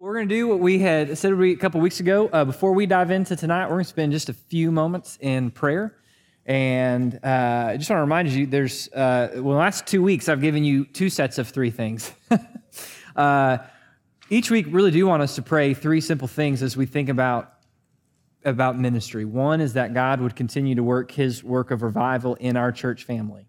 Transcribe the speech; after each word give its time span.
We're 0.00 0.14
going 0.14 0.28
to 0.28 0.34
do 0.36 0.46
what 0.46 0.60
we 0.60 0.78
had 0.78 1.18
said 1.18 1.32
a 1.32 1.56
couple 1.56 1.80
weeks 1.80 1.98
ago. 1.98 2.30
Uh, 2.32 2.44
before 2.44 2.72
we 2.72 2.86
dive 2.86 3.10
into 3.10 3.34
tonight, 3.34 3.64
we're 3.64 3.74
going 3.74 3.84
to 3.84 3.88
spend 3.90 4.12
just 4.12 4.28
a 4.28 4.32
few 4.32 4.70
moments 4.70 5.18
in 5.20 5.50
prayer. 5.50 5.96
And 6.46 7.18
uh, 7.24 7.70
I 7.70 7.76
just 7.76 7.90
want 7.90 7.98
to 7.98 8.02
remind 8.02 8.28
you 8.28 8.46
there's, 8.46 8.86
uh, 8.92 9.30
well, 9.34 9.42
the 9.42 9.58
last 9.58 9.88
two 9.88 10.00
weeks, 10.00 10.28
I've 10.28 10.40
given 10.40 10.62
you 10.62 10.84
two 10.84 11.10
sets 11.10 11.38
of 11.38 11.48
three 11.48 11.72
things. 11.72 12.12
uh, 13.16 13.58
each 14.30 14.52
week, 14.52 14.66
really 14.70 14.92
do 14.92 15.04
want 15.04 15.20
us 15.20 15.34
to 15.34 15.42
pray 15.42 15.74
three 15.74 16.00
simple 16.00 16.28
things 16.28 16.62
as 16.62 16.76
we 16.76 16.86
think 16.86 17.08
about, 17.08 17.54
about 18.44 18.78
ministry. 18.78 19.24
One 19.24 19.60
is 19.60 19.72
that 19.72 19.94
God 19.94 20.20
would 20.20 20.36
continue 20.36 20.76
to 20.76 20.84
work 20.84 21.10
his 21.10 21.42
work 21.42 21.72
of 21.72 21.82
revival 21.82 22.36
in 22.36 22.56
our 22.56 22.70
church 22.70 23.02
family, 23.02 23.48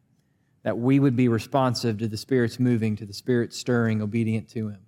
that 0.63 0.79
we 0.79 0.99
would 0.99 1.15
be 1.15 1.27
responsive 1.27 1.99
to 1.99 2.07
the 2.07 2.17
Spirit's 2.17 2.59
moving, 2.59 2.95
to 2.95 3.05
the 3.05 3.13
Spirit 3.13 3.53
stirring, 3.53 4.01
obedient 4.01 4.49
to 4.49 4.69
him. 4.69 4.79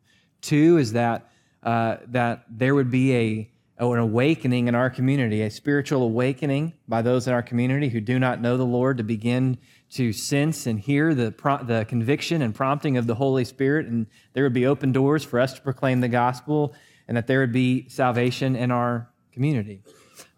Two 0.42 0.80
is 0.80 0.94
that 0.94 1.31
uh, 1.64 1.98
that 2.08 2.46
there 2.50 2.74
would 2.76 2.90
be 2.90 3.16
a, 3.16 3.52
an 3.80 4.00
awakening 4.00 4.68
in 4.68 4.76
our 4.76 4.90
community, 4.90 5.42
a 5.42 5.50
spiritual 5.50 6.04
awakening 6.04 6.74
by 6.88 7.02
those 7.02 7.28
in 7.28 7.34
our 7.34 7.44
community 7.44 7.90
who 7.90 8.02
do 8.02 8.20
not 8.20 8.42
know 8.42 8.58
the 8.58 8.66
Lord 8.66 8.98
to 8.98 9.04
begin 9.04 9.58
to 9.92 10.14
sense 10.14 10.68
and 10.68 10.80
hear 10.80 11.14
the, 11.14 11.34
the 11.64 11.86
conviction 11.88 12.42
and 12.42 12.56
prompting 12.56 12.98
of 12.98 13.08
the 13.08 13.16
Holy 13.16 13.44
Spirit. 13.44 13.88
And 13.88 14.08
there 14.34 14.44
would 14.44 14.54
be 14.54 14.66
open 14.66 14.92
doors 14.92 15.24
for 15.24 15.40
us 15.40 15.54
to 15.54 15.62
proclaim 15.62 16.02
the 16.02 16.08
gospel 16.08 16.74
and 17.08 17.18
that 17.18 17.28
there 17.28 17.42
would 17.42 17.52
be 17.52 17.90
salvation 17.90 18.56
in 18.56 18.72
our 18.72 19.10
community. 19.34 19.82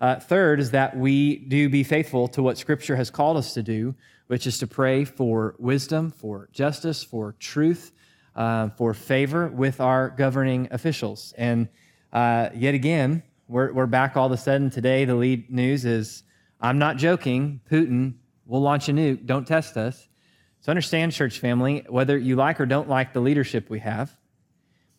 Uh, 0.02 0.20
third 0.20 0.60
is 0.60 0.72
that 0.72 0.98
we 0.98 1.38
do 1.38 1.70
be 1.70 1.84
faithful 1.84 2.28
to 2.28 2.42
what 2.42 2.58
Scripture 2.58 2.96
has 2.96 3.10
called 3.10 3.38
us 3.38 3.54
to 3.54 3.64
do, 3.64 3.96
which 4.28 4.48
is 4.48 4.58
to 4.58 4.68
pray 4.68 5.06
for 5.06 5.56
wisdom, 5.60 6.12
for 6.12 6.50
justice, 6.52 7.04
for 7.04 7.36
truth, 7.40 7.92
uh, 8.36 8.70
for 8.70 8.94
favor 8.94 9.48
with 9.48 9.80
our 9.80 10.10
governing 10.10 10.68
officials. 10.72 11.34
And 11.38 11.70
uh, 12.12 12.50
yet 12.56 12.74
again, 12.74 13.24
we're, 13.48 13.74
we're 13.74 13.86
back 13.86 14.16
all 14.18 14.28
of 14.28 14.32
a 14.32 14.38
sudden 14.38 14.70
today. 14.70 15.06
The 15.06 15.16
lead 15.16 15.52
news 15.52 15.86
is 15.86 16.24
I'm 16.60 16.78
not 16.78 16.98
joking. 16.98 17.62
Putin 17.70 18.16
will 18.46 18.62
launch 18.62 18.90
a 18.90 18.94
nuke. 18.94 19.26
Don't 19.26 19.46
test 19.46 19.78
us. 19.78 20.08
So 20.62 20.72
understand, 20.72 21.12
church 21.12 21.40
family, 21.40 21.86
whether 21.90 22.18
you 22.18 22.36
like 22.38 22.62
or 22.62 22.66
don't 22.66 22.88
like 22.88 23.12
the 23.12 23.20
leadership 23.20 23.70
we 23.70 23.80
have, 23.80 24.16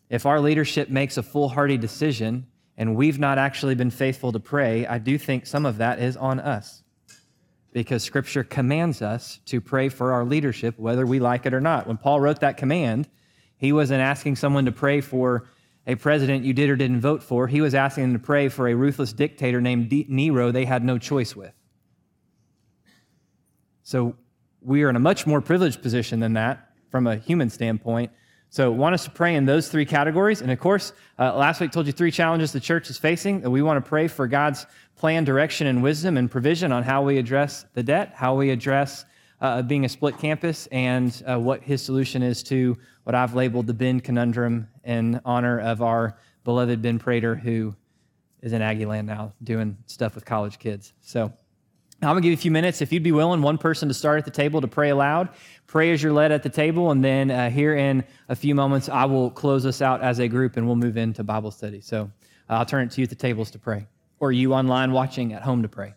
if 0.09 0.25
our 0.25 0.39
leadership 0.39 0.89
makes 0.89 1.17
a 1.17 1.23
foolhardy 1.23 1.77
decision 1.77 2.45
and 2.77 2.95
we've 2.95 3.17
not 3.17 3.39
actually 3.39 3.73
been 3.73 3.89
faithful 3.89 4.31
to 4.31 4.39
pray, 4.39 4.85
I 4.85 4.99
do 4.99 5.17
think 5.17 5.47
some 5.47 5.65
of 5.65 5.77
that 5.77 5.99
is 5.99 6.15
on 6.17 6.39
us. 6.39 6.83
Because 7.73 8.03
scripture 8.03 8.43
commands 8.43 9.01
us 9.01 9.39
to 9.45 9.59
pray 9.59 9.89
for 9.89 10.13
our 10.13 10.23
leadership, 10.23 10.77
whether 10.77 11.05
we 11.05 11.19
like 11.19 11.45
it 11.45 11.53
or 11.53 11.59
not. 11.59 11.87
When 11.87 11.97
Paul 11.97 12.21
wrote 12.21 12.41
that 12.41 12.57
command, 12.57 13.09
he 13.57 13.71
wasn't 13.71 14.01
asking 14.01 14.35
someone 14.35 14.65
to 14.65 14.71
pray 14.71 15.01
for 15.01 15.47
a 15.87 15.95
president 15.95 16.43
you 16.43 16.53
did 16.53 16.69
or 16.69 16.75
didn't 16.75 17.01
vote 17.01 17.21
for. 17.21 17.47
He 17.47 17.61
was 17.61 17.75
asking 17.75 18.05
them 18.05 18.13
to 18.13 18.19
pray 18.19 18.49
for 18.49 18.67
a 18.67 18.73
ruthless 18.73 19.13
dictator 19.13 19.61
named 19.61 19.91
Nero 20.09 20.51
they 20.51 20.65
had 20.65 20.83
no 20.83 20.97
choice 20.97 21.35
with. 21.35 21.53
So 23.83 24.15
we 24.61 24.83
are 24.83 24.89
in 24.89 24.95
a 24.95 24.99
much 24.99 25.27
more 25.27 25.41
privileged 25.41 25.81
position 25.81 26.19
than 26.19 26.33
that 26.33 26.71
from 26.89 27.05
a 27.05 27.17
human 27.17 27.49
standpoint. 27.49 28.11
So 28.49 28.71
want 28.71 28.93
us 28.95 29.03
to 29.03 29.11
pray 29.11 29.35
in 29.35 29.45
those 29.45 29.67
three 29.67 29.85
categories. 29.85 30.41
And 30.41 30.49
of 30.49 30.59
course, 30.59 30.93
uh, 31.19 31.35
last 31.35 31.61
week 31.61 31.71
told 31.71 31.87
you 31.87 31.91
three 31.91 32.11
challenges 32.11 32.51
the 32.51 32.59
church 32.59 32.89
is 32.89 32.97
facing. 32.97 33.41
That 33.41 33.49
we 33.49 33.61
want 33.61 33.83
to 33.83 33.87
pray 33.87 34.07
for 34.07 34.27
God's 34.27 34.65
plan, 34.95 35.23
direction, 35.23 35.67
and 35.67 35.83
wisdom 35.83 36.17
and 36.17 36.31
provision 36.31 36.71
on 36.71 36.83
how 36.83 37.03
we 37.03 37.17
address 37.17 37.65
the 37.73 37.83
debt, 37.83 38.13
how 38.15 38.35
we 38.35 38.49
address 38.49 39.05
uh, 39.41 39.61
being 39.61 39.85
a 39.85 39.89
split 39.89 40.17
campus, 40.17 40.67
and 40.71 41.23
uh, 41.29 41.39
what 41.39 41.61
his 41.61 41.81
solution 41.81 42.23
is 42.23 42.43
to 42.43 42.77
what 43.03 43.15
I've 43.15 43.35
labeled 43.35 43.67
the 43.67 43.73
Ben 43.73 43.99
conundrum 43.99 44.67
in 44.83 45.21
honor 45.25 45.59
of 45.59 45.81
our 45.81 46.17
beloved 46.43 46.81
Ben 46.81 46.99
Prater, 46.99 47.35
who 47.35 47.75
is 48.41 48.53
in 48.53 48.61
Aggieland 48.61 49.05
now 49.05 49.33
doing 49.43 49.77
stuff 49.87 50.15
with 50.15 50.25
college 50.25 50.59
kids. 50.59 50.93
So 51.01 51.33
I'm 52.01 52.09
going 52.09 52.17
to 52.17 52.21
give 52.21 52.31
you 52.31 52.37
a 52.37 52.41
few 52.41 52.51
minutes. 52.51 52.81
If 52.81 52.91
you'd 52.93 53.03
be 53.03 53.11
willing, 53.11 53.41
one 53.41 53.57
person 53.57 53.87
to 53.87 53.93
start 53.93 54.19
at 54.19 54.25
the 54.25 54.31
table 54.31 54.61
to 54.61 54.67
pray 54.67 54.89
aloud. 54.89 55.29
Pray 55.65 55.91
as 55.91 56.03
you're 56.03 56.13
led 56.13 56.31
at 56.31 56.43
the 56.43 56.49
table, 56.49 56.91
and 56.91 57.03
then 57.03 57.31
uh, 57.31 57.49
here 57.49 57.75
in 57.75 58.03
a 58.29 58.35
few 58.35 58.53
moments, 58.53 58.89
I 58.89 59.05
will 59.05 59.31
close 59.31 59.65
us 59.65 59.81
out 59.81 60.01
as 60.01 60.19
a 60.19 60.27
group 60.27 60.57
and 60.57 60.67
we'll 60.67 60.75
move 60.75 60.97
into 60.97 61.23
Bible 61.23 61.51
study. 61.51 61.81
So 61.81 62.11
I'll 62.49 62.65
turn 62.65 62.85
it 62.85 62.91
to 62.91 63.01
you 63.01 63.05
at 63.05 63.09
the 63.09 63.15
tables 63.15 63.49
to 63.51 63.59
pray, 63.59 63.87
or 64.19 64.31
you 64.31 64.53
online 64.53 64.91
watching 64.91 65.33
at 65.33 65.41
home 65.41 65.63
to 65.63 65.69
pray. 65.69 65.93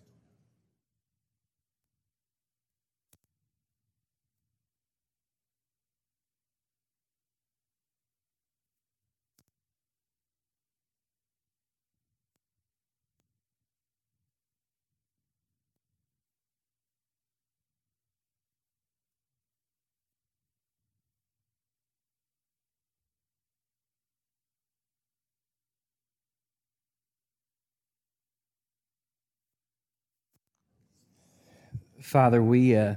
Father, 32.09 32.43
we, 32.43 32.75
uh, 32.75 32.95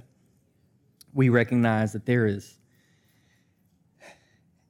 we 1.13 1.27
recognize 1.27 1.91
that 1.91 2.05
there 2.05 2.25
is 2.27 2.57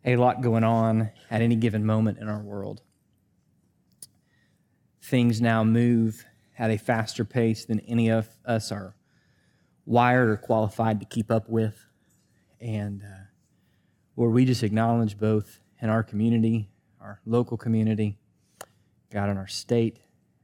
a 0.03 0.15
lot 0.15 0.41
going 0.41 0.63
on 0.63 1.11
at 1.29 1.43
any 1.43 1.55
given 1.55 1.85
moment 1.85 2.17
in 2.17 2.27
our 2.27 2.41
world. 2.41 2.81
Things 5.03 5.41
now 5.41 5.63
move 5.63 6.25
at 6.57 6.71
a 6.71 6.77
faster 6.77 7.23
pace 7.23 7.65
than 7.65 7.81
any 7.81 8.09
of 8.09 8.27
us 8.43 8.71
are 8.71 8.95
wired 9.85 10.29
or 10.29 10.37
qualified 10.37 10.99
to 11.01 11.05
keep 11.05 11.29
up 11.29 11.47
with. 11.47 11.85
And 12.59 13.03
uh, 13.03 13.25
where 14.15 14.31
we 14.31 14.45
just 14.45 14.63
acknowledge 14.63 15.19
both 15.19 15.59
in 15.83 15.89
our 15.91 16.01
community, 16.01 16.71
our 16.99 17.21
local 17.27 17.57
community, 17.57 18.17
God, 19.11 19.29
in 19.29 19.37
our 19.37 19.47
state, 19.47 19.99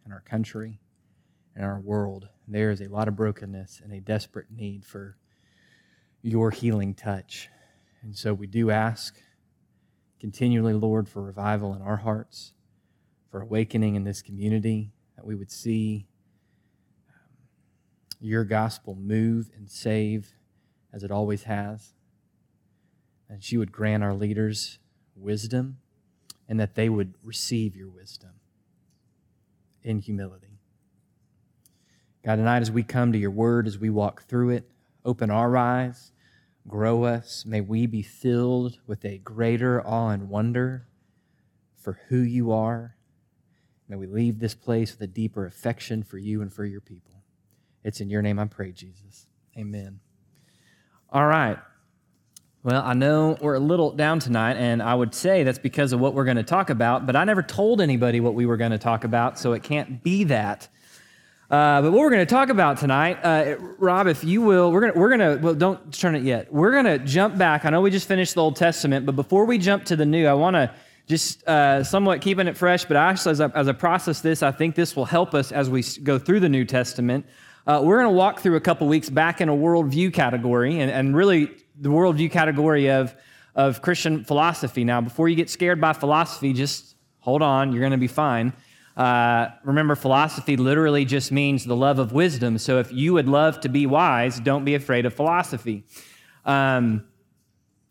in 0.06 0.12
our 0.12 0.22
country, 0.22 0.80
in 1.56 1.64
our 1.64 1.80
world 1.80 2.30
there 2.54 2.72
is 2.72 2.82
a 2.82 2.88
lot 2.88 3.08
of 3.08 3.16
brokenness 3.16 3.82
and 3.84 3.92
a 3.92 4.00
desperate 4.00 4.48
need 4.50 4.86
for 4.86 5.18
your 6.22 6.52
healing 6.52 6.94
touch. 6.94 7.50
And 8.02 8.16
so 8.16 8.34
we 8.34 8.48
do 8.48 8.72
ask 8.72 9.16
continually, 10.20 10.74
Lord, 10.74 11.08
for 11.08 11.22
revival 11.22 11.74
in 11.74 11.82
our 11.82 11.98
hearts, 11.98 12.54
for 13.30 13.42
awakening 13.42 13.96
in 13.96 14.04
this 14.04 14.22
community, 14.22 14.92
that 15.16 15.26
we 15.26 15.36
would 15.36 15.52
see 15.52 16.08
um, 17.10 17.38
your 18.20 18.44
gospel 18.44 18.96
move 18.96 19.50
and 19.56 19.70
save 19.70 20.34
as 20.94 21.04
it 21.04 21.12
always 21.12 21.44
has. 21.44 21.94
And 23.30 23.44
she 23.44 23.58
would 23.58 23.72
grant 23.72 24.04
our 24.04 24.14
leaders 24.14 24.80
wisdom 25.16 25.78
and 26.48 26.60
that 26.60 26.76
they 26.76 26.88
would 26.88 27.16
receive 27.24 27.76
your 27.76 27.90
wisdom 27.90 28.32
in 29.84 30.00
humility. 30.00 30.57
God, 32.28 32.36
tonight 32.36 32.62
as 32.62 32.70
we 32.70 32.84
come 32.84 33.14
to 33.14 33.18
your 33.18 33.32
word, 33.32 33.68
as 33.68 33.80
we 33.80 33.90
walk 33.90 34.24
through 34.24 34.50
it, 34.50 34.70
open 35.06 35.32
our 35.32 35.56
eyes, 35.56 36.12
grow 36.68 37.06
us. 37.06 37.46
May 37.46 37.62
we 37.62 37.86
be 37.86 38.02
filled 38.02 38.80
with 38.86 39.06
a 39.06 39.20
greater 39.20 39.82
awe 39.88 40.10
and 40.10 40.28
wonder 40.28 40.90
for 41.78 42.02
who 42.10 42.18
you 42.18 42.52
are. 42.52 42.98
May 43.88 43.96
we 43.96 44.08
leave 44.08 44.40
this 44.40 44.56
place 44.56 44.92
with 44.92 45.00
a 45.00 45.08
deeper 45.08 45.46
affection 45.46 46.04
for 46.04 46.18
you 46.18 46.42
and 46.42 46.52
for 46.52 46.66
your 46.66 46.82
people. 46.82 47.24
It's 47.86 48.02
in 48.02 48.10
your 48.10 48.22
name 48.22 48.40
I 48.40 48.46
pray, 48.48 48.74
Jesus. 48.74 49.28
Amen. 49.58 50.02
All 51.10 51.28
right. 51.28 51.58
Well, 52.62 52.84
I 52.84 52.94
know 52.94 53.38
we're 53.40 53.56
a 53.56 53.60
little 53.62 53.92
down 53.92 54.20
tonight, 54.20 54.58
and 54.58 54.84
I 54.84 54.96
would 54.96 55.16
say 55.16 55.44
that's 55.44 55.60
because 55.60 55.94
of 55.94 56.02
what 56.02 56.14
we're 56.14 56.26
going 56.26 56.36
to 56.36 56.44
talk 56.44 56.70
about, 56.70 57.06
but 57.06 57.16
I 57.16 57.24
never 57.24 57.42
told 57.42 57.80
anybody 57.80 58.20
what 58.20 58.34
we 58.34 58.46
were 58.46 58.58
going 58.58 58.72
to 58.72 58.78
talk 58.78 59.06
about, 59.06 59.40
so 59.40 59.54
it 59.54 59.64
can't 59.64 60.04
be 60.04 60.26
that. 60.26 60.68
Uh, 61.50 61.82
but 61.82 61.92
what 61.94 62.00
we're 62.02 62.10
going 62.10 62.26
to 62.26 62.30
talk 62.30 62.50
about 62.50 62.78
tonight, 62.78 63.20
uh, 63.24 63.56
Rob, 63.78 64.08
if 64.08 64.22
you 64.26 64.42
will, 64.42 64.70
we're 64.70 64.82
going 64.82 65.00
we're 65.00 65.18
to, 65.18 65.40
well, 65.42 65.54
don't 65.54 65.94
turn 65.94 66.14
it 66.14 66.24
yet. 66.24 66.52
We're 66.52 66.72
going 66.72 66.84
to 66.84 67.00
jump 67.00 67.38
back. 67.38 67.64
I 67.64 67.70
know 67.70 67.80
we 67.80 67.90
just 67.90 68.06
finished 68.06 68.36
the 68.36 68.42
Old 68.42 68.58
Testament, 68.58 69.06
but 69.06 69.16
before 69.16 69.46
we 69.46 69.58
jump 69.58 69.86
to 69.86 69.96
the 69.96 70.06
New, 70.06 70.28
I 70.28 70.34
want 70.34 70.56
to 70.56 70.74
just 71.08 71.48
uh, 71.48 71.86
somewhat 71.86 72.20
keeping 72.20 72.48
it 72.48 72.58
fresh, 72.58 72.84
but 72.84 72.98
actually, 72.98 73.32
as 73.32 73.40
I, 73.40 73.48
as 73.56 73.70
I 73.70 73.72
process 73.72 74.20
this, 74.20 74.44
I 74.44 74.52
think 74.52 74.76
this 74.76 74.94
will 74.94 75.06
help 75.06 75.34
us 75.34 75.54
as 75.54 75.70
we 75.70 75.84
go 76.04 76.20
through 76.20 76.42
the 76.42 76.50
New 76.50 76.66
Testament. 76.66 77.26
Uh, 77.66 77.82
we're 77.82 77.96
going 77.96 78.12
to 78.12 78.18
walk 78.18 78.42
through 78.42 78.58
a 78.58 78.62
couple 78.62 78.86
weeks 78.90 79.10
back 79.10 79.40
in 79.40 79.48
a 79.48 79.56
worldview 79.56 80.14
category, 80.14 80.82
and, 80.82 80.92
and 80.92 81.16
really 81.16 81.50
the 81.80 81.88
worldview 81.88 82.30
category 82.30 82.90
of, 82.90 83.16
of 83.56 83.82
Christian 83.82 84.26
philosophy. 84.26 84.84
Now, 84.84 85.00
before 85.00 85.30
you 85.30 85.38
get 85.38 85.50
scared 85.50 85.80
by 85.80 85.94
philosophy, 85.94 86.52
just 86.52 86.98
hold 87.20 87.42
on, 87.42 87.72
you're 87.72 87.82
going 87.82 87.92
to 87.94 87.98
be 87.98 88.08
fine. 88.08 88.52
Uh, 88.98 89.50
remember, 89.64 89.96
philosophy 89.96 90.58
literally 90.58 91.06
just 91.06 91.32
means 91.32 91.64
the 91.64 91.76
love 91.76 92.00
of 92.00 92.12
wisdom. 92.12 92.58
So 92.58 92.80
if 92.80 92.92
you 92.92 93.14
would 93.14 93.30
love 93.30 93.62
to 93.62 93.70
be 93.70 93.86
wise, 93.86 94.40
don't 94.40 94.66
be 94.66 94.76
afraid 94.76 95.06
of 95.06 95.14
philosophy. 95.14 95.86
Um, 96.44 97.06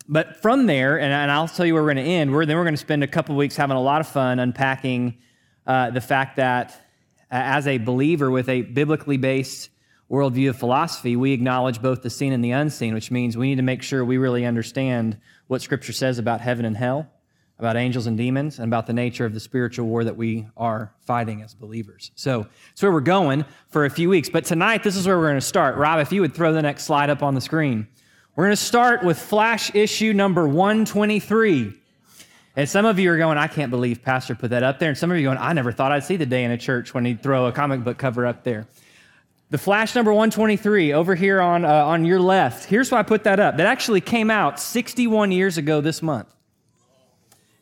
But 0.09 0.37
from 0.37 0.67
there, 0.67 1.01
and, 1.01 1.13
and 1.13 1.31
I'll 1.33 1.49
tell 1.49 1.67
you 1.67 1.75
where 1.75 1.83
we're 1.83 1.95
going 1.95 2.05
to 2.05 2.13
end, 2.13 2.33
we're, 2.33 2.47
then 2.47 2.57
we're 2.57 2.65
going 2.65 2.75
to 2.75 2.87
spend 2.89 3.03
a 3.03 3.09
couple 3.09 3.35
weeks 3.35 3.57
having 3.57 3.77
a 3.77 3.83
lot 3.83 4.01
of 4.01 4.07
fun 4.07 4.39
unpacking 4.39 5.19
uh, 5.67 5.91
the 5.91 6.01
fact 6.01 6.37
that 6.37 6.71
uh, 7.31 7.59
as 7.59 7.67
a 7.67 7.79
believer 7.79 8.31
with 8.31 8.49
a 8.49 8.63
biblically 8.63 9.17
based 9.17 9.71
worldview 10.09 10.51
of 10.51 10.57
philosophy, 10.57 11.17
we 11.17 11.33
acknowledge 11.33 11.83
both 11.83 12.03
the 12.03 12.11
seen 12.11 12.33
and 12.33 12.45
the 12.45 12.53
unseen, 12.53 12.95
which 12.95 13.11
means 13.11 13.37
we 13.37 13.49
need 13.49 13.57
to 13.57 13.63
make 13.63 13.83
sure 13.83 14.05
we 14.05 14.17
really 14.17 14.45
understand 14.47 15.19
what 15.49 15.61
Scripture 15.61 15.93
says 15.93 16.19
about 16.21 16.41
heaven 16.41 16.65
and 16.65 16.77
hell, 16.77 17.11
about 17.59 17.77
angels 17.77 18.07
and 18.07 18.19
demons, 18.19 18.59
and 18.59 18.69
about 18.69 18.87
the 18.87 18.93
nature 18.93 19.25
of 19.25 19.33
the 19.33 19.41
spiritual 19.41 19.87
war 19.87 20.05
that 20.05 20.17
we 20.17 20.47
are 20.57 20.93
fighting 21.01 21.43
as 21.43 21.55
believers. 21.55 22.11
So 22.15 22.47
that's 22.69 22.83
where 22.83 22.93
we're 22.93 23.01
going 23.01 23.45
for 23.69 23.87
a 23.87 23.91
few 23.91 24.11
weeks. 24.11 24.29
But 24.29 24.45
tonight, 24.45 24.83
this 24.83 24.95
is 24.95 25.07
where 25.07 25.17
we're 25.17 25.29
going 25.29 25.37
to 25.37 25.41
start. 25.41 25.77
Rob, 25.77 26.01
if 26.01 26.13
you 26.13 26.21
would 26.21 26.35
throw 26.35 26.53
the 26.53 26.61
next 26.61 26.85
slide 26.85 27.09
up 27.09 27.23
on 27.23 27.35
the 27.35 27.41
screen. 27.41 27.89
We're 28.35 28.45
going 28.45 28.57
to 28.57 28.63
start 28.63 29.03
with 29.03 29.19
flash 29.19 29.75
issue 29.75 30.13
number 30.13 30.47
123. 30.47 31.73
And 32.57 32.69
some 32.69 32.85
of 32.85 32.99
you 32.99 33.11
are 33.11 33.17
going, 33.17 33.39
I 33.39 33.47
can't 33.47 33.71
believe 33.71 34.03
Pastor 34.03 34.35
put 34.35 34.51
that 34.51 34.63
up 34.63 34.79
there. 34.79 34.91
And 34.91 34.99
some 34.99 35.11
of 35.11 35.17
you 35.17 35.27
are 35.27 35.35
going, 35.35 35.43
I 35.43 35.55
never 35.55 35.73
thought 35.73 35.91
I'd 35.91 36.05
see 36.05 36.17
the 36.17 36.27
day 36.27 36.45
in 36.45 36.51
a 36.51 36.59
church 36.59 36.93
when 36.93 37.07
he'd 37.07 37.23
throw 37.23 37.47
a 37.47 37.53
comic 37.53 37.83
book 37.83 37.97
cover 37.97 38.27
up 38.27 38.45
there. 38.45 38.67
The 39.49 39.57
flash 39.59 39.95
number 39.95 40.13
123 40.13 40.93
over 40.93 41.15
here 41.15 41.41
on, 41.41 41.65
uh, 41.65 41.87
on 41.87 42.05
your 42.05 42.21
left. 42.21 42.65
Here's 42.65 42.91
why 42.91 42.99
I 42.99 43.03
put 43.05 43.25
that 43.25 43.41
up. 43.41 43.57
That 43.57 43.67
actually 43.67 44.03
came 44.03 44.31
out 44.31 44.61
61 44.61 45.33
years 45.33 45.57
ago 45.57 45.81
this 45.81 46.03
month. 46.03 46.36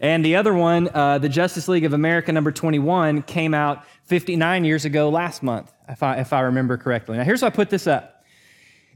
And 0.01 0.25
the 0.25 0.37
other 0.37 0.53
one, 0.53 0.89
uh, 0.93 1.19
the 1.19 1.29
Justice 1.29 1.69
League 1.69 1.85
of 1.85 1.93
America 1.93 2.33
number 2.33 2.53
21, 2.53 3.23
came 3.23 3.55
out 3.55 3.85
59 4.05 4.65
years 4.65 4.85
ago 4.85 5.09
last 5.09 5.43
month, 5.43 5.73
if 5.89 6.03
I, 6.03 6.17
if 6.17 6.33
I 6.33 6.41
remember 6.41 6.77
correctly. 6.77 7.17
Now, 7.17 7.25
here's 7.25 7.41
how 7.41 7.47
I 7.47 7.51
put 7.51 7.71
this 7.71 7.87
up. 7.87 8.25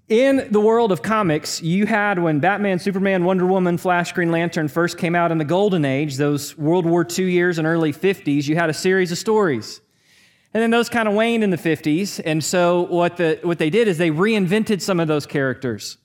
In 0.09 0.49
the 0.51 0.61
world 0.61 0.91
of 0.91 1.03
comics, 1.03 1.63
you 1.63 1.85
had 1.85 2.19
when 2.19 2.41
Batman, 2.41 2.79
Superman, 2.79 3.25
Wonder 3.25 3.45
Woman, 3.45 3.77
Flash, 3.77 4.13
Green 4.13 4.33
Lantern 4.33 4.67
first 4.67 4.97
came 4.97 5.15
out 5.15 5.31
in 5.31 5.37
the 5.37 5.45
Golden 5.45 5.85
Age, 5.85 6.17
those 6.17 6.57
World 6.57 6.87
War 6.87 7.07
II 7.07 7.31
years 7.31 7.59
and 7.59 7.67
early 7.67 7.93
50s, 7.93 8.49
you 8.49 8.57
had 8.57 8.71
a 8.71 8.75
series 8.75 9.13
of 9.13 9.19
stories. 9.19 9.83
And 10.55 10.63
then 10.63 10.71
those 10.71 10.89
kind 10.89 11.09
of 11.09 11.15
waned 11.15 11.45
in 11.45 11.51
the 11.51 11.59
50s. 11.59 12.23
And 12.25 12.43
so 12.43 12.83
what, 12.83 13.19
the, 13.19 13.39
what 13.43 13.59
they 13.59 13.69
did 13.69 13.87
is 13.87 13.99
they 13.99 14.11
reinvented 14.11 14.81
some 14.81 14.99
of 14.99 15.09
those 15.09 15.27
characters. 15.27 15.99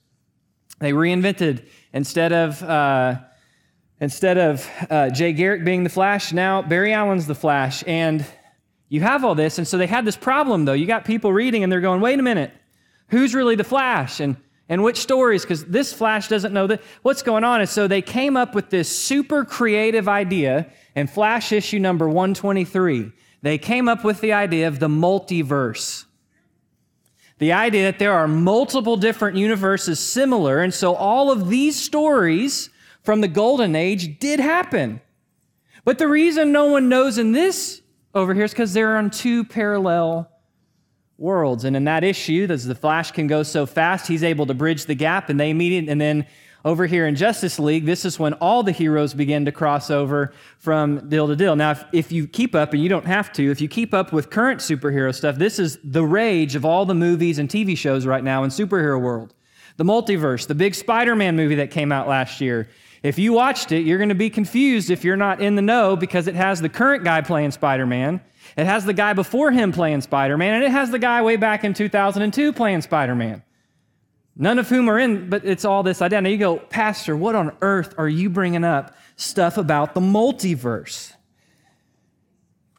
They 0.80 0.92
reinvented, 0.92 1.66
instead 1.94 2.32
of, 2.34 2.62
uh, 2.62 3.20
instead 4.00 4.38
of 4.38 4.68
uh, 4.90 5.10
Jay 5.10 5.32
Garrick 5.32 5.64
being 5.64 5.84
the 5.84 5.90
Flash, 5.90 6.32
now 6.32 6.62
Barry 6.62 6.92
Allen's 6.92 7.26
the 7.26 7.34
Flash. 7.34 7.84
And 7.86 8.24
you 8.88 9.00
have 9.00 9.24
all 9.24 9.34
this. 9.34 9.58
And 9.58 9.66
so 9.66 9.78
they 9.78 9.86
had 9.86 10.04
this 10.04 10.16
problem, 10.16 10.64
though. 10.64 10.72
You 10.72 10.86
got 10.86 11.04
people 11.04 11.32
reading 11.32 11.62
and 11.62 11.72
they're 11.72 11.80
going, 11.80 12.00
wait 12.00 12.18
a 12.18 12.22
minute, 12.22 12.52
who's 13.08 13.34
really 13.34 13.56
the 13.56 13.64
Flash? 13.64 14.20
And 14.20 14.36
and 14.66 14.82
which 14.82 14.96
stories 14.96 15.42
because 15.42 15.66
this 15.66 15.92
flash 15.92 16.28
doesn't 16.28 16.54
know 16.54 16.66
that 16.66 16.80
what's 17.02 17.20
going 17.20 17.44
on 17.44 17.60
and 17.60 17.68
so 17.68 17.86
they 17.86 18.00
came 18.00 18.34
up 18.34 18.54
with 18.54 18.70
this 18.70 18.88
super 18.88 19.44
creative 19.44 20.08
idea 20.08 20.72
in 20.96 21.06
flash 21.06 21.52
issue 21.52 21.78
number 21.78 22.08
123 22.08 23.12
they 23.44 23.58
came 23.58 23.90
up 23.90 24.04
with 24.04 24.22
the 24.22 24.32
idea 24.32 24.68
of 24.68 24.78
the 24.78 24.88
multiverse. 24.88 26.06
The 27.40 27.52
idea 27.52 27.82
that 27.82 27.98
there 27.98 28.14
are 28.14 28.26
multiple 28.26 28.96
different 28.96 29.36
universes 29.36 30.00
similar, 30.00 30.60
and 30.60 30.72
so 30.72 30.94
all 30.94 31.30
of 31.30 31.50
these 31.50 31.78
stories 31.78 32.70
from 33.04 33.20
the 33.20 33.28
Golden 33.28 33.76
Age 33.76 34.18
did 34.18 34.40
happen. 34.40 35.00
But 35.84 35.98
the 35.98 36.08
reason 36.08 36.50
no 36.50 36.66
one 36.66 36.88
knows 36.88 37.18
in 37.18 37.32
this 37.32 37.82
over 38.14 38.34
here 38.34 38.44
is 38.44 38.52
because 38.52 38.72
they're 38.72 38.96
on 38.96 39.10
two 39.10 39.44
parallel 39.44 40.30
worlds. 41.18 41.64
And 41.64 41.76
in 41.76 41.84
that 41.84 42.02
issue, 42.02 42.46
as 42.50 42.64
the 42.64 42.74
Flash 42.74 43.12
can 43.12 43.26
go 43.26 43.42
so 43.42 43.66
fast, 43.66 44.08
he's 44.08 44.24
able 44.24 44.46
to 44.46 44.54
bridge 44.54 44.86
the 44.86 44.94
gap, 44.94 45.28
and 45.28 45.38
they 45.38 45.52
meet, 45.52 45.88
and 45.88 46.00
then 46.00 46.26
over 46.64 46.86
here 46.86 47.06
in 47.06 47.14
Justice 47.14 47.58
League, 47.58 47.84
this 47.84 48.06
is 48.06 48.18
when 48.18 48.32
all 48.34 48.62
the 48.62 48.72
heroes 48.72 49.12
begin 49.12 49.44
to 49.44 49.52
cross 49.52 49.90
over 49.90 50.32
from 50.58 51.10
deal 51.10 51.26
to 51.26 51.36
deal. 51.36 51.54
Now, 51.56 51.72
if, 51.72 51.84
if, 51.92 52.12
you 52.12 52.26
keep 52.26 52.54
up, 52.54 52.72
and 52.72 52.82
you 52.82 52.88
don't 52.88 53.04
have 53.04 53.32
to, 53.34 53.50
if 53.50 53.60
you 53.60 53.68
keep 53.68 53.92
up 53.92 54.14
with 54.14 54.30
current 54.30 54.60
superhero 54.60 55.14
stuff, 55.14 55.36
this 55.36 55.58
is 55.58 55.78
the 55.84 56.04
rage 56.04 56.56
of 56.56 56.64
all 56.64 56.86
the 56.86 56.94
movies 56.94 57.38
and 57.38 57.50
TV 57.50 57.76
shows 57.76 58.06
right 58.06 58.24
now 58.24 58.44
in 58.44 58.50
superhero 58.50 58.98
world. 58.98 59.34
The 59.76 59.84
multiverse, 59.84 60.46
the 60.46 60.54
big 60.54 60.74
Spider 60.74 61.14
Man 61.14 61.36
movie 61.36 61.56
that 61.56 61.70
came 61.70 61.92
out 61.92 62.08
last 62.08 62.40
year. 62.40 62.70
If 63.04 63.18
you 63.18 63.34
watched 63.34 63.70
it, 63.70 63.80
you're 63.80 63.98
going 63.98 64.08
to 64.08 64.14
be 64.14 64.30
confused 64.30 64.88
if 64.88 65.04
you're 65.04 65.14
not 65.14 65.42
in 65.42 65.56
the 65.56 65.62
know 65.62 65.94
because 65.94 66.26
it 66.26 66.34
has 66.34 66.62
the 66.62 66.70
current 66.70 67.04
guy 67.04 67.20
playing 67.20 67.50
Spider 67.50 67.84
Man, 67.84 68.22
it 68.56 68.64
has 68.64 68.86
the 68.86 68.94
guy 68.94 69.12
before 69.12 69.52
him 69.52 69.72
playing 69.72 70.00
Spider 70.00 70.38
Man, 70.38 70.54
and 70.54 70.64
it 70.64 70.70
has 70.70 70.90
the 70.90 70.98
guy 70.98 71.20
way 71.20 71.36
back 71.36 71.64
in 71.64 71.74
2002 71.74 72.54
playing 72.54 72.80
Spider 72.80 73.14
Man. 73.14 73.42
None 74.36 74.58
of 74.58 74.70
whom 74.70 74.88
are 74.88 74.98
in, 74.98 75.28
but 75.28 75.44
it's 75.44 75.66
all 75.66 75.82
this 75.82 76.00
identity. 76.00 76.32
You 76.32 76.38
go, 76.38 76.56
Pastor, 76.56 77.14
what 77.14 77.34
on 77.34 77.54
earth 77.60 77.94
are 77.98 78.08
you 78.08 78.30
bringing 78.30 78.64
up 78.64 78.96
stuff 79.16 79.58
about 79.58 79.94
the 79.94 80.00
multiverse? 80.00 81.12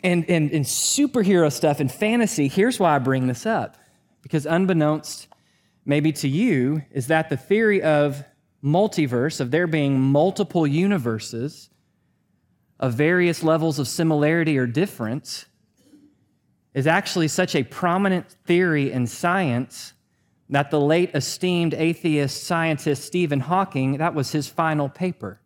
And, 0.04 0.28
and, 0.28 0.50
and 0.52 0.66
superhero 0.66 1.52
stuff 1.52 1.80
and 1.80 1.92
fantasy, 1.92 2.48
here's 2.48 2.80
why 2.80 2.96
I 2.96 3.00
bring 3.00 3.28
this 3.28 3.46
up. 3.46 3.78
Because 4.24 4.48
unbeknownst 4.48 5.28
maybe 5.86 6.12
to 6.14 6.28
you, 6.28 6.82
is 6.92 7.08
that 7.08 7.30
the 7.30 7.38
theory 7.38 7.84
of 7.84 8.24
multiverse, 8.66 9.40
of 9.40 9.52
there 9.52 9.68
being 9.68 10.00
multiple 10.02 10.66
universes 10.66 11.70
of 12.80 12.94
various 12.94 13.44
levels 13.44 13.78
of 13.80 13.88
similarity 13.88 14.58
or 14.58 14.66
difference, 14.66 15.46
is 16.74 16.88
actually 16.88 17.28
such 17.28 17.56
a 17.56 17.64
prominent 17.64 18.30
theory 18.46 18.92
in 18.92 19.08
science 19.08 19.94
that 20.50 20.72
the 20.72 20.80
late 20.80 21.12
esteemed 21.14 21.74
atheist 21.74 22.44
scientist 22.44 23.04
Stephen 23.04 23.40
Hawking, 23.40 23.98
that 23.98 24.14
was 24.14 24.32
his 24.32 24.48
final 24.48 24.90
paper. 24.90 25.40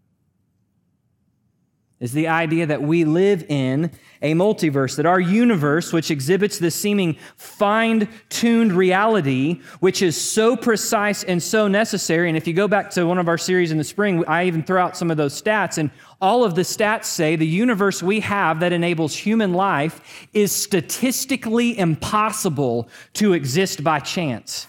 Is 2.00 2.14
the 2.14 2.30
idea 2.30 2.66
that 2.66 2.82
we 2.82 3.04
live 3.04 3.44
in 3.50 3.92
a 4.22 4.34
multiverse, 4.34 4.96
that 4.96 5.06
our 5.06 5.20
universe, 5.20 5.92
which 5.92 6.12
exhibits 6.12 6.58
this 6.58 6.74
seeming 6.74 7.18
fine 7.36 8.08
tuned 8.30 8.72
reality, 8.72 9.62
which 9.82 10.02
is 10.02 10.20
so 10.20 10.56
precise 10.56 11.26
and 11.26 11.44
so 11.44 11.68
necessary. 11.68 12.30
And 12.30 12.38
if 12.38 12.48
you 12.48 12.54
go 12.54 12.70
back 12.70 12.90
to 12.92 13.06
one 13.06 13.18
of 13.18 13.28
our 13.28 13.38
series 13.38 13.72
in 13.72 13.78
the 13.78 13.84
spring, 13.84 14.24
I 14.28 14.46
even 14.46 14.64
throw 14.64 14.82
out 14.82 14.96
some 14.96 15.12
of 15.12 15.18
those 15.18 15.40
stats, 15.40 15.78
and 15.78 15.92
all 16.22 16.46
of 16.46 16.56
the 16.56 16.62
stats 16.62 17.06
say 17.06 17.36
the 17.36 17.46
universe 17.46 18.02
we 18.02 18.22
have 18.22 18.62
that 18.62 18.72
enables 18.72 19.14
human 19.14 19.54
life 19.54 20.28
is 20.34 20.54
statistically 20.54 21.78
impossible 21.78 22.88
to 23.16 23.34
exist 23.34 23.84
by 23.84 24.00
chance 24.00 24.68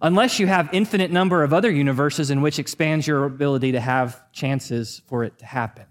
unless 0.00 0.38
you 0.38 0.46
have 0.46 0.68
infinite 0.72 1.10
number 1.10 1.42
of 1.42 1.52
other 1.52 1.70
universes 1.70 2.30
in 2.30 2.40
which 2.40 2.58
expands 2.58 3.06
your 3.06 3.24
ability 3.24 3.72
to 3.72 3.80
have 3.80 4.22
chances 4.32 5.02
for 5.06 5.24
it 5.24 5.38
to 5.38 5.46
happen. 5.46 5.84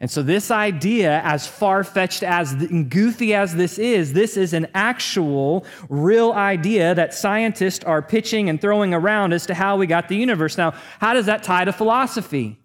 And 0.00 0.08
so, 0.08 0.22
this 0.22 0.52
idea, 0.52 1.20
as 1.24 1.46
far 1.46 1.82
fetched 1.82 2.22
as 2.22 2.54
goofy 2.54 3.34
as 3.34 3.56
this 3.56 3.78
is, 3.78 4.12
this 4.12 4.36
is 4.36 4.52
an 4.52 4.68
actual, 4.72 5.66
real 5.88 6.32
idea 6.32 6.94
that 6.94 7.14
scientists 7.14 7.84
are 7.84 8.00
pitching 8.00 8.48
and 8.48 8.60
throwing 8.60 8.94
around 8.94 9.32
as 9.32 9.46
to 9.46 9.54
how 9.54 9.76
we 9.76 9.88
got 9.88 10.08
the 10.08 10.16
universe. 10.16 10.56
Now, 10.56 10.74
how 11.00 11.14
does 11.14 11.26
that 11.26 11.42
tie 11.42 11.64
to 11.64 11.72
philosophy? 11.72 12.60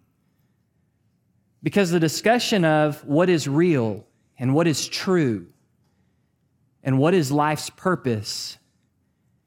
Because 1.63 1.89
the 1.89 1.99
discussion 1.99 2.65
of 2.65 3.03
what 3.03 3.29
is 3.29 3.47
real 3.47 4.05
and 4.37 4.53
what 4.53 4.67
is 4.67 4.87
true 4.87 5.47
and 6.83 6.99
what 6.99 7.15
is 7.15 7.31
life's 7.31 7.71
purpose 7.71 8.59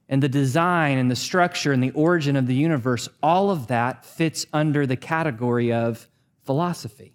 and 0.08 0.22
the 0.22 0.28
design 0.28 0.98
and 0.98 1.10
the 1.10 1.16
structure 1.16 1.72
and 1.72 1.82
the 1.82 1.90
origin 1.90 2.36
of 2.36 2.46
the 2.46 2.54
universe, 2.54 3.08
all 3.22 3.50
of 3.50 3.66
that 3.66 4.04
fits 4.04 4.46
under 4.52 4.86
the 4.86 4.96
category 4.96 5.72
of 5.72 6.08
philosophy. 6.44 7.12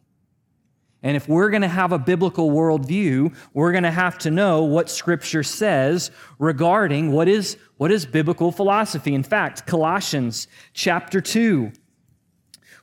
And 1.04 1.18
if 1.18 1.28
we're 1.28 1.50
going 1.50 1.64
to 1.64 1.68
have 1.68 1.92
a 1.92 1.98
biblical 1.98 2.52
worldview, 2.52 3.36
we're 3.54 3.72
going 3.72 3.86
to 3.86 3.92
have 3.92 4.20
to 4.20 4.30
know 4.30 4.64
what 4.64 4.90
Scripture 4.90 5.42
says 5.42 6.12
regarding 6.38 7.12
what 7.12 7.28
is, 7.28 7.58
what 7.78 7.92
is 7.92 8.06
biblical 8.06 8.52
philosophy. 8.52 9.16
In 9.16 9.24
fact, 9.24 9.66
Colossians 9.66 10.48
chapter 10.74 11.20
2, 11.20 11.72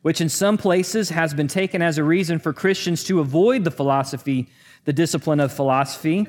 which 0.02 0.20
in 0.20 0.28
some 0.28 0.58
places 0.58 1.10
has 1.10 1.32
been 1.32 1.46
taken 1.46 1.80
as 1.80 1.96
a 1.96 2.02
reason 2.02 2.40
for 2.40 2.52
Christians 2.52 3.04
to 3.04 3.20
avoid 3.20 3.62
the 3.62 3.70
philosophy, 3.70 4.48
the 4.84 4.92
discipline 4.92 5.38
of 5.38 5.52
philosophy. 5.52 6.26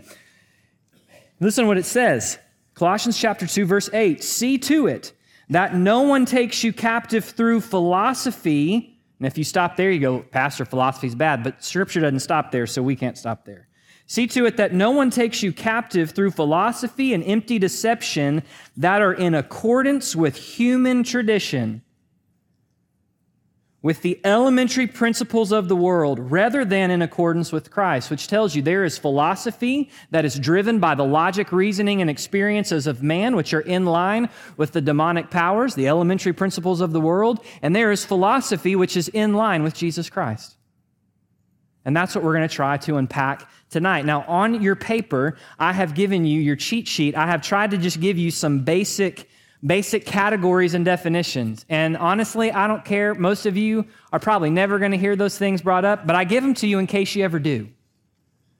Listen 1.40 1.64
to 1.64 1.68
what 1.70 1.78
it 1.78 1.86
says. 1.86 2.38
Colossians 2.80 3.20
chapter 3.20 3.46
2 3.46 3.66
verse 3.66 3.90
8, 3.92 4.24
see 4.24 4.58
to 4.58 4.88
it 4.88 5.12
that 5.50 5.76
no 5.76 6.04
one 6.04 6.26
takes 6.26 6.64
you 6.64 6.72
captive 6.72 7.26
through 7.26 7.60
philosophy. 7.60 8.98
And 9.20 9.28
if 9.28 9.38
you 9.38 9.44
stop 9.44 9.76
there, 9.76 9.92
you 9.92 10.00
go, 10.00 10.20
Pastor, 10.20 10.64
philosophy's 10.64 11.14
bad, 11.14 11.44
but 11.44 11.62
scripture 11.62 12.00
doesn't 12.00 12.22
stop 12.22 12.54
there, 12.54 12.66
so 12.66 12.82
we 12.82 12.96
can't 12.96 13.18
stop 13.18 13.44
there. 13.44 13.68
See 14.06 14.28
to 14.28 14.46
it 14.46 14.56
that 14.56 14.74
no 14.74 14.92
one 14.92 15.10
takes 15.10 15.44
you 15.44 15.52
captive 15.52 16.12
through 16.12 16.32
philosophy 16.32 17.14
and 17.14 17.22
empty 17.26 17.60
deception 17.60 18.44
that 18.78 19.02
are 19.02 19.14
in 19.14 19.36
accordance 19.36 20.16
with 20.16 20.38
human 20.38 21.04
tradition, 21.04 21.82
with 23.82 24.02
the 24.02 24.20
elementary 24.26 24.88
principles 24.88 25.52
of 25.52 25.70
the 25.70 25.76
world 25.76 26.20
rather 26.20 26.66
than 26.66 26.92
in 26.92 27.02
accordance 27.02 27.52
with 27.52 27.72
Christ, 27.72 28.12
which 28.12 28.28
tells 28.28 28.54
you 28.54 28.62
there 28.62 28.84
is 28.84 28.98
philosophy 28.98 29.90
that 30.12 30.26
is 30.26 30.38
driven 30.38 30.80
by 30.80 30.96
the 30.96 31.06
logic, 31.06 31.52
reasoning, 31.52 32.02
and 32.02 32.10
experiences 32.10 32.88
of 32.88 33.02
man, 33.02 33.38
which 33.38 33.54
are 33.54 33.62
in 33.62 33.86
line 33.86 34.30
with 34.58 34.74
the 34.74 34.82
demonic 34.82 35.30
powers, 35.30 35.76
the 35.76 35.88
elementary 35.88 36.34
principles 36.34 36.82
of 36.82 36.92
the 36.92 37.00
world, 37.00 37.44
and 37.62 37.74
there 37.74 37.92
is 37.92 38.06
philosophy 38.06 38.76
which 38.76 38.98
is 38.98 39.08
in 39.10 39.34
line 39.34 39.64
with 39.64 39.74
Jesus 39.74 40.10
Christ. 40.10 40.58
And 41.86 41.96
that's 41.96 42.14
what 42.14 42.24
we're 42.24 42.36
going 42.36 42.48
to 42.48 42.54
try 42.54 42.76
to 42.78 42.98
unpack 42.98 43.50
tonight. 43.70 44.06
Now, 44.06 44.24
on 44.24 44.62
your 44.62 44.76
paper, 44.76 45.38
I 45.58 45.72
have 45.72 45.96
given 45.96 46.26
you 46.26 46.42
your 46.42 46.58
cheat 46.58 46.88
sheet. 46.88 47.16
I 47.16 47.28
have 47.28 47.42
tried 47.42 47.72
to 47.72 47.78
just 47.78 48.02
give 48.02 48.18
you 48.18 48.30
some 48.30 48.60
basic 48.60 49.30
basic 49.66 50.06
categories 50.06 50.74
and 50.74 50.86
definitions. 50.86 51.66
And 51.70 51.98
honestly, 51.98 52.51
I 52.51 52.68
don't 52.68 52.86
care. 52.86 53.13
Most 53.13 53.46
of 53.46 53.58
you 53.58 53.86
are 54.13 54.20
probably 54.20 54.50
never 54.50 54.80
going 54.80 54.92
to 54.92 54.98
hear 54.98 55.16
those 55.16 55.38
things 55.38 55.62
brought 55.62 55.86
up, 55.86 56.08
but 56.08 56.16
I 56.16 56.24
give 56.24 56.44
them 56.44 56.54
to 56.56 56.68
you 56.68 56.80
in 56.80 56.88
case 56.88 57.16
you 57.16 57.24
ever 57.24 57.39
do. 57.39 57.70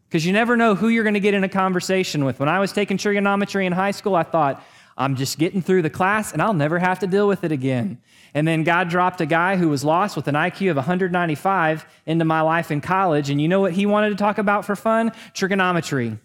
Because 0.08 0.26
you 0.26 0.34
never 0.34 0.58
know 0.58 0.76
who 0.76 0.90
you're 0.90 1.04
going 1.04 1.14
to 1.14 1.20
get 1.20 1.36
in 1.36 1.44
a 1.44 1.50
conversation 1.50 2.26
with. 2.26 2.40
When 2.40 2.50
I 2.50 2.60
was 2.60 2.72
taking 2.72 2.98
trigonometry 2.98 3.66
in 3.66 3.74
high 3.74 3.92
school, 3.92 4.16
I 4.16 4.24
thought, 4.24 4.64
I'm 4.98 5.16
just 5.16 5.40
getting 5.40 5.62
through 5.62 5.84
the 5.84 5.90
class 5.90 6.34
and 6.34 6.42
I'll 6.42 6.54
never 6.54 6.78
have 6.78 7.00
to 7.00 7.08
deal 7.08 7.28
with 7.28 7.46
it 7.46 7.54
again. 7.54 8.02
And 8.34 8.46
then 8.46 8.64
God 8.64 8.90
dropped 8.90 9.22
a 9.22 9.26
guy 9.26 9.56
who 9.56 9.70
was 9.70 9.84
lost 9.86 10.18
with 10.18 10.28
an 10.28 10.36
IQ 10.36 10.72
of 10.72 10.76
195 10.76 11.86
into 12.06 12.26
my 12.26 12.42
life 12.42 12.70
in 12.70 12.82
college. 12.82 13.30
And 13.30 13.42
you 13.42 13.48
know 13.48 13.62
what 13.62 13.72
he 13.72 13.86
wanted 13.86 14.10
to 14.10 14.16
talk 14.16 14.38
about 14.38 14.66
for 14.66 14.76
fun? 14.76 15.14
Trigonometry. 15.34 16.20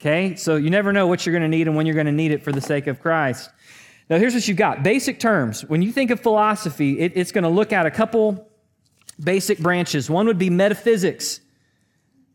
Okay? 0.00 0.36
So 0.36 0.56
you 0.56 0.70
never 0.70 0.92
know 0.92 1.06
what 1.06 1.24
you're 1.24 1.32
going 1.32 1.50
to 1.50 1.56
need 1.56 1.66
and 1.66 1.76
when 1.76 1.86
you're 1.86 1.94
going 1.94 2.06
to 2.06 2.12
need 2.12 2.32
it 2.32 2.42
for 2.42 2.52
the 2.52 2.60
sake 2.60 2.86
of 2.86 3.00
Christ. 3.00 3.50
Now, 4.08 4.18
here's 4.18 4.34
what 4.34 4.46
you've 4.46 4.56
got 4.56 4.82
basic 4.82 5.18
terms. 5.18 5.64
When 5.64 5.82
you 5.82 5.90
think 5.90 6.10
of 6.10 6.20
philosophy, 6.20 7.00
it, 7.00 7.12
it's 7.16 7.32
going 7.32 7.44
to 7.44 7.50
look 7.50 7.72
at 7.72 7.86
a 7.86 7.90
couple 7.90 8.48
basic 9.22 9.58
branches. 9.58 10.08
One 10.08 10.26
would 10.26 10.38
be 10.38 10.50
metaphysics. 10.50 11.40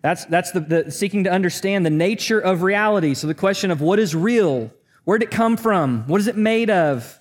That's, 0.02 0.26
that's 0.26 0.52
the, 0.52 0.60
the 0.60 0.92
seeking 0.92 1.24
to 1.26 1.32
understand 1.32 1.86
the 1.86 1.92
nature 1.92 2.40
of 2.40 2.64
reality. 2.64 3.14
So, 3.14 3.28
the 3.28 3.36
question 3.36 3.72
of 3.72 3.80
what 3.80 4.00
is 4.00 4.16
real? 4.16 4.72
Where 5.06 5.18
did 5.18 5.30
it 5.30 5.32
come 5.32 5.56
from? 5.56 6.08
What 6.08 6.20
is 6.20 6.28
it 6.28 6.36
made 6.36 6.70
of? 6.70 7.18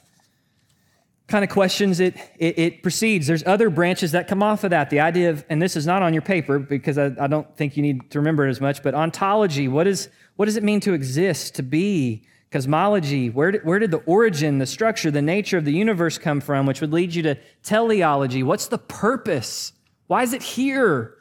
kind 1.31 1.45
of 1.45 1.51
questions 1.51 2.01
it, 2.01 2.17
it, 2.39 2.59
it, 2.59 2.83
proceeds. 2.83 3.27
There's 3.27 3.45
other 3.47 3.71
branches 3.71 4.13
that 4.13 4.29
come 4.29 4.43
off 4.43 4.65
of 4.65 4.71
that. 4.71 4.91
The 4.91 5.01
idea 5.01 5.31
of, 5.31 5.45
and 5.49 5.63
this 5.63 5.77
is 5.77 5.87
not 5.87 6.03
on 6.03 6.13
your 6.13 6.23
paper 6.23 6.59
because 6.59 6.99
I, 6.99 7.13
I 7.19 7.29
don't 7.29 7.57
think 7.57 7.77
you 7.77 7.83
need 7.83 8.11
to 8.11 8.19
remember 8.19 8.47
it 8.47 8.51
as 8.51 8.61
much, 8.61 8.83
but 8.83 8.95
ontology, 8.95 9.69
what, 9.69 9.87
is, 9.87 10.09
what 10.41 10.47
does 10.47 10.57
it 10.57 10.65
mean 10.65 10.81
to 10.81 10.95
exist, 10.95 11.57
to 11.57 11.63
be? 11.63 12.23
Cosmology, 12.51 13.29
where 13.29 13.51
did, 13.51 13.63
where 13.63 13.79
did 13.79 13.91
the 13.91 13.99
origin, 14.07 14.57
the 14.57 14.65
structure, 14.65 15.11
the 15.11 15.21
nature 15.21 15.59
of 15.59 15.67
the 15.67 15.73
universe 15.75 16.17
come 16.17 16.41
from, 16.41 16.65
which 16.65 16.81
would 16.81 16.95
lead 16.95 17.15
you 17.15 17.23
to 17.25 17.37
teleology? 17.63 18.43
What's 18.43 18.67
the 18.69 18.79
purpose? 18.79 19.75
Why 20.07 20.23
is 20.23 20.33
it 20.33 20.43
here? 20.43 21.19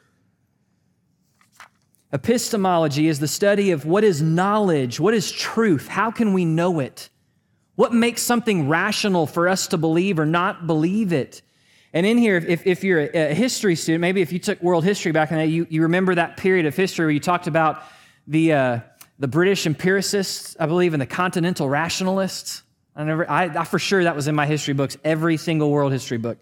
Epistemology 2.14 3.08
is 3.08 3.20
the 3.20 3.28
study 3.28 3.72
of 3.72 3.84
what 3.84 4.04
is 4.04 4.22
knowledge, 4.22 4.98
what 4.98 5.12
is 5.12 5.30
truth, 5.30 5.86
how 5.86 6.10
can 6.10 6.32
we 6.32 6.46
know 6.46 6.80
it? 6.80 7.10
What 7.74 7.92
makes 7.92 8.22
something 8.22 8.70
rational 8.70 9.26
for 9.26 9.48
us 9.48 9.66
to 9.66 9.76
believe 9.76 10.18
or 10.18 10.24
not 10.24 10.66
believe 10.66 11.12
it? 11.12 11.42
And 11.92 12.06
in 12.06 12.16
here, 12.16 12.38
if, 12.38 12.66
if 12.66 12.82
you're 12.82 13.00
a, 13.00 13.34
history 13.34 13.76
student, 13.76 14.00
maybe 14.00 14.22
if 14.22 14.32
you 14.32 14.38
took 14.38 14.62
world 14.62 14.82
history 14.82 15.12
back 15.12 15.30
in 15.30 15.36
the 15.36 15.44
day, 15.44 15.50
you, 15.50 15.66
you 15.68 15.82
remember 15.82 16.14
that 16.14 16.38
period 16.38 16.64
of 16.64 16.74
history 16.74 17.04
where 17.04 17.12
you 17.12 17.20
talked 17.20 17.48
about 17.48 17.82
the, 18.26 18.54
uh, 18.54 18.80
the 19.20 19.28
British 19.28 19.66
empiricists, 19.66 20.56
I 20.58 20.66
believe, 20.66 20.94
and 20.94 21.00
the 21.00 21.06
continental 21.06 21.68
rationalists. 21.68 22.62
I, 22.96 23.04
never, 23.04 23.30
I, 23.30 23.44
I, 23.44 23.64
for 23.64 23.78
sure 23.78 24.02
that 24.02 24.16
was 24.16 24.26
in 24.26 24.34
my 24.34 24.46
history 24.46 24.74
books, 24.74 24.96
every 25.04 25.36
single 25.36 25.70
world 25.70 25.92
history 25.92 26.18
book. 26.18 26.38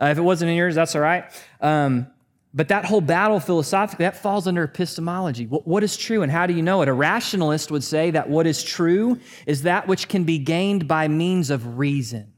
Uh, 0.00 0.06
if 0.06 0.18
it 0.18 0.20
wasn't 0.20 0.50
in 0.50 0.56
yours, 0.56 0.74
that's 0.74 0.94
all 0.94 1.00
right. 1.00 1.24
Um, 1.60 2.06
but 2.52 2.68
that 2.68 2.84
whole 2.84 3.00
battle 3.00 3.40
philosophically, 3.40 4.04
that 4.04 4.16
falls 4.16 4.46
under 4.46 4.62
epistemology. 4.62 5.46
What, 5.46 5.66
what 5.66 5.82
is 5.82 5.96
true 5.96 6.22
and 6.22 6.30
how 6.30 6.46
do 6.46 6.54
you 6.54 6.62
know 6.62 6.82
it? 6.82 6.88
A 6.88 6.92
rationalist 6.92 7.70
would 7.70 7.84
say 7.84 8.10
that 8.10 8.28
what 8.28 8.46
is 8.46 8.62
true 8.62 9.18
is 9.46 9.62
that 9.62 9.88
which 9.88 10.08
can 10.08 10.24
be 10.24 10.38
gained 10.38 10.86
by 10.86 11.08
means 11.08 11.50
of 11.50 11.78
reason. 11.78 12.32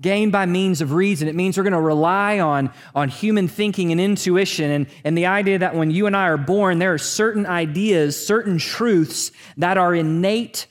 Gained 0.00 0.32
by 0.32 0.46
means 0.46 0.80
of 0.80 0.92
reason. 0.92 1.28
It 1.28 1.34
means 1.34 1.56
we're 1.56 1.62
going 1.62 1.72
to 1.72 1.80
rely 1.80 2.40
on, 2.40 2.72
on 2.94 3.08
human 3.08 3.46
thinking 3.46 3.92
and 3.92 4.00
intuition 4.00 4.70
and, 4.70 4.86
and 5.04 5.16
the 5.16 5.26
idea 5.26 5.58
that 5.60 5.76
when 5.76 5.90
you 5.90 6.06
and 6.06 6.16
I 6.16 6.24
are 6.24 6.36
born, 6.36 6.80
there 6.80 6.92
are 6.92 6.98
certain 6.98 7.46
ideas, 7.46 8.26
certain 8.26 8.58
truths 8.58 9.30
that 9.56 9.78
are 9.78 9.94
innate, 9.94 10.66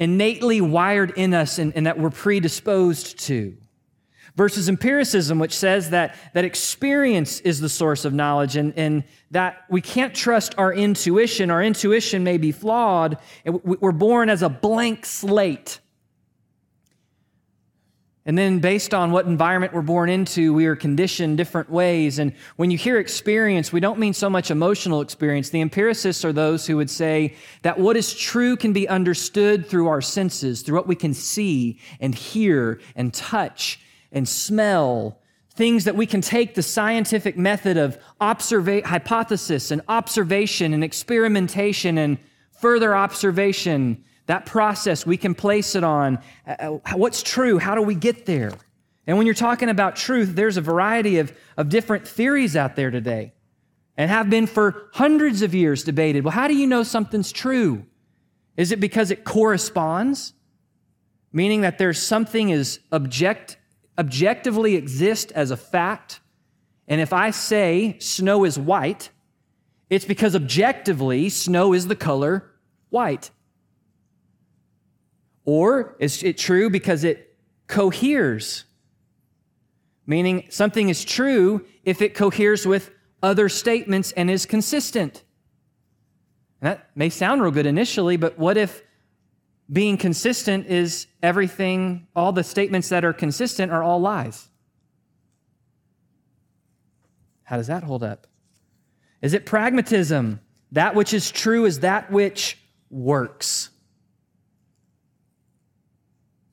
innately 0.00 0.60
wired 0.60 1.12
in 1.16 1.34
us 1.34 1.58
and, 1.58 1.72
and 1.76 1.86
that 1.86 1.98
we're 1.98 2.10
predisposed 2.10 3.18
to 3.20 3.56
versus 4.36 4.68
empiricism, 4.68 5.38
which 5.38 5.54
says 5.54 5.90
that, 5.90 6.16
that 6.34 6.44
experience 6.44 7.40
is 7.40 7.60
the 7.60 7.68
source 7.68 8.04
of 8.04 8.12
knowledge 8.12 8.56
and, 8.56 8.72
and 8.76 9.04
that 9.30 9.64
we 9.70 9.80
can't 9.80 10.14
trust 10.14 10.54
our 10.58 10.72
intuition. 10.72 11.50
Our 11.50 11.62
intuition 11.62 12.24
may 12.24 12.38
be 12.38 12.50
flawed. 12.50 13.18
We're 13.44 13.92
born 13.92 14.28
as 14.28 14.42
a 14.42 14.48
blank 14.48 15.06
slate. 15.06 15.78
And 18.26 18.38
then, 18.38 18.58
based 18.58 18.94
on 18.94 19.10
what 19.10 19.26
environment 19.26 19.74
we're 19.74 19.82
born 19.82 20.08
into, 20.08 20.54
we 20.54 20.64
are 20.64 20.76
conditioned 20.76 21.36
different 21.36 21.68
ways. 21.68 22.18
And 22.18 22.32
when 22.56 22.70
you 22.70 22.78
hear 22.78 22.98
experience, 22.98 23.70
we 23.70 23.80
don't 23.80 23.98
mean 23.98 24.14
so 24.14 24.30
much 24.30 24.50
emotional 24.50 25.02
experience. 25.02 25.50
The 25.50 25.60
empiricists 25.60 26.24
are 26.24 26.32
those 26.32 26.66
who 26.66 26.78
would 26.78 26.88
say 26.88 27.34
that 27.60 27.78
what 27.78 27.98
is 27.98 28.14
true 28.14 28.56
can 28.56 28.72
be 28.72 28.88
understood 28.88 29.66
through 29.68 29.88
our 29.88 30.00
senses, 30.00 30.62
through 30.62 30.76
what 30.76 30.86
we 30.86 30.94
can 30.94 31.12
see 31.12 31.78
and 32.00 32.14
hear 32.14 32.80
and 32.96 33.12
touch 33.12 33.78
and 34.10 34.26
smell, 34.26 35.20
things 35.54 35.84
that 35.84 35.96
we 35.96 36.06
can 36.06 36.22
take 36.22 36.54
the 36.54 36.62
scientific 36.62 37.36
method 37.36 37.76
of 37.76 37.98
observa- 38.22 38.84
hypothesis 38.84 39.70
and 39.70 39.82
observation 39.88 40.72
and 40.72 40.82
experimentation 40.82 41.98
and 41.98 42.16
further 42.58 42.96
observation, 42.96 44.02
that 44.26 44.46
process, 44.46 45.04
we 45.04 45.16
can 45.16 45.34
place 45.34 45.74
it 45.74 45.84
on 45.84 46.18
uh, 46.46 46.78
uh, 46.84 46.96
what's 46.96 47.22
true, 47.22 47.58
how 47.58 47.74
do 47.74 47.82
we 47.82 47.94
get 47.94 48.26
there? 48.26 48.52
And 49.06 49.18
when 49.18 49.26
you're 49.26 49.34
talking 49.34 49.68
about 49.68 49.96
truth, 49.96 50.34
there's 50.34 50.56
a 50.56 50.62
variety 50.62 51.18
of, 51.18 51.32
of 51.56 51.68
different 51.68 52.08
theories 52.08 52.56
out 52.56 52.74
there 52.74 52.90
today 52.90 53.34
and 53.96 54.10
have 54.10 54.30
been 54.30 54.46
for 54.46 54.88
hundreds 54.92 55.42
of 55.42 55.54
years 55.54 55.84
debated. 55.84 56.24
Well, 56.24 56.32
how 56.32 56.48
do 56.48 56.54
you 56.54 56.66
know 56.66 56.82
something's 56.82 57.30
true? 57.30 57.84
Is 58.56 58.72
it 58.72 58.80
because 58.80 59.10
it 59.10 59.24
corresponds? 59.24 60.32
Meaning 61.32 61.62
that 61.62 61.78
there's 61.78 62.00
something 62.00 62.50
is 62.50 62.80
object 62.92 63.58
objectively 63.98 64.74
exist 64.74 65.32
as 65.32 65.50
a 65.50 65.56
fact. 65.56 66.20
And 66.88 67.00
if 67.00 67.12
I 67.12 67.30
say 67.30 67.96
snow 68.00 68.44
is 68.44 68.58
white, 68.58 69.10
it's 69.90 70.04
because 70.04 70.34
objectively 70.34 71.28
snow 71.28 71.72
is 71.72 71.86
the 71.86 71.96
color 71.96 72.50
white. 72.90 73.30
Or 75.44 75.96
is 75.98 76.22
it 76.22 76.38
true 76.38 76.70
because 76.70 77.04
it 77.04 77.36
coheres? 77.66 78.64
Meaning 80.06 80.46
something 80.50 80.88
is 80.88 81.04
true 81.04 81.64
if 81.84 82.02
it 82.02 82.14
coheres 82.14 82.66
with 82.66 82.90
other 83.22 83.48
statements 83.48 84.12
and 84.12 84.30
is 84.30 84.46
consistent. 84.46 85.24
And 86.60 86.70
that 86.70 86.90
may 86.94 87.08
sound 87.08 87.42
real 87.42 87.50
good 87.50 87.66
initially, 87.66 88.16
but 88.16 88.38
what 88.38 88.56
if 88.56 88.82
being 89.72 89.96
consistent 89.96 90.66
is 90.66 91.06
everything, 91.22 92.06
all 92.14 92.32
the 92.32 92.44
statements 92.44 92.90
that 92.90 93.04
are 93.04 93.14
consistent 93.14 93.72
are 93.72 93.82
all 93.82 93.98
lies. 93.98 94.48
How 97.44 97.56
does 97.56 97.66
that 97.66 97.82
hold 97.82 98.02
up? 98.02 98.26
Is 99.22 99.32
it 99.32 99.46
pragmatism? 99.46 100.40
That 100.72 100.94
which 100.94 101.14
is 101.14 101.30
true 101.30 101.64
is 101.64 101.80
that 101.80 102.10
which 102.10 102.58
works. 102.90 103.70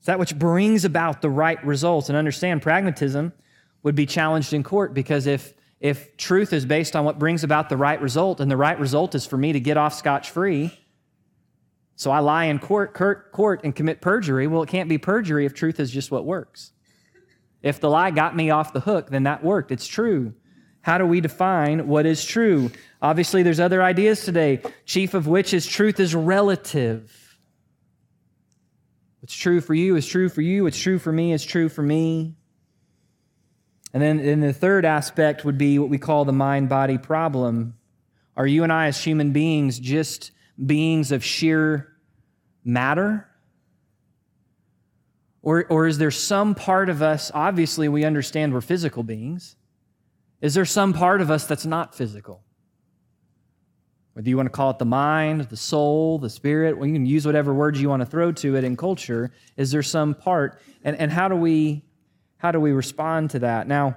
It's 0.02 0.08
that 0.08 0.18
which 0.18 0.36
brings 0.36 0.84
about 0.84 1.22
the 1.22 1.30
right 1.30 1.64
results. 1.64 2.08
And 2.08 2.18
understand, 2.18 2.60
pragmatism 2.60 3.32
would 3.84 3.94
be 3.94 4.04
challenged 4.04 4.52
in 4.52 4.64
court 4.64 4.94
because 4.94 5.28
if, 5.28 5.54
if 5.78 6.16
truth 6.16 6.52
is 6.52 6.66
based 6.66 6.96
on 6.96 7.04
what 7.04 7.20
brings 7.20 7.44
about 7.44 7.68
the 7.68 7.76
right 7.76 8.02
result, 8.02 8.40
and 8.40 8.50
the 8.50 8.56
right 8.56 8.80
result 8.80 9.14
is 9.14 9.26
for 9.26 9.36
me 9.36 9.52
to 9.52 9.60
get 9.60 9.76
off 9.76 9.94
scotch 9.94 10.30
free, 10.30 10.76
so 11.94 12.10
I 12.10 12.18
lie 12.18 12.46
in 12.46 12.58
court, 12.58 12.94
court, 12.94 13.30
court 13.30 13.60
and 13.62 13.76
commit 13.76 14.00
perjury. 14.00 14.48
Well, 14.48 14.64
it 14.64 14.68
can't 14.68 14.88
be 14.88 14.98
perjury 14.98 15.46
if 15.46 15.54
truth 15.54 15.78
is 15.78 15.92
just 15.92 16.10
what 16.10 16.24
works. 16.24 16.72
If 17.62 17.78
the 17.78 17.88
lie 17.88 18.10
got 18.10 18.34
me 18.34 18.50
off 18.50 18.72
the 18.72 18.80
hook, 18.80 19.08
then 19.08 19.22
that 19.22 19.44
worked. 19.44 19.70
It's 19.70 19.86
true. 19.86 20.34
How 20.80 20.98
do 20.98 21.06
we 21.06 21.20
define 21.20 21.86
what 21.86 22.06
is 22.06 22.24
true? 22.24 22.72
Obviously, 23.00 23.44
there's 23.44 23.60
other 23.60 23.80
ideas 23.80 24.24
today, 24.24 24.62
chief 24.84 25.14
of 25.14 25.28
which 25.28 25.54
is 25.54 25.64
truth 25.64 26.00
is 26.00 26.12
relative. 26.12 27.21
What's 29.22 29.36
true 29.36 29.60
for 29.60 29.72
you 29.72 29.94
is 29.94 30.04
true 30.04 30.28
for 30.28 30.42
you. 30.42 30.64
What's 30.64 30.80
true 30.80 30.98
for 30.98 31.12
me 31.12 31.32
is 31.32 31.44
true 31.44 31.68
for 31.68 31.82
me. 31.82 32.34
And 33.94 34.02
then 34.02 34.18
and 34.18 34.42
the 34.42 34.52
third 34.52 34.84
aspect 34.84 35.44
would 35.44 35.56
be 35.56 35.78
what 35.78 35.88
we 35.88 35.98
call 35.98 36.24
the 36.24 36.32
mind 36.32 36.68
body 36.68 36.98
problem. 36.98 37.74
Are 38.36 38.46
you 38.46 38.64
and 38.64 38.72
I, 38.72 38.88
as 38.88 39.02
human 39.02 39.30
beings, 39.30 39.78
just 39.78 40.32
beings 40.66 41.12
of 41.12 41.22
sheer 41.24 41.92
matter? 42.64 43.28
Or, 45.40 45.66
or 45.68 45.86
is 45.86 45.98
there 45.98 46.10
some 46.10 46.56
part 46.56 46.88
of 46.88 47.00
us, 47.00 47.30
obviously, 47.32 47.88
we 47.88 48.04
understand 48.04 48.52
we're 48.52 48.60
physical 48.60 49.04
beings. 49.04 49.54
Is 50.40 50.54
there 50.54 50.64
some 50.64 50.92
part 50.92 51.20
of 51.20 51.30
us 51.30 51.46
that's 51.46 51.66
not 51.66 51.94
physical? 51.94 52.42
Whether 54.14 54.28
you 54.28 54.36
want 54.36 54.46
to 54.46 54.50
call 54.50 54.70
it 54.70 54.78
the 54.78 54.84
mind, 54.84 55.42
the 55.42 55.56
soul, 55.56 56.18
the 56.18 56.28
spirit, 56.28 56.76
well, 56.76 56.86
you 56.86 56.92
can 56.92 57.06
use 57.06 57.24
whatever 57.24 57.54
words 57.54 57.80
you 57.80 57.88
want 57.88 58.00
to 58.00 58.06
throw 58.06 58.30
to 58.32 58.56
it 58.56 58.64
in 58.64 58.76
culture. 58.76 59.32
Is 59.56 59.70
there 59.70 59.82
some 59.82 60.14
part? 60.14 60.60
And, 60.84 60.96
and 60.96 61.10
how 61.10 61.28
do 61.28 61.36
we 61.36 61.82
how 62.36 62.50
do 62.50 62.60
we 62.60 62.72
respond 62.72 63.30
to 63.30 63.38
that? 63.38 63.68
Now, 63.68 63.96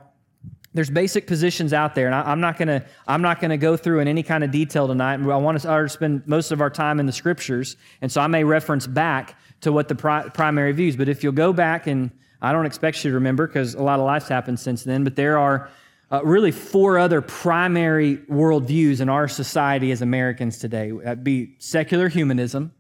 there's 0.76 0.90
basic 0.90 1.26
positions 1.26 1.74
out 1.74 1.96
there, 1.96 2.06
and 2.06 2.14
I, 2.14 2.32
am 2.32 2.42
not 2.42 2.58
gonna 2.58 2.86
I'm 3.08 3.22
not 3.22 3.42
gonna 3.42 3.58
go 3.58 3.76
through 3.76 4.00
in 4.00 4.08
any 4.08 4.24
kind 4.24 4.44
of 4.44 4.52
detail 4.52 4.88
tonight. 4.88 5.20
I 5.20 5.38
want 5.38 5.62
to 5.62 5.90
spend 5.90 6.28
most 6.28 6.52
of 6.52 6.62
our 6.62 6.70
time 6.70 7.00
in 7.00 7.06
the 7.06 7.14
scriptures, 7.14 7.76
and 8.02 8.12
so 8.12 8.22
I 8.22 8.28
may 8.28 8.44
reference 8.44 8.86
back 8.86 9.38
to 9.62 9.72
what 9.72 9.88
the 9.88 9.96
pri- 9.96 10.30
primary 10.30 10.74
views. 10.74 10.96
But 10.96 11.10
if 11.10 11.24
you'll 11.24 11.34
go 11.34 11.54
back, 11.54 11.88
and 11.88 12.12
I 12.42 12.52
don't 12.52 12.66
expect 12.66 13.04
you 13.04 13.12
to 13.12 13.16
remember 13.16 13.48
because 13.48 13.74
a 13.74 13.82
lot 13.82 14.00
of 14.00 14.06
life's 14.06 14.28
happened 14.28 14.60
since 14.60 14.84
then, 14.84 15.04
but 15.04 15.16
there 15.16 15.38
are 15.38 15.70
uh, 16.16 16.22
really 16.24 16.52
four 16.52 16.98
other 16.98 17.22
primary 17.22 18.18
worldviews 18.18 19.02
in 19.02 19.10
our 19.10 19.28
society 19.28 19.92
as 19.92 20.02
Americans 20.02 20.58
today. 20.58 20.92
That'd 20.92 21.24
be 21.24 21.56
secular 21.60 22.08
humanism, 22.08 22.74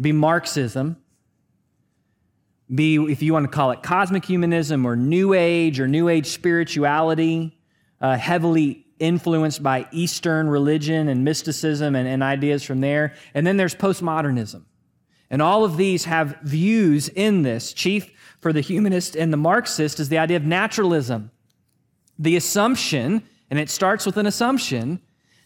be 0.00 0.12
Marxism, 0.12 0.96
be, 2.74 2.96
if 2.96 3.22
you 3.22 3.32
want 3.32 3.44
to 3.44 3.50
call 3.50 3.70
it 3.70 3.82
cosmic 3.82 4.24
humanism 4.24 4.86
or 4.86 4.96
New 4.96 5.34
Age 5.34 5.80
or 5.80 5.88
New 5.88 6.08
Age 6.08 6.26
spirituality, 6.26 7.58
uh, 8.00 8.16
heavily 8.16 8.86
influenced 8.98 9.62
by 9.62 9.86
Eastern 9.92 10.48
religion 10.48 11.08
and 11.08 11.24
mysticism 11.24 11.94
and, 11.94 12.08
and 12.08 12.22
ideas 12.22 12.62
from 12.62 12.80
there. 12.80 13.14
And 13.34 13.46
then 13.46 13.56
there's 13.56 13.74
postmodernism. 13.74 14.64
And 15.30 15.42
all 15.42 15.64
of 15.64 15.76
these 15.76 16.06
have 16.06 16.38
views 16.42 17.08
in 17.10 17.42
this. 17.42 17.74
Chief 17.74 18.10
for 18.40 18.52
the 18.52 18.62
humanist 18.62 19.16
and 19.16 19.32
the 19.32 19.36
Marxist 19.36 20.00
is 20.00 20.08
the 20.08 20.18
idea 20.18 20.38
of 20.38 20.44
naturalism 20.44 21.30
the 22.18 22.36
assumption, 22.36 23.22
and 23.50 23.58
it 23.58 23.70
starts 23.70 24.04
with 24.04 24.16
an 24.16 24.26
assumption, 24.26 25.00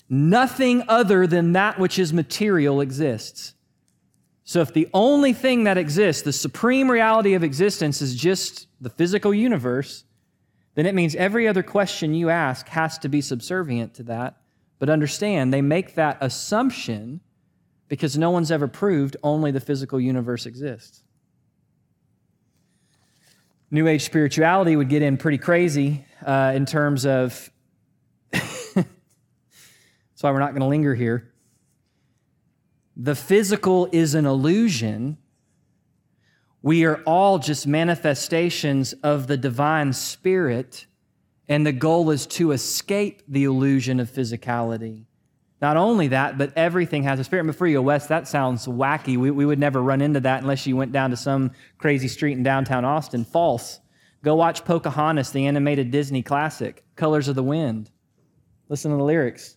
nothing 0.08 0.82
other 0.88 1.26
than 1.26 1.52
that 1.52 1.78
which 1.78 1.98
is 1.98 2.12
material 2.12 2.80
exists. 2.80 3.54
So 4.44 4.60
if 4.60 4.72
the 4.72 4.88
only 4.92 5.32
thing 5.32 5.64
that 5.64 5.78
exists, 5.78 6.22
the 6.22 6.32
supreme 6.32 6.90
reality 6.90 7.34
of 7.34 7.44
existence, 7.44 8.02
is 8.02 8.14
just 8.14 8.66
the 8.80 8.90
physical 8.90 9.32
universe, 9.32 10.04
then 10.74 10.86
it 10.86 10.94
means 10.94 11.14
every 11.14 11.46
other 11.46 11.62
question 11.62 12.14
you 12.14 12.30
ask 12.30 12.68
has 12.68 12.98
to 12.98 13.08
be 13.08 13.20
subservient 13.20 13.94
to 13.94 14.02
that. 14.04 14.36
But 14.78 14.90
understand, 14.90 15.52
they 15.52 15.62
make 15.62 15.94
that 15.94 16.18
assumption 16.20 17.20
because 17.88 18.16
no 18.16 18.30
one's 18.30 18.50
ever 18.50 18.66
proved 18.66 19.16
only 19.22 19.50
the 19.50 19.60
physical 19.60 20.00
universe 20.00 20.46
exists. 20.46 21.02
New 23.70 23.86
Age 23.86 24.02
spirituality 24.02 24.76
would 24.76 24.88
get 24.88 25.02
in 25.02 25.16
pretty 25.16 25.38
crazy 25.38 26.04
uh, 26.26 26.52
in 26.54 26.66
terms 26.66 27.06
of. 27.06 27.50
That's 28.32 28.86
why 30.20 30.30
we're 30.30 30.38
not 30.38 30.52
going 30.52 30.60
to 30.60 30.66
linger 30.66 30.94
here. 30.94 31.32
The 32.96 33.14
physical 33.14 33.88
is 33.90 34.14
an 34.14 34.26
illusion. 34.26 35.18
We 36.62 36.84
are 36.84 37.02
all 37.04 37.38
just 37.38 37.66
manifestations 37.66 38.92
of 39.02 39.26
the 39.26 39.36
divine 39.36 39.92
spirit, 39.92 40.86
and 41.48 41.66
the 41.66 41.72
goal 41.72 42.10
is 42.10 42.26
to 42.28 42.52
escape 42.52 43.22
the 43.26 43.44
illusion 43.44 43.98
of 43.98 44.10
physicality. 44.10 45.06
Not 45.60 45.76
only 45.76 46.08
that, 46.08 46.38
but 46.38 46.52
everything 46.56 47.04
has 47.04 47.20
a 47.20 47.24
spirit. 47.24 47.46
Before 47.46 47.68
you 47.68 47.78
go 47.78 47.82
west, 47.82 48.08
that 48.08 48.26
sounds 48.26 48.66
wacky. 48.66 49.16
We, 49.16 49.30
we 49.30 49.46
would 49.46 49.60
never 49.60 49.80
run 49.80 50.00
into 50.00 50.18
that 50.20 50.42
unless 50.42 50.66
you 50.66 50.76
went 50.76 50.90
down 50.90 51.10
to 51.10 51.16
some 51.16 51.52
crazy 51.78 52.08
street 52.08 52.32
in 52.32 52.42
downtown 52.42 52.84
Austin. 52.84 53.24
False. 53.24 53.78
Go 54.22 54.36
watch 54.36 54.64
Pocahontas, 54.64 55.30
the 55.30 55.46
animated 55.46 55.90
Disney 55.90 56.22
classic, 56.22 56.84
Colors 56.94 57.28
of 57.28 57.34
the 57.34 57.42
Wind. 57.42 57.90
Listen 58.68 58.90
to 58.92 58.96
the 58.96 59.02
lyrics. 59.02 59.56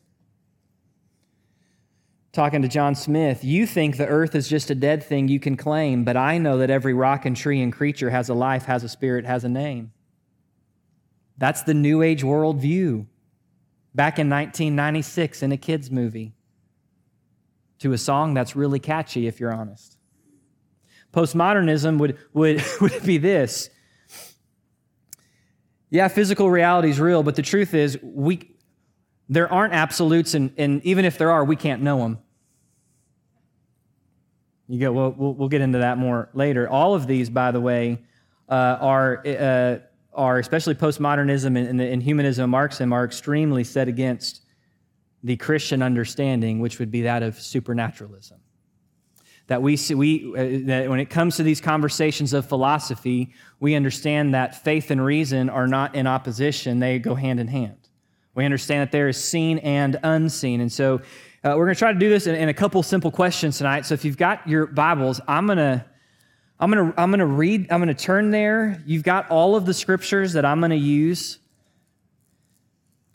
Talking 2.34 2.64
to 2.64 2.68
John 2.68 2.96
Smith, 2.96 3.44
you 3.44 3.66
think 3.66 3.96
the 3.96 4.08
earth 4.08 4.36
is 4.36 4.50
just 4.50 4.70
a 4.70 4.76
dead 4.76 5.04
thing 5.04 5.30
you 5.30 5.40
can 5.40 5.56
claim, 5.56 6.04
but 6.04 6.18
I 6.18 6.38
know 6.38 6.58
that 6.58 6.70
every 6.70 6.94
rock 6.94 7.26
and 7.26 7.38
tree 7.38 7.62
and 7.62 7.72
creature 7.72 8.10
has 8.10 8.28
a 8.28 8.34
life, 8.34 8.66
has 8.66 8.84
a 8.84 8.90
spirit, 8.90 9.24
has 9.26 9.46
a 9.46 9.50
name. 9.50 9.94
That's 11.38 11.62
the 11.62 11.74
New 11.74 12.02
Age 12.02 12.24
worldview 12.24 13.06
back 13.94 14.20
in 14.20 14.30
1996 14.30 15.44
in 15.44 15.52
a 15.54 15.58
kids' 15.58 15.90
movie 15.90 16.34
to 17.80 17.94
a 17.94 17.98
song 17.98 18.34
that's 18.34 18.56
really 18.56 18.80
catchy, 18.80 19.28
if 19.28 19.40
you're 19.40 19.54
honest. 19.54 19.98
Postmodernism 21.14 21.98
would, 22.00 22.18
would, 22.34 22.64
would 22.82 23.04
be 23.04 23.18
this. 23.18 23.70
Yeah, 25.90 26.08
physical 26.08 26.50
reality 26.50 26.90
is 26.90 27.00
real, 27.00 27.24
but 27.24 27.36
the 27.36 27.42
truth 27.42 27.74
is, 27.74 27.98
we, 28.02 28.56
there 29.30 29.52
aren't 29.52 29.74
absolutes, 29.74 30.34
and, 30.34 30.52
and 30.58 30.84
even 30.84 31.06
if 31.06 31.18
there 31.18 31.32
are, 31.32 31.44
we 31.44 31.56
can't 31.56 31.82
know 31.82 32.00
them. 32.00 32.20
You 34.68 34.80
go, 34.80 34.92
well, 34.92 35.16
we'll, 35.16 35.34
we'll 35.34 35.50
get 35.50 35.62
into 35.62 35.80
that 35.80 35.98
more 35.98 36.30
later. 36.34 36.68
All 36.68 36.96
of 36.96 37.06
these, 37.06 37.30
by 37.30 37.52
the 37.52 37.62
way, 37.62 38.00
uh, 38.50 38.78
are 38.82 39.24
uh, 39.26 39.78
are, 40.16 40.40
especially 40.40 40.76
postmodernism 40.76 41.58
and, 41.58 41.80
and, 41.80 42.02
humanism 42.02 42.44
and 42.44 42.52
Marxism, 42.52 42.94
are 42.94 43.04
extremely 43.04 43.64
set 43.64 43.88
against 43.88 44.42
the 45.24 45.36
Christian 45.36 45.82
understanding, 45.82 46.60
which 46.60 46.80
would 46.80 46.90
be 46.90 47.02
that 47.02 47.22
of 47.22 47.40
supernaturalism. 47.40 48.40
That 49.48 49.62
we, 49.62 49.78
see, 49.78 49.94
we 49.94 50.34
uh, 50.36 50.68
that 50.68 50.90
when 50.90 51.00
it 51.00 51.10
comes 51.10 51.38
to 51.38 51.44
these 51.44 51.62
conversations 51.62 52.34
of 52.34 52.48
philosophy, 52.48 53.34
we 53.60 53.76
understand 53.76 54.34
that 54.34 54.64
faith 54.64 54.90
and 54.90 55.04
reason 55.04 55.50
are 55.50 55.68
not 55.68 55.94
in 55.94 56.08
opposition, 56.08 56.80
they 56.80 56.98
go 56.98 57.14
hand 57.14 57.40
in 57.40 57.48
hand. 57.48 57.78
We 58.34 58.44
understand 58.44 58.82
that 58.82 58.92
there 58.92 59.08
is 59.08 59.24
seen 59.24 59.60
and 59.60 59.98
unseen. 60.04 60.62
And 60.62 60.72
so 60.72 60.96
uh, 61.44 61.54
we're 61.56 61.66
going 61.66 61.76
to 61.76 61.80
try 61.80 61.94
to 61.94 62.00
do 62.00 62.10
this 62.10 62.26
in, 62.26 62.36
in 62.36 62.50
a 62.50 62.54
couple 62.54 62.82
simple 62.82 63.12
questions 63.12 63.58
tonight. 63.60 63.86
So 63.86 63.94
if 63.94 64.04
you've 64.04 64.18
got 64.18 64.48
your 64.48 64.66
Bibles, 64.66 65.22
I'm 65.28 65.46
going 65.46 65.60
to 65.60 65.86
I'm 66.60 66.72
to 66.72 66.94
I'm 66.98 67.12
to 67.12 67.26
read 67.26 67.68
I'm 67.70 67.82
going 67.82 67.96
to 67.96 68.04
turn 68.04 68.32
there. 68.32 68.82
You've 68.86 69.04
got 69.04 69.30
all 69.30 69.56
of 69.56 69.66
the 69.66 69.74
scriptures 69.74 70.34
that 70.34 70.46
I'm 70.46 70.60
going 70.60 70.72
to 70.72 70.78
use. 70.78 71.40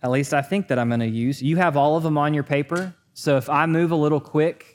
At 0.03 0.11
least 0.11 0.33
I 0.33 0.43
think 0.43 0.69
that 0.69 0.79
I'm 0.79 0.89
going 0.89 1.01
to 1.01 1.07
use. 1.07 1.43
You 1.43 1.57
have 1.57 1.77
all 1.77 1.97
of 1.97 2.03
them 2.03 2.17
on 2.17 2.33
your 2.33 2.45
paper. 2.45 2.95
So 3.13 3.37
if 3.37 3.51
I 3.51 3.67
move 3.67 3.91
a 3.91 3.97
little 3.97 4.21
quick, 4.21 4.70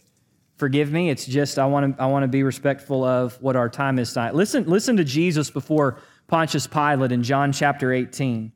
forgive 0.58 0.92
me. 0.92 1.10
It's 1.10 1.26
just 1.26 1.60
I 1.60 1.66
want 1.66 1.98
to 1.98 2.04
I 2.04 2.08
want 2.08 2.24
to 2.24 2.28
be 2.28 2.44
respectful 2.44 3.04
of 3.04 3.42
what 3.42 3.56
our 3.56 3.70
time 3.70 4.00
is 4.00 4.14
tonight. 4.14 4.36
Listen 4.36 4.66
listen 4.66 4.98
to 4.98 5.04
Jesus 5.04 5.50
before 5.50 6.00
Pontius 6.28 6.68
Pilate 6.68 7.12
in 7.12 7.24
John 7.24 7.52
chapter 7.52 7.94
18. 7.94 8.52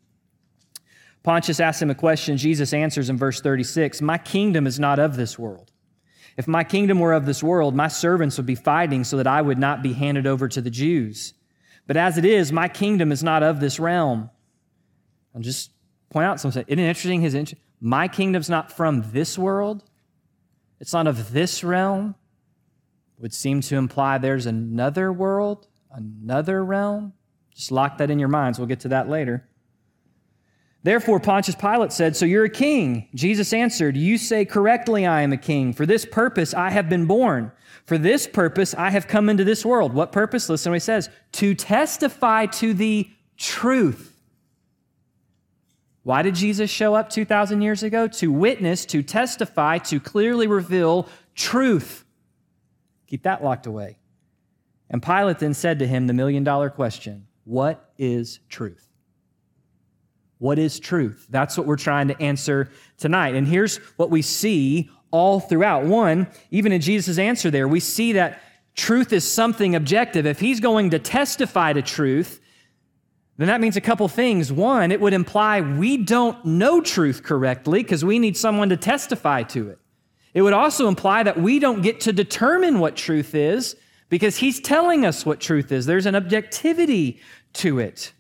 Pontius 1.24 1.60
asks 1.60 1.82
him 1.82 1.90
a 1.90 1.96
question. 1.96 2.38
Jesus 2.38 2.74
answers 2.74 3.10
in 3.10 3.18
verse 3.18 3.42
36 3.42 4.02
My 4.02 4.18
kingdom 4.18 4.66
is 4.66 4.80
not 4.80 5.00
of 5.00 5.16
this 5.16 5.38
world. 5.38 5.72
If 6.38 6.48
my 6.48 6.64
kingdom 6.64 7.00
were 7.00 7.14
of 7.14 7.26
this 7.26 7.44
world, 7.44 7.76
my 7.76 7.90
servants 7.90 8.38
would 8.38 8.46
be 8.46 8.56
fighting 8.56 9.04
so 9.04 9.18
that 9.18 9.28
I 9.28 9.42
would 9.42 9.60
not 9.60 9.84
be 9.84 9.92
handed 9.92 10.26
over 10.26 10.48
to 10.48 10.62
the 10.62 10.70
Jews. 10.70 11.34
But 11.86 11.98
as 11.98 12.18
it 12.18 12.24
is, 12.24 12.52
my 12.52 12.70
kingdom 12.70 13.12
is 13.12 13.24
not 13.24 13.44
of 13.44 13.60
this 13.60 13.80
realm. 13.80 14.30
I'll 15.36 15.42
just 15.42 15.72
point 16.10 16.26
out 16.26 16.40
something. 16.40 16.64
Isn't 16.68 16.80
it 16.80 16.88
interesting? 16.88 17.22
His 17.22 17.54
my 17.82 18.08
kingdom's 18.08 18.50
not 18.50 18.72
from 18.72 19.12
this 19.12 19.38
world. 19.38 19.84
It's 20.80 20.94
not 20.94 21.08
of 21.08 21.32
this 21.32 21.64
realm. 21.64 22.16
Would 23.18 23.34
seem 23.34 23.62
to 23.62 23.76
imply 23.76 24.18
there's 24.18 24.46
another 24.46 25.12
world, 25.12 25.68
another 25.92 26.64
realm. 26.64 27.14
Just 27.54 27.72
lock 27.72 27.98
that 27.98 28.10
in 28.10 28.18
your 28.18 28.30
minds. 28.30 28.58
We'll 28.58 28.68
get 28.68 28.80
to 28.82 28.88
that 28.90 29.10
later. 29.10 29.50
Therefore, 30.82 31.20
Pontius 31.20 31.56
Pilate 31.56 31.92
said, 31.92 32.16
So 32.16 32.26
you're 32.26 32.46
a 32.46 32.50
king. 32.50 33.10
Jesus 33.14 33.52
answered, 33.52 33.98
You 33.98 34.18
say 34.18 34.46
correctly, 34.46 35.06
I 35.06 35.22
am 35.24 35.34
a 35.34 35.38
king. 35.38 35.74
For 35.74 35.86
this 35.86 36.06
purpose 36.06 36.54
I 36.54 36.70
have 36.70 36.88
been 36.88 37.06
born. 37.06 37.52
For 37.86 37.98
this 37.98 38.28
purpose 38.28 38.74
I 38.74 38.90
have 38.90 39.08
come 39.08 39.28
into 39.28 39.44
this 39.44 39.66
world. 39.66 39.94
What 39.94 40.14
purpose? 40.14 40.48
Listen 40.48 40.72
what 40.72 40.78
he 40.78 40.80
says 40.80 41.10
to 41.34 41.54
testify 41.54 42.46
to 42.46 42.74
the 42.74 43.10
truth. 43.36 44.19
Why 46.04 46.22
did 46.22 46.36
Jesus 46.36 46.70
show 46.70 46.96
up 46.96 47.10
2,000 47.10 47.62
years 47.62 47.84
ago? 47.84 48.08
To 48.08 48.32
witness, 48.32 48.86
to 48.88 49.04
testify, 49.04 49.80
to 49.80 50.00
clearly 50.00 50.48
reveal 50.48 51.08
truth. 51.36 52.06
Keep 53.08 53.24
that 53.24 53.44
locked 53.44 53.66
away. 53.66 53.98
And 54.90 55.04
Pilate 55.04 55.40
then 55.40 55.54
said 55.54 55.80
to 55.80 55.88
him 55.88 56.08
the 56.08 56.14
million 56.14 56.44
dollar 56.44 56.70
question 56.70 57.28
What 57.44 57.92
is 57.98 58.40
truth? 58.50 58.88
What 60.40 60.58
is 60.58 60.80
truth? 60.80 61.28
That's 61.30 61.58
what 61.58 61.68
we're 61.68 61.76
trying 61.76 62.08
to 62.08 62.22
answer 62.22 62.70
tonight. 62.98 63.36
And 63.36 63.48
here's 63.48 63.78
what 63.98 64.10
we 64.10 64.22
see 64.22 64.90
all 65.12 65.40
throughout. 65.40 65.84
One, 65.84 66.28
even 66.50 66.72
in 66.72 66.82
Jesus' 66.82 67.18
answer 67.18 67.52
there, 67.52 67.68
we 67.68 67.82
see 67.82 68.14
that 68.14 68.42
truth 68.76 69.12
is 69.12 69.30
something 69.30 69.76
objective. 69.76 70.26
If 70.26 70.40
he's 70.40 70.62
going 70.62 70.92
to 70.92 71.00
testify 71.00 71.74
to 71.74 71.82
truth, 71.82 72.40
then 73.40 73.48
that 73.48 73.62
means 73.62 73.78
a 73.78 73.82
couple 73.82 74.08
things. 74.08 74.52
One, 74.52 74.92
it 74.92 75.00
would 75.00 75.14
imply 75.14 75.62
we 75.62 75.98
don't 75.98 76.44
know 76.46 76.82
truth 76.82 77.24
correctly 77.24 77.82
because 77.82 78.04
we 78.04 78.20
need 78.20 78.36
someone 78.36 78.70
to 78.70 78.78
testify 78.78 79.44
to 79.44 79.70
it. 79.70 79.80
It 80.34 80.42
would 80.42 80.54
also 80.54 80.88
imply 80.88 81.24
that 81.24 81.40
we 81.40 81.58
don't 81.58 81.82
get 81.82 82.02
to 82.02 82.14
determine 82.14 82.80
what 82.80 82.96
truth 82.96 83.34
is 83.34 83.76
because 84.10 84.38
he's 84.38 84.60
telling 84.60 85.06
us 85.06 85.26
what 85.26 85.40
truth 85.40 85.72
is. 85.72 85.86
There's 85.86 86.06
an 86.06 86.16
objectivity 86.16 87.20
to 87.54 87.80
it. 87.80 88.14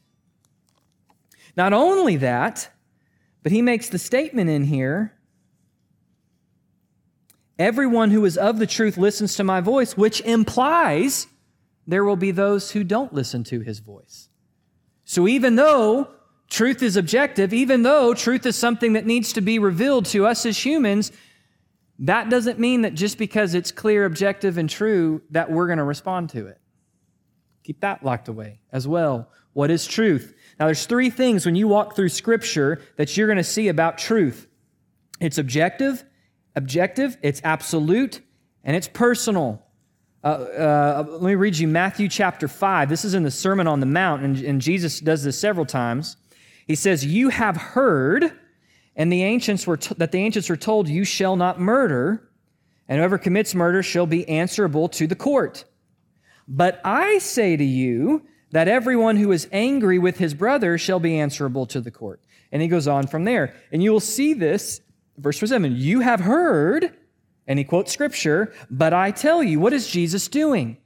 Not 1.56 1.74
only 1.74 2.16
that, 2.18 2.70
but 3.44 3.52
he 3.52 3.62
makes 3.62 3.90
the 3.90 4.00
statement 4.00 4.50
in 4.50 4.64
here 4.64 5.20
Everyone 7.60 8.12
who 8.12 8.24
is 8.24 8.38
of 8.38 8.58
the 8.58 8.66
truth 8.66 8.98
listens 8.98 9.36
to 9.36 9.44
my 9.44 9.60
voice, 9.60 9.98
which 9.98 10.22
implies 10.22 11.28
there 11.86 12.06
will 12.06 12.16
be 12.16 12.32
those 12.32 12.72
who 12.72 12.86
don't 12.86 13.14
listen 13.14 13.44
to 13.44 13.60
his 13.60 13.80
voice. 13.80 14.29
So 15.10 15.28
even 15.28 15.56
though 15.56 16.08
truth 16.52 16.84
is 16.84 16.96
objective, 16.96 17.52
even 17.52 17.82
though 17.82 18.14
truth 18.14 18.46
is 18.46 18.56
something 18.56 18.94
that 18.94 19.08
needs 19.08 19.34
to 19.34 19.42
be 19.42 19.58
revealed 19.58 20.06
to 20.06 20.28
us 20.28 20.46
as 20.46 20.64
humans, 20.64 21.12
that 21.98 22.30
doesn't 22.30 22.60
mean 22.60 22.84
that 22.84 22.94
just 22.94 23.18
because 23.18 23.56
it's 23.56 23.72
clear, 23.72 24.06
objective, 24.06 24.60
and 24.60 24.70
true, 24.70 25.24
that 25.32 25.50
we're 25.50 25.66
going 25.66 25.80
to 25.80 25.84
respond 25.84 26.30
to 26.30 26.46
it. 26.46 26.62
Keep 27.64 27.82
that 27.82 28.06
locked 28.06 28.28
away 28.28 28.60
as 28.72 28.88
well. 28.88 29.32
What 29.54 29.72
is 29.72 29.88
truth? 29.88 30.36
Now, 30.60 30.68
there's 30.68 30.86
three 30.86 31.10
things 31.10 31.44
when 31.44 31.56
you 31.56 31.68
walk 31.68 31.96
through 31.96 32.10
Scripture 32.10 32.80
that 32.98 33.18
you're 33.18 33.26
going 33.26 33.38
to 33.38 33.44
see 33.44 33.68
about 33.68 33.98
truth 33.98 34.46
it's 35.20 35.40
objective, 35.40 36.06
objective, 36.56 37.18
it's 37.24 37.42
absolute, 37.44 38.22
and 38.64 38.76
it's 38.76 38.88
personal. 38.88 39.66
Uh, 40.22 40.28
uh, 40.28 41.06
let 41.08 41.22
me 41.22 41.36
read 41.36 41.58
you 41.58 41.68
Matthew 41.68 42.10
chapter 42.10 42.50
5. 42.50 42.90
This 42.90 43.06
is 43.06 43.14
in 43.14 43.24
the 43.24 43.32
Sermon 43.32 43.68
on 43.68 43.80
the 43.80 43.86
Mount, 43.86 44.22
and, 44.22 44.38
and 44.40 44.62
Jesus 44.62 45.00
does 45.00 45.24
this 45.24 45.40
several 45.40 45.66
times. 45.66 46.18
He 46.68 46.76
says, 46.76 47.06
You 47.06 47.30
have 47.30 47.56
heard, 47.56 48.34
and 48.98 49.12
the 49.12 49.24
ancients 49.24 49.66
were 49.66 49.78
t- 49.78 49.96
that 49.98 50.12
the 50.12 50.20
ancients 50.20 50.50
were 50.50 50.58
told, 50.58 50.90
You 50.90 51.06
shall 51.06 51.38
not 51.38 51.62
murder, 51.62 52.30
and 52.90 52.98
whoever 52.98 53.18
commits 53.18 53.56
murder 53.56 53.82
shall 53.82 54.06
be 54.06 54.28
answerable 54.28 54.90
to 54.90 55.08
the 55.08 55.16
court. 55.16 55.64
But 56.50 56.82
I 56.84 57.20
say 57.20 57.56
to 57.56 57.64
you 57.64 58.26
that 58.52 58.68
everyone 58.68 59.16
who 59.16 59.32
is 59.32 59.48
angry 59.54 60.00
with 60.00 60.18
his 60.18 60.34
brother 60.34 60.78
shall 60.78 61.00
be 61.00 61.18
answerable 61.18 61.66
to 61.68 61.80
the 61.80 61.92
court. 61.92 62.22
And 62.52 62.62
he 62.62 62.68
goes 62.68 62.90
on 62.90 63.08
from 63.08 63.24
there. 63.24 63.56
And 63.72 63.82
you 63.82 63.92
will 63.92 64.00
see 64.02 64.34
this 64.34 64.82
verse 65.18 65.40
7 65.40 65.78
You 65.78 66.02
have 66.02 66.20
heard, 66.20 66.94
and 67.50 67.58
he 67.58 67.66
quotes 67.66 67.92
scripture, 67.92 68.54
but 68.70 68.94
I 68.94 69.10
tell 69.10 69.42
you, 69.42 69.60
what 69.60 69.74
is 69.74 69.88
Jesus 69.90 70.28
doing? 70.28 70.78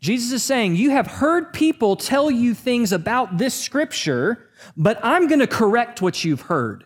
Jesus 0.00 0.32
is 0.32 0.42
saying, 0.42 0.74
You 0.74 0.90
have 0.90 1.06
heard 1.06 1.52
people 1.52 1.94
tell 1.94 2.28
you 2.28 2.54
things 2.54 2.92
about 2.92 3.38
this 3.38 3.54
scripture, 3.54 4.48
but 4.76 4.98
I'm 5.04 5.28
going 5.28 5.38
to 5.38 5.46
correct 5.46 6.02
what 6.02 6.24
you've 6.24 6.42
heard. 6.42 6.84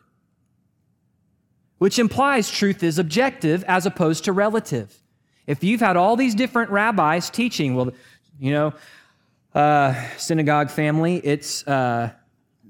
Which 1.78 1.98
implies 1.98 2.50
truth 2.50 2.82
is 2.82 2.98
objective 2.98 3.64
as 3.64 3.86
opposed 3.86 4.24
to 4.24 4.32
relative. 4.32 5.02
If 5.46 5.64
you've 5.64 5.80
had 5.80 5.96
all 5.96 6.14
these 6.14 6.34
different 6.34 6.70
rabbis 6.70 7.30
teaching, 7.30 7.74
well, 7.74 7.90
you 8.38 8.52
know, 8.52 8.74
uh, 9.54 9.94
synagogue 10.18 10.70
family, 10.70 11.16
it's 11.16 11.66
uh, 11.66 12.10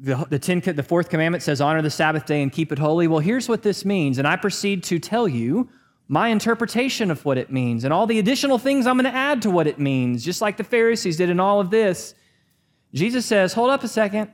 the, 0.01 0.27
the, 0.31 0.39
ten, 0.39 0.61
the 0.61 0.83
fourth 0.83 1.09
commandment 1.09 1.43
says, 1.43 1.61
honor 1.61 1.83
the 1.83 1.91
Sabbath 1.91 2.25
day 2.25 2.41
and 2.41 2.53
keep 2.53 2.71
it 2.71 2.79
holy. 2.79 3.09
Well, 3.09 3.19
here's 3.19 3.49
what 3.49 3.63
this 3.63 3.85
means. 3.85 4.19
And 4.19 4.27
I 4.27 4.37
proceed 4.37 4.85
to 4.85 4.99
tell 5.01 5.29
you 5.29 5.69
my 6.09 6.29
interpretation 6.29 7.11
of 7.11 7.25
what 7.25 7.39
it 7.39 7.51
means 7.51 7.85
and 7.85 7.93
all 7.93 8.07
the 8.07 8.19
additional 8.19 8.59
things 8.59 8.87
I'm 8.87 8.97
going 8.97 9.11
to 9.11 9.17
add 9.17 9.43
to 9.43 9.51
what 9.51 9.67
it 9.67 9.79
means, 9.79 10.25
just 10.25 10.41
like 10.41 10.57
the 10.57 10.65
Pharisees 10.65 11.17
did 11.17 11.31
in 11.31 11.41
all 11.41 11.61
of 11.61 11.71
this. 11.71 12.15
Jesus 12.93 13.25
says, 13.25 13.55
hold 13.55 13.71
up 13.71 13.83
a 13.83 13.89
second. 13.89 14.31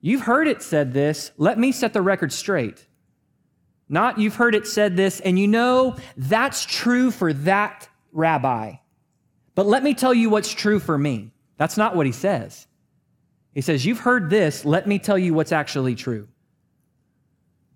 You've 0.00 0.22
heard 0.22 0.48
it 0.48 0.62
said 0.62 0.92
this. 0.92 1.32
Let 1.36 1.58
me 1.58 1.72
set 1.72 1.92
the 1.92 2.02
record 2.02 2.32
straight. 2.32 2.86
Not 3.88 4.18
you've 4.18 4.36
heard 4.36 4.54
it 4.54 4.66
said 4.66 4.96
this, 4.96 5.20
and 5.20 5.38
you 5.38 5.48
know 5.48 5.96
that's 6.16 6.64
true 6.64 7.10
for 7.10 7.32
that 7.32 7.88
rabbi. 8.12 8.74
But 9.54 9.66
let 9.66 9.82
me 9.82 9.94
tell 9.94 10.14
you 10.14 10.30
what's 10.30 10.52
true 10.52 10.78
for 10.78 10.96
me. 10.96 11.32
That's 11.56 11.76
not 11.76 11.96
what 11.96 12.06
he 12.06 12.12
says. 12.12 12.66
He 13.54 13.60
says, 13.60 13.84
You've 13.84 14.00
heard 14.00 14.30
this, 14.30 14.64
let 14.64 14.86
me 14.86 14.98
tell 14.98 15.18
you 15.18 15.34
what's 15.34 15.52
actually 15.52 15.94
true. 15.94 16.28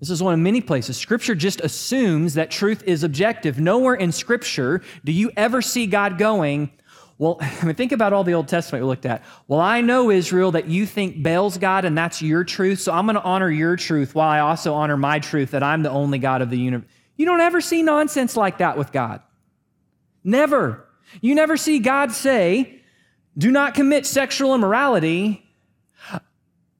This 0.03 0.11
is 0.11 0.21
one 0.21 0.35
of 0.35 0.41
many 0.41 0.61
places. 0.61 0.97
Scripture 0.97 1.37
just 1.37 1.61
assumes 1.61 2.35
that 2.35 2.51
truth 2.51 2.83
is 2.89 3.05
objective. 3.05 3.61
Nowhere 3.61 3.95
in 3.95 4.11
Scripture 4.11 4.83
do 5.05 5.13
you 5.13 5.31
ever 5.37 5.63
see 5.63 5.87
God 5.87 6.19
going, 6.19 6.73
well, 7.19 7.39
I 7.41 7.65
mean, 7.65 7.77
think 7.77 7.93
about 7.93 8.13
all 8.13 8.25
the 8.25 8.33
Old 8.33 8.49
Testament 8.49 8.83
we 8.83 8.89
looked 8.89 9.07
at. 9.07 9.23
Well, 9.47 9.61
I 9.61 9.81
know, 9.81 10.11
Israel, 10.11 10.51
that 10.51 10.67
you 10.67 10.87
think 10.87 11.23
Baal's 11.23 11.57
God 11.57 11.85
and 11.85 11.97
that's 11.97 12.21
your 12.21 12.43
truth, 12.43 12.81
so 12.81 12.93
I'm 12.93 13.07
going 13.07 13.15
to 13.15 13.23
honor 13.23 13.49
your 13.49 13.77
truth 13.77 14.13
while 14.13 14.29
I 14.29 14.41
also 14.41 14.75
honor 14.75 14.97
my 14.97 15.21
truth 15.21 15.53
that 15.53 15.63
I'm 15.63 15.85
the 15.85 15.91
only 15.91 16.19
God 16.19 16.43
of 16.43 16.51
the 16.51 16.59
universe. 16.59 16.89
You 17.17 17.25
don't 17.25 17.41
ever 17.41 17.61
see 17.61 17.85
nonsense 17.85 18.37
like 18.37 18.59
that 18.59 18.77
with 18.77 18.91
God. 18.91 19.21
Never. 20.25 20.85
You 21.21 21.37
never 21.37 21.57
see 21.57 21.79
God 21.79 22.11
say, 22.11 22.81
do 23.39 23.53
not 23.53 23.75
commit 23.75 24.05
sexual 24.07 24.53
immorality 24.53 25.43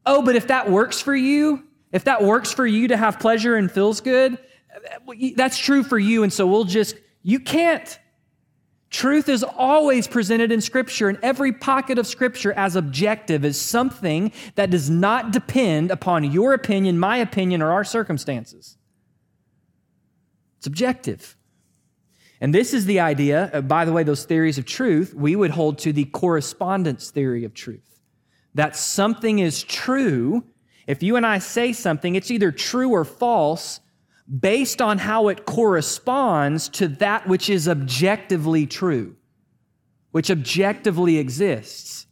Oh, 0.05 0.23
but 0.23 0.37
if 0.37 0.49
that 0.49 0.71
works 0.71 1.01
for 1.01 1.15
you, 1.15 1.63
if 1.93 2.05
that 2.05 2.23
works 2.23 2.53
for 2.53 2.67
you 2.67 2.89
to 2.89 2.97
have 2.97 3.21
pleasure 3.21 3.57
and 3.57 3.71
feels 3.71 4.01
good, 4.01 4.39
that's 5.37 5.59
true 5.59 5.83
for 5.83 5.99
you. 5.99 6.23
And 6.23 6.33
so 6.33 6.47
we'll 6.47 6.65
just, 6.65 6.97
you 7.23 7.39
can't. 7.39 7.99
Truth 8.91 9.29
is 9.29 9.43
always 9.43 10.07
presented 10.07 10.53
in 10.53 10.61
Scripture, 10.61 11.09
in 11.09 11.19
every 11.23 11.53
pocket 11.53 11.99
of 11.99 12.07
Scripture, 12.07 12.53
as 12.53 12.77
objective, 12.77 13.45
as 13.45 13.59
something 13.59 14.33
that 14.55 14.71
does 14.71 14.91
not 14.91 15.33
depend 15.33 15.91
upon 15.91 16.25
your 16.25 16.53
opinion, 16.53 16.99
my 16.99 17.17
opinion, 17.19 17.63
or 17.63 17.73
our 17.73 17.85
circumstances. 17.85 18.77
It's 20.59 20.67
objective. 20.67 21.37
And 22.41 22.55
this 22.55 22.75
is 22.75 22.87
the 22.87 23.01
idea, 23.01 23.51
uh, 23.53 23.61
by 23.61 23.85
the 23.85 23.93
way, 23.93 24.03
those 24.03 24.25
theories 24.25 24.59
of 24.59 24.67
truth, 24.67 25.15
we 25.15 25.37
would 25.37 25.53
hold 25.53 25.79
to 25.79 25.93
the 25.93 26.05
correspondence 26.07 27.11
theory 27.11 27.45
of 27.45 27.55
truth 27.55 28.01
that 28.55 28.77
something 28.77 29.39
is 29.39 29.63
true, 29.63 30.45
if 30.93 31.03
you 31.03 31.17
and 31.17 31.25
I 31.25 31.39
say 31.39 31.73
something, 31.73 32.17
it's 32.17 32.31
either 32.31 32.53
true 32.53 32.91
or 32.91 33.07
false 33.07 33.81
based 34.41 34.83
on 34.83 34.99
how 34.99 35.29
it 35.29 35.47
corresponds 35.47 36.69
to 36.69 36.87
that 36.87 37.27
which 37.27 37.49
is 37.49 37.67
objectively 37.67 38.67
true, 38.67 39.17
which 40.11 40.31
objectively 40.31 41.17
exists. 41.17 42.07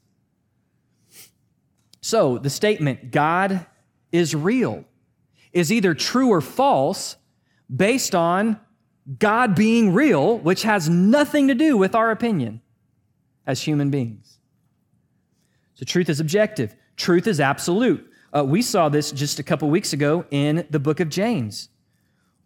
So 2.00 2.38
the 2.38 2.48
statement, 2.48 3.10
God 3.10 3.66
is 4.12 4.34
real, 4.34 4.86
is 5.52 5.70
either 5.70 5.92
true 5.92 6.30
or 6.30 6.40
false 6.40 7.16
based 7.74 8.14
on 8.14 8.58
God 9.18 9.54
being 9.54 9.92
real, 9.92 10.38
which 10.38 10.62
has 10.62 10.88
nothing 10.88 11.48
to 11.48 11.54
do 11.54 11.76
with 11.76 11.94
our 11.94 12.10
opinion 12.10 12.62
as 13.46 13.60
human 13.60 13.90
beings. 13.90 14.38
So 15.74 15.84
truth 15.84 16.08
is 16.08 16.18
objective, 16.18 16.74
truth 16.96 17.26
is 17.26 17.40
absolute. 17.40 18.09
Uh, 18.34 18.44
we 18.44 18.62
saw 18.62 18.88
this 18.88 19.10
just 19.10 19.38
a 19.38 19.42
couple 19.42 19.68
weeks 19.70 19.92
ago 19.92 20.24
in 20.30 20.66
the 20.70 20.78
book 20.78 21.00
of 21.00 21.08
James. 21.08 21.68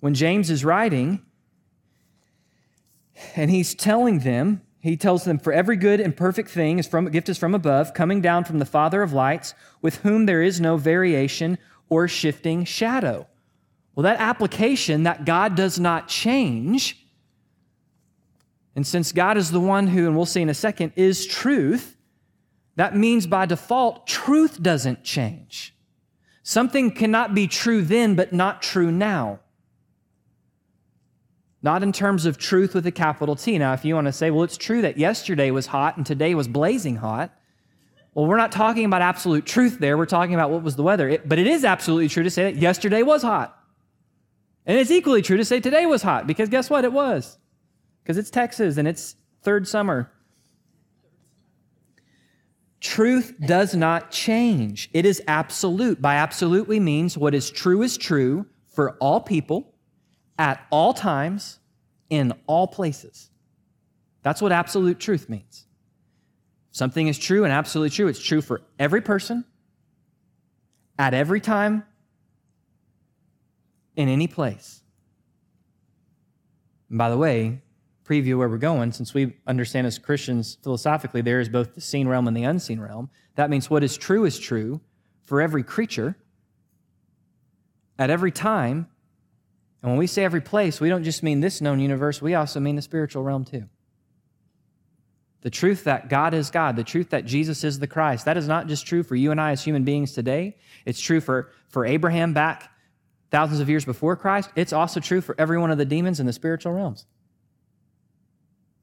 When 0.00 0.14
James 0.14 0.50
is 0.50 0.64
writing, 0.64 1.24
and 3.36 3.50
he's 3.50 3.74
telling 3.74 4.20
them, 4.20 4.62
he 4.80 4.96
tells 4.96 5.24
them, 5.24 5.38
For 5.38 5.52
every 5.52 5.76
good 5.76 6.00
and 6.00 6.16
perfect 6.16 6.50
thing 6.50 6.78
is 6.78 6.86
from 6.86 7.06
a 7.06 7.10
gift 7.10 7.28
is 7.28 7.38
from 7.38 7.54
above, 7.54 7.94
coming 7.94 8.20
down 8.20 8.44
from 8.44 8.58
the 8.58 8.66
Father 8.66 9.02
of 9.02 9.12
lights, 9.12 9.54
with 9.82 9.96
whom 9.98 10.26
there 10.26 10.42
is 10.42 10.60
no 10.60 10.76
variation 10.76 11.58
or 11.88 12.08
shifting 12.08 12.64
shadow. 12.64 13.26
Well, 13.94 14.04
that 14.04 14.20
application 14.20 15.04
that 15.04 15.24
God 15.24 15.54
does 15.54 15.78
not 15.78 16.08
change, 16.08 17.06
and 18.74 18.86
since 18.86 19.12
God 19.12 19.36
is 19.36 19.50
the 19.50 19.60
one 19.60 19.86
who, 19.86 20.06
and 20.06 20.16
we'll 20.16 20.26
see 20.26 20.42
in 20.42 20.48
a 20.48 20.54
second, 20.54 20.92
is 20.96 21.26
truth, 21.26 21.96
that 22.76 22.96
means 22.96 23.26
by 23.26 23.46
default, 23.46 24.06
truth 24.06 24.60
doesn't 24.62 25.04
change. 25.04 25.73
Something 26.46 26.90
cannot 26.90 27.34
be 27.34 27.48
true 27.48 27.80
then, 27.80 28.14
but 28.14 28.34
not 28.34 28.60
true 28.60 28.92
now. 28.92 29.40
Not 31.62 31.82
in 31.82 31.90
terms 31.90 32.26
of 32.26 32.36
truth 32.36 32.74
with 32.74 32.86
a 32.86 32.92
capital 32.92 33.34
T. 33.34 33.56
Now, 33.56 33.72
if 33.72 33.82
you 33.82 33.94
want 33.94 34.08
to 34.08 34.12
say, 34.12 34.30
well, 34.30 34.44
it's 34.44 34.58
true 34.58 34.82
that 34.82 34.98
yesterday 34.98 35.50
was 35.50 35.68
hot 35.68 35.96
and 35.96 36.04
today 36.04 36.34
was 36.34 36.46
blazing 36.46 36.96
hot, 36.96 37.34
well, 38.12 38.26
we're 38.26 38.36
not 38.36 38.52
talking 38.52 38.84
about 38.84 39.00
absolute 39.00 39.46
truth 39.46 39.78
there. 39.78 39.96
We're 39.96 40.04
talking 40.04 40.34
about 40.34 40.50
what 40.50 40.62
was 40.62 40.76
the 40.76 40.82
weather. 40.82 41.08
It, 41.08 41.26
but 41.26 41.38
it 41.38 41.46
is 41.46 41.64
absolutely 41.64 42.10
true 42.10 42.22
to 42.22 42.30
say 42.30 42.52
that 42.52 42.60
yesterday 42.60 43.02
was 43.02 43.22
hot. 43.22 43.58
And 44.66 44.78
it's 44.78 44.90
equally 44.90 45.22
true 45.22 45.38
to 45.38 45.46
say 45.46 45.60
today 45.60 45.86
was 45.86 46.02
hot 46.02 46.26
because 46.26 46.50
guess 46.50 46.68
what? 46.68 46.84
It 46.84 46.92
was. 46.92 47.38
Because 48.02 48.18
it's 48.18 48.30
Texas 48.30 48.76
and 48.76 48.86
it's 48.86 49.16
third 49.40 49.66
summer. 49.66 50.12
Truth 52.84 53.36
does 53.40 53.74
not 53.74 54.10
change. 54.10 54.90
It 54.92 55.06
is 55.06 55.22
absolute. 55.26 56.02
By 56.02 56.16
absolute, 56.16 56.68
we 56.68 56.78
means 56.78 57.16
what 57.16 57.34
is 57.34 57.50
true 57.50 57.80
is 57.80 57.96
true 57.96 58.44
for 58.66 58.90
all 58.98 59.20
people, 59.20 59.74
at 60.38 60.66
all 60.70 60.92
times, 60.92 61.60
in 62.10 62.34
all 62.46 62.66
places. 62.66 63.30
That's 64.22 64.42
what 64.42 64.52
absolute 64.52 65.00
truth 65.00 65.30
means. 65.30 65.64
Something 66.72 67.08
is 67.08 67.18
true 67.18 67.44
and 67.44 67.54
absolutely 67.54 67.88
true. 67.88 68.06
It's 68.06 68.22
true 68.22 68.42
for 68.42 68.60
every 68.78 69.00
person, 69.00 69.46
at 70.98 71.14
every 71.14 71.40
time, 71.40 71.84
in 73.96 74.10
any 74.10 74.26
place. 74.26 74.82
And 76.90 76.98
by 76.98 77.08
the 77.08 77.16
way, 77.16 77.62
preview 78.04 78.36
where 78.38 78.48
we're 78.48 78.58
going, 78.58 78.92
since 78.92 79.14
we 79.14 79.34
understand 79.46 79.86
as 79.86 79.98
Christians 79.98 80.58
philosophically, 80.62 81.22
there 81.22 81.40
is 81.40 81.48
both 81.48 81.74
the 81.74 81.80
seen 81.80 82.06
realm 82.06 82.28
and 82.28 82.36
the 82.36 82.44
unseen 82.44 82.80
realm. 82.80 83.10
That 83.36 83.50
means 83.50 83.70
what 83.70 83.82
is 83.82 83.96
true 83.96 84.24
is 84.24 84.38
true 84.38 84.80
for 85.22 85.40
every 85.40 85.62
creature 85.62 86.16
at 87.98 88.10
every 88.10 88.30
time. 88.30 88.88
And 89.82 89.92
when 89.92 89.98
we 89.98 90.06
say 90.06 90.24
every 90.24 90.40
place, 90.40 90.80
we 90.80 90.88
don't 90.88 91.04
just 91.04 91.22
mean 91.22 91.40
this 91.40 91.60
known 91.60 91.80
universe, 91.80 92.20
we 92.20 92.34
also 92.34 92.60
mean 92.60 92.76
the 92.76 92.82
spiritual 92.82 93.22
realm 93.22 93.44
too. 93.44 93.64
The 95.40 95.50
truth 95.50 95.84
that 95.84 96.08
God 96.08 96.32
is 96.32 96.50
God, 96.50 96.76
the 96.76 96.84
truth 96.84 97.10
that 97.10 97.26
Jesus 97.26 97.64
is 97.64 97.78
the 97.78 97.86
Christ, 97.86 98.24
that 98.24 98.38
is 98.38 98.48
not 98.48 98.66
just 98.66 98.86
true 98.86 99.02
for 99.02 99.14
you 99.14 99.30
and 99.30 99.40
I 99.40 99.50
as 99.50 99.62
human 99.62 99.84
beings 99.84 100.12
today. 100.12 100.56
It's 100.86 101.00
true 101.00 101.20
for, 101.20 101.50
for 101.68 101.84
Abraham 101.84 102.32
back 102.32 102.70
thousands 103.30 103.60
of 103.60 103.68
years 103.68 103.84
before 103.84 104.16
Christ. 104.16 104.50
It's 104.56 104.72
also 104.72 105.00
true 105.00 105.20
for 105.20 105.34
every 105.38 105.58
one 105.58 105.70
of 105.70 105.76
the 105.76 105.84
demons 105.84 106.18
in 106.18 106.26
the 106.26 106.32
spiritual 106.32 106.72
realms. 106.72 107.04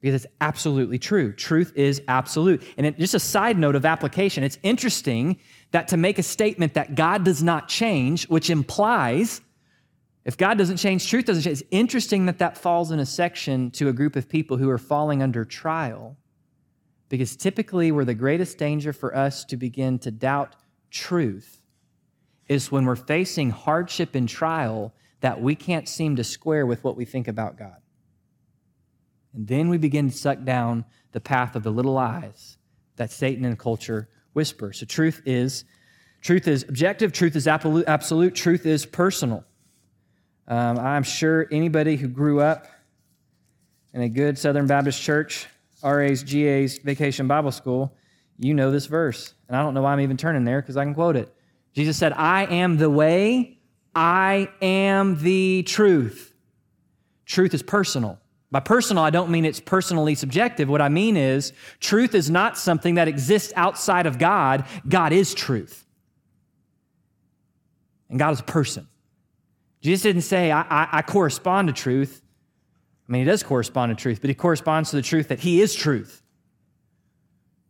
Because 0.02 0.24
it's 0.24 0.34
absolutely 0.42 0.98
true. 0.98 1.32
Truth 1.32 1.72
is 1.74 2.02
absolute. 2.08 2.62
And 2.76 2.86
it, 2.86 2.98
just 2.98 3.14
a 3.14 3.20
side 3.20 3.56
note 3.56 3.74
of 3.74 3.86
application, 3.86 4.44
it's 4.44 4.58
interesting 4.62 5.38
that 5.70 5.88
to 5.88 5.96
make 5.96 6.18
a 6.18 6.22
statement 6.22 6.74
that 6.74 6.94
God 6.94 7.24
does 7.24 7.42
not 7.42 7.68
change, 7.68 8.28
which 8.28 8.50
implies 8.50 9.40
if 10.24 10.36
God 10.36 10.58
doesn't 10.58 10.76
change, 10.76 11.08
truth 11.08 11.24
doesn't 11.24 11.42
change. 11.42 11.60
It's 11.60 11.68
interesting 11.70 12.26
that 12.26 12.38
that 12.38 12.58
falls 12.58 12.90
in 12.90 13.00
a 13.00 13.06
section 13.06 13.70
to 13.72 13.88
a 13.88 13.92
group 13.92 14.14
of 14.14 14.28
people 14.28 14.56
who 14.56 14.68
are 14.68 14.78
falling 14.78 15.22
under 15.22 15.44
trial 15.44 16.16
because 17.12 17.36
typically, 17.36 17.92
where 17.92 18.06
the 18.06 18.14
greatest 18.14 18.56
danger 18.56 18.90
for 18.90 19.14
us 19.14 19.44
to 19.44 19.58
begin 19.58 19.98
to 19.98 20.10
doubt 20.10 20.56
truth 20.90 21.60
is 22.48 22.72
when 22.72 22.86
we're 22.86 22.96
facing 22.96 23.50
hardship 23.50 24.14
and 24.14 24.26
trial 24.26 24.94
that 25.20 25.38
we 25.38 25.54
can't 25.54 25.86
seem 25.86 26.16
to 26.16 26.24
square 26.24 26.64
with 26.64 26.82
what 26.82 26.96
we 26.96 27.04
think 27.04 27.28
about 27.28 27.58
God. 27.58 27.76
And 29.34 29.46
then 29.46 29.68
we 29.68 29.78
begin 29.78 30.10
to 30.10 30.16
suck 30.16 30.44
down 30.44 30.84
the 31.12 31.20
path 31.20 31.56
of 31.56 31.62
the 31.62 31.70
little 31.70 31.92
lies 31.92 32.56
that 32.96 33.10
Satan 33.10 33.44
and 33.44 33.58
culture 33.58 34.08
whisper. 34.32 34.72
So 34.72 34.86
truth 34.86 35.22
is 35.26 35.64
truth 36.20 36.46
is 36.46 36.62
objective, 36.64 37.12
truth 37.12 37.36
is 37.36 37.46
absolute, 37.46 38.34
truth 38.34 38.66
is 38.66 38.86
personal. 38.86 39.44
Um, 40.48 40.78
I'm 40.78 41.02
sure 41.02 41.46
anybody 41.50 41.96
who 41.96 42.08
grew 42.08 42.40
up 42.40 42.66
in 43.92 44.02
a 44.02 44.08
good 44.08 44.38
Southern 44.38 44.66
Baptist 44.66 45.02
church 45.02 45.46
RA's, 45.82 46.22
GA's 46.22 46.78
Vacation 46.78 47.26
Bible 47.26 47.52
School, 47.52 47.96
you 48.38 48.54
know 48.54 48.70
this 48.70 48.86
verse. 48.86 49.34
And 49.48 49.56
I 49.56 49.62
don't 49.62 49.74
know 49.74 49.82
why 49.82 49.92
I'm 49.92 50.00
even 50.00 50.16
turning 50.16 50.44
there 50.44 50.60
because 50.60 50.76
I 50.76 50.84
can 50.84 50.94
quote 50.94 51.16
it. 51.16 51.32
Jesus 51.74 51.96
said, 51.96 52.12
I 52.12 52.44
am 52.46 52.76
the 52.76 52.90
way, 52.90 53.58
I 53.94 54.48
am 54.60 55.22
the 55.22 55.62
truth. 55.64 56.34
Truth 57.24 57.54
is 57.54 57.62
personal. 57.62 58.18
By 58.52 58.60
personal, 58.60 59.02
I 59.02 59.08
don't 59.08 59.30
mean 59.30 59.46
it's 59.46 59.60
personally 59.60 60.14
subjective. 60.14 60.68
What 60.68 60.82
I 60.82 60.90
mean 60.90 61.16
is, 61.16 61.54
truth 61.80 62.14
is 62.14 62.28
not 62.28 62.58
something 62.58 62.96
that 62.96 63.08
exists 63.08 63.50
outside 63.56 64.04
of 64.04 64.18
God. 64.18 64.66
God 64.86 65.14
is 65.14 65.32
truth. 65.32 65.86
And 68.10 68.18
God 68.18 68.34
is 68.34 68.40
a 68.40 68.44
person. 68.44 68.86
Jesus 69.80 70.02
didn't 70.02 70.22
say, 70.22 70.52
I, 70.52 70.60
I, 70.60 70.88
I 70.98 71.02
correspond 71.02 71.68
to 71.68 71.72
truth. 71.72 72.22
I 73.08 73.12
mean, 73.12 73.22
he 73.22 73.24
does 73.24 73.42
correspond 73.42 73.96
to 73.96 74.00
truth, 74.00 74.20
but 74.20 74.28
he 74.28 74.34
corresponds 74.34 74.90
to 74.90 74.96
the 74.96 75.02
truth 75.02 75.28
that 75.28 75.40
he 75.40 75.62
is 75.62 75.74
truth. 75.74 76.22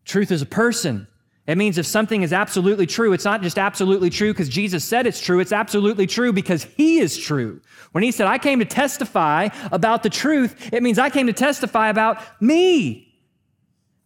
Truth 0.05 0.33
is 0.33 0.43
a 0.43 0.47
person. 0.47 1.07
It 1.47 1.59
means 1.59 1.77
if 1.77 1.87
something 1.87 2.23
is 2.23 2.33
absolutely 2.33 2.87
true, 2.87 3.13
it's 3.13 3.25
not 3.25 3.43
just 3.43 3.59
absolutely 3.59 4.11
true 4.11 4.33
because 4.33 4.49
Jesus 4.49 4.85
said 4.85 5.07
it's 5.07 5.21
true, 5.21 5.41
it's 5.41 5.53
absolutely 5.53 6.07
true 6.07 6.33
because 6.33 6.65
He 6.65 6.99
is 6.99 7.17
true. 7.19 7.61
When 7.91 8.05
He 8.05 8.13
said, 8.13 8.27
I 8.29 8.39
came 8.39 8.61
to 8.61 8.65
testify 8.65 9.49
about 9.73 10.03
the 10.03 10.11
truth, 10.11 10.73
it 10.73 10.83
means 10.83 10.99
I 10.99 11.11
came 11.11 11.27
to 11.27 11.33
testify 11.33 11.89
about 11.89 12.19
me. 12.41 13.13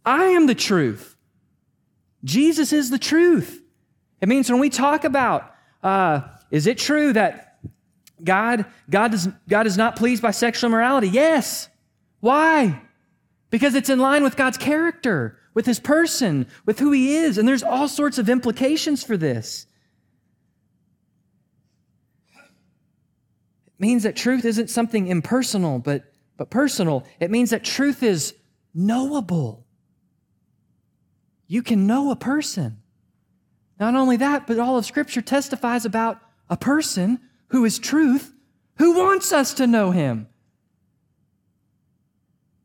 I 0.04 0.24
am 0.24 0.46
the 0.46 0.54
truth. 0.54 1.16
Jesus 2.24 2.72
is 2.72 2.90
the 2.90 2.98
truth. 2.98 3.62
It 4.20 4.28
means 4.28 4.50
when 4.50 4.60
we 4.60 4.70
talk 4.70 5.04
about, 5.04 5.54
uh, 5.82 6.22
is 6.50 6.66
it 6.66 6.78
true 6.78 7.12
that 7.12 7.46
God, 8.22 8.64
God, 8.88 9.12
does, 9.12 9.28
God 9.48 9.66
is 9.66 9.76
not 9.76 9.96
pleased 9.96 10.22
by 10.22 10.30
sexual 10.30 10.68
immorality. 10.68 11.08
Yes. 11.08 11.68
Why? 12.20 12.82
Because 13.50 13.74
it's 13.74 13.90
in 13.90 13.98
line 13.98 14.22
with 14.22 14.36
God's 14.36 14.58
character, 14.58 15.38
with 15.56 15.64
his 15.64 15.80
person, 15.80 16.46
with 16.66 16.78
who 16.78 16.92
he 16.92 17.16
is. 17.16 17.38
And 17.38 17.48
there's 17.48 17.62
all 17.62 17.88
sorts 17.88 18.18
of 18.18 18.28
implications 18.28 19.02
for 19.02 19.16
this. 19.16 19.66
It 23.66 23.72
means 23.78 24.02
that 24.02 24.14
truth 24.14 24.44
isn't 24.44 24.68
something 24.68 25.06
impersonal, 25.06 25.78
but, 25.78 26.12
but 26.36 26.50
personal. 26.50 27.06
It 27.20 27.30
means 27.30 27.50
that 27.50 27.64
truth 27.64 28.02
is 28.02 28.34
knowable. 28.74 29.64
You 31.46 31.62
can 31.62 31.86
know 31.86 32.10
a 32.10 32.16
person. 32.16 32.82
Not 33.80 33.94
only 33.94 34.18
that, 34.18 34.46
but 34.46 34.58
all 34.58 34.76
of 34.76 34.84
Scripture 34.84 35.22
testifies 35.22 35.86
about 35.86 36.20
a 36.50 36.58
person 36.58 37.18
who 37.48 37.64
is 37.64 37.78
truth, 37.78 38.30
who 38.76 38.98
wants 38.98 39.32
us 39.32 39.54
to 39.54 39.66
know 39.66 39.90
him. 39.90 40.28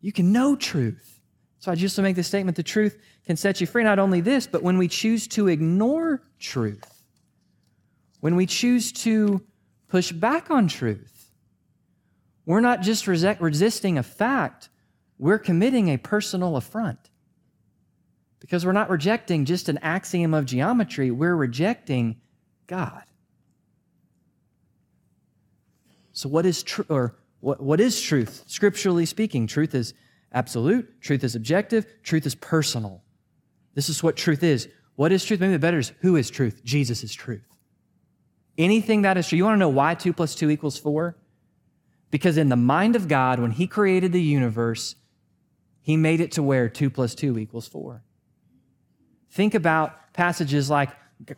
You 0.02 0.12
can 0.12 0.34
know 0.34 0.58
truth. 0.58 1.21
So 1.62 1.72
I 1.72 1.76
just 1.76 1.96
to 1.98 2.02
make 2.02 2.16
the 2.16 2.24
statement 2.24 2.58
the 2.58 2.64
truth 2.64 2.98
can 3.24 3.38
set 3.38 3.62
you 3.62 3.68
free. 3.68 3.84
Not 3.84 4.00
only 4.00 4.20
this, 4.20 4.48
but 4.48 4.64
when 4.64 4.80
we 4.80 4.88
choose 4.88 5.28
to 5.30 5.48
ignore 5.48 6.24
truth, 6.40 7.04
when 8.20 8.36
we 8.36 8.48
choose 8.48 8.92
to 9.04 9.44
push 9.88 10.12
back 10.12 10.50
on 10.50 10.68
truth, 10.68 11.32
we're 12.48 12.62
not 12.62 12.82
just 12.82 13.06
resisting 13.06 14.00
a 14.00 14.04
fact, 14.04 14.70
we're 15.20 15.38
committing 15.38 15.90
a 15.90 15.98
personal 15.98 16.58
affront. 16.58 17.12
Because 18.40 18.66
we're 18.66 18.72
not 18.72 18.90
rejecting 18.90 19.46
just 19.46 19.70
an 19.70 19.78
axiom 19.84 20.34
of 20.34 20.48
geometry, 20.48 21.12
we're 21.12 21.36
rejecting 21.36 22.20
God. 22.66 23.04
So, 26.12 26.28
what 26.28 26.48
is 26.48 26.64
true, 26.64 26.86
or 26.90 27.16
what, 27.40 27.62
what 27.62 27.80
is 27.80 28.02
truth? 28.02 28.44
Scripturally 28.48 29.06
speaking, 29.06 29.46
truth 29.46 29.76
is 29.76 29.94
absolute, 30.32 31.02
truth 31.02 31.24
is 31.24 31.36
objective, 31.36 31.86
truth 32.04 32.26
is 32.26 32.36
personal. 32.36 33.04
This 33.74 33.90
is 33.90 34.04
what 34.04 34.16
truth 34.16 34.44
is. 34.44 34.68
What 34.96 35.12
is 35.12 35.24
truth? 35.24 35.40
Maybe 35.40 35.54
the 35.54 35.60
better 35.60 35.80
is 35.80 35.94
who 36.02 36.16
is 36.16 36.30
truth? 36.30 36.64
Jesus 36.64 37.04
is 37.04 37.14
truth. 37.14 37.48
Anything 38.58 39.04
that 39.04 39.18
is 39.18 39.28
true. 39.28 39.38
You 39.38 39.46
want 39.46 39.56
to 39.56 39.60
know 39.60 39.70
why 39.70 39.96
2 39.96 40.14
plus 40.14 40.36
2 40.36 40.50
equals 40.50 40.78
4? 40.78 41.16
Because 42.12 42.38
in 42.38 42.50
the 42.50 42.58
mind 42.58 42.96
of 42.96 43.08
God, 43.08 43.40
when 43.40 43.52
He 43.52 43.68
created 43.68 44.12
the 44.12 44.22
universe, 44.22 44.96
He 45.82 45.96
made 45.96 46.20
it 46.20 46.34
to 46.34 46.44
where 46.44 46.68
2 46.68 46.90
plus 46.90 47.16
2 47.16 47.38
equals 47.40 47.68
4. 47.68 48.04
Think 49.32 49.56
about 49.56 50.14
passages 50.14 50.70
like 50.70 50.90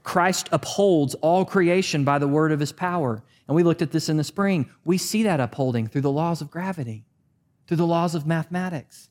Christ 0.02 0.50
upholds 0.52 1.14
all 1.16 1.46
creation 1.46 2.04
by 2.04 2.18
the 2.18 2.28
word 2.28 2.52
of 2.52 2.60
his 2.60 2.72
power. 2.72 3.24
And 3.48 3.56
we 3.56 3.64
looked 3.64 3.82
at 3.82 3.92
this 3.92 4.10
in 4.10 4.18
the 4.18 4.24
spring. 4.24 4.70
We 4.86 4.98
see 4.98 5.24
that 5.24 5.40
upholding 5.40 5.88
through 5.88 6.02
the 6.02 6.12
laws 6.12 6.42
of 6.42 6.50
gravity, 6.50 7.06
through 7.74 7.78
the 7.78 7.88
laws 7.88 8.14
of 8.14 8.28
mathematics. 8.28 9.10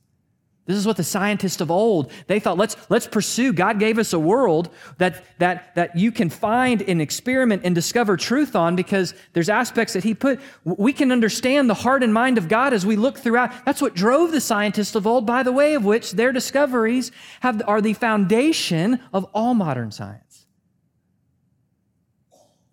This 0.67 0.77
is 0.77 0.87
what 0.87 0.97
the 0.97 1.03
scientists 1.03 1.61
of 1.61 1.73
old, 1.73 2.13
they 2.29 2.39
thought, 2.39 2.57
let's, 2.57 2.77
let's 2.89 3.09
pursue. 3.09 3.53
God 3.53 3.81
gave 3.81 3.99
us 3.99 4.13
a 4.13 4.21
world 4.21 4.71
that, 4.99 5.25
that, 5.41 5.75
that 5.75 5.97
you 5.97 6.13
can 6.13 6.31
find 6.31 6.81
and 6.83 7.03
experiment 7.03 7.63
and 7.65 7.75
discover 7.75 8.17
truth 8.17 8.55
on 8.55 8.77
because 8.77 9.15
there's 9.33 9.49
aspects 9.49 9.95
that 9.95 10.05
he 10.05 10.15
put. 10.15 10.39
We 10.65 10.93
can 10.93 11.11
understand 11.11 11.69
the 11.69 11.75
heart 11.75 12.05
and 12.05 12.15
mind 12.15 12.39
of 12.39 12.47
God 12.47 12.73
as 12.73 12.87
we 12.87 12.95
look 12.95 13.19
throughout. 13.19 13.65
That's 13.65 13.83
what 13.83 13.97
drove 13.97 14.31
the 14.31 14.41
scientists 14.41 14.95
of 14.95 15.05
old, 15.05 15.27
by 15.27 15.43
the 15.43 15.51
way 15.51 15.75
of 15.75 15.85
which 15.85 16.13
their 16.13 16.31
discoveries 16.31 17.11
have, 17.41 17.61
are 17.67 17.81
the 17.81 17.95
foundation 17.95 19.01
of 19.13 19.25
all 19.35 19.55
modern 19.55 19.91
science 19.91 20.47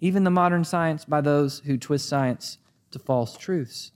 even 0.01 0.23
the 0.23 0.29
modern 0.29 0.63
science 0.63 1.03
by 1.03 1.19
those 1.19 1.59
who 1.65 1.77
twist 1.77 2.07
science 2.07 2.57
to 2.91 2.99
false 2.99 3.35
truths. 3.35 3.91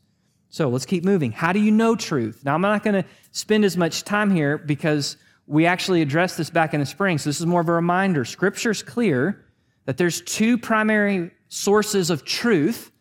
So 0.53 0.69
let's 0.69 0.85
keep 0.85 1.03
moving. 1.03 1.31
How 1.31 1.51
do 1.51 1.59
you 1.59 1.71
know 1.71 1.95
truth? 1.95 2.45
Now, 2.45 2.53
I'm 2.53 2.61
not 2.61 2.83
going 2.83 3.01
to 3.01 3.09
spend 3.31 3.65
as 3.65 3.75
much 3.75 4.03
time 4.03 4.29
here 4.29 4.59
because 4.59 5.17
we 5.47 5.65
actually 5.65 6.03
addressed 6.03 6.37
this 6.37 6.51
back 6.51 6.75
in 6.75 6.79
the 6.79 6.85
spring. 6.85 7.17
So 7.17 7.31
this 7.31 7.39
is 7.39 7.47
more 7.47 7.61
of 7.61 7.69
a 7.69 7.73
reminder. 7.73 8.23
Scripture's 8.23 8.83
clear 8.83 9.43
that 9.85 9.97
there's 9.97 10.21
two 10.21 10.59
primary 10.59 11.31
sources 11.49 12.11
of 12.11 12.23
truth 12.23 12.91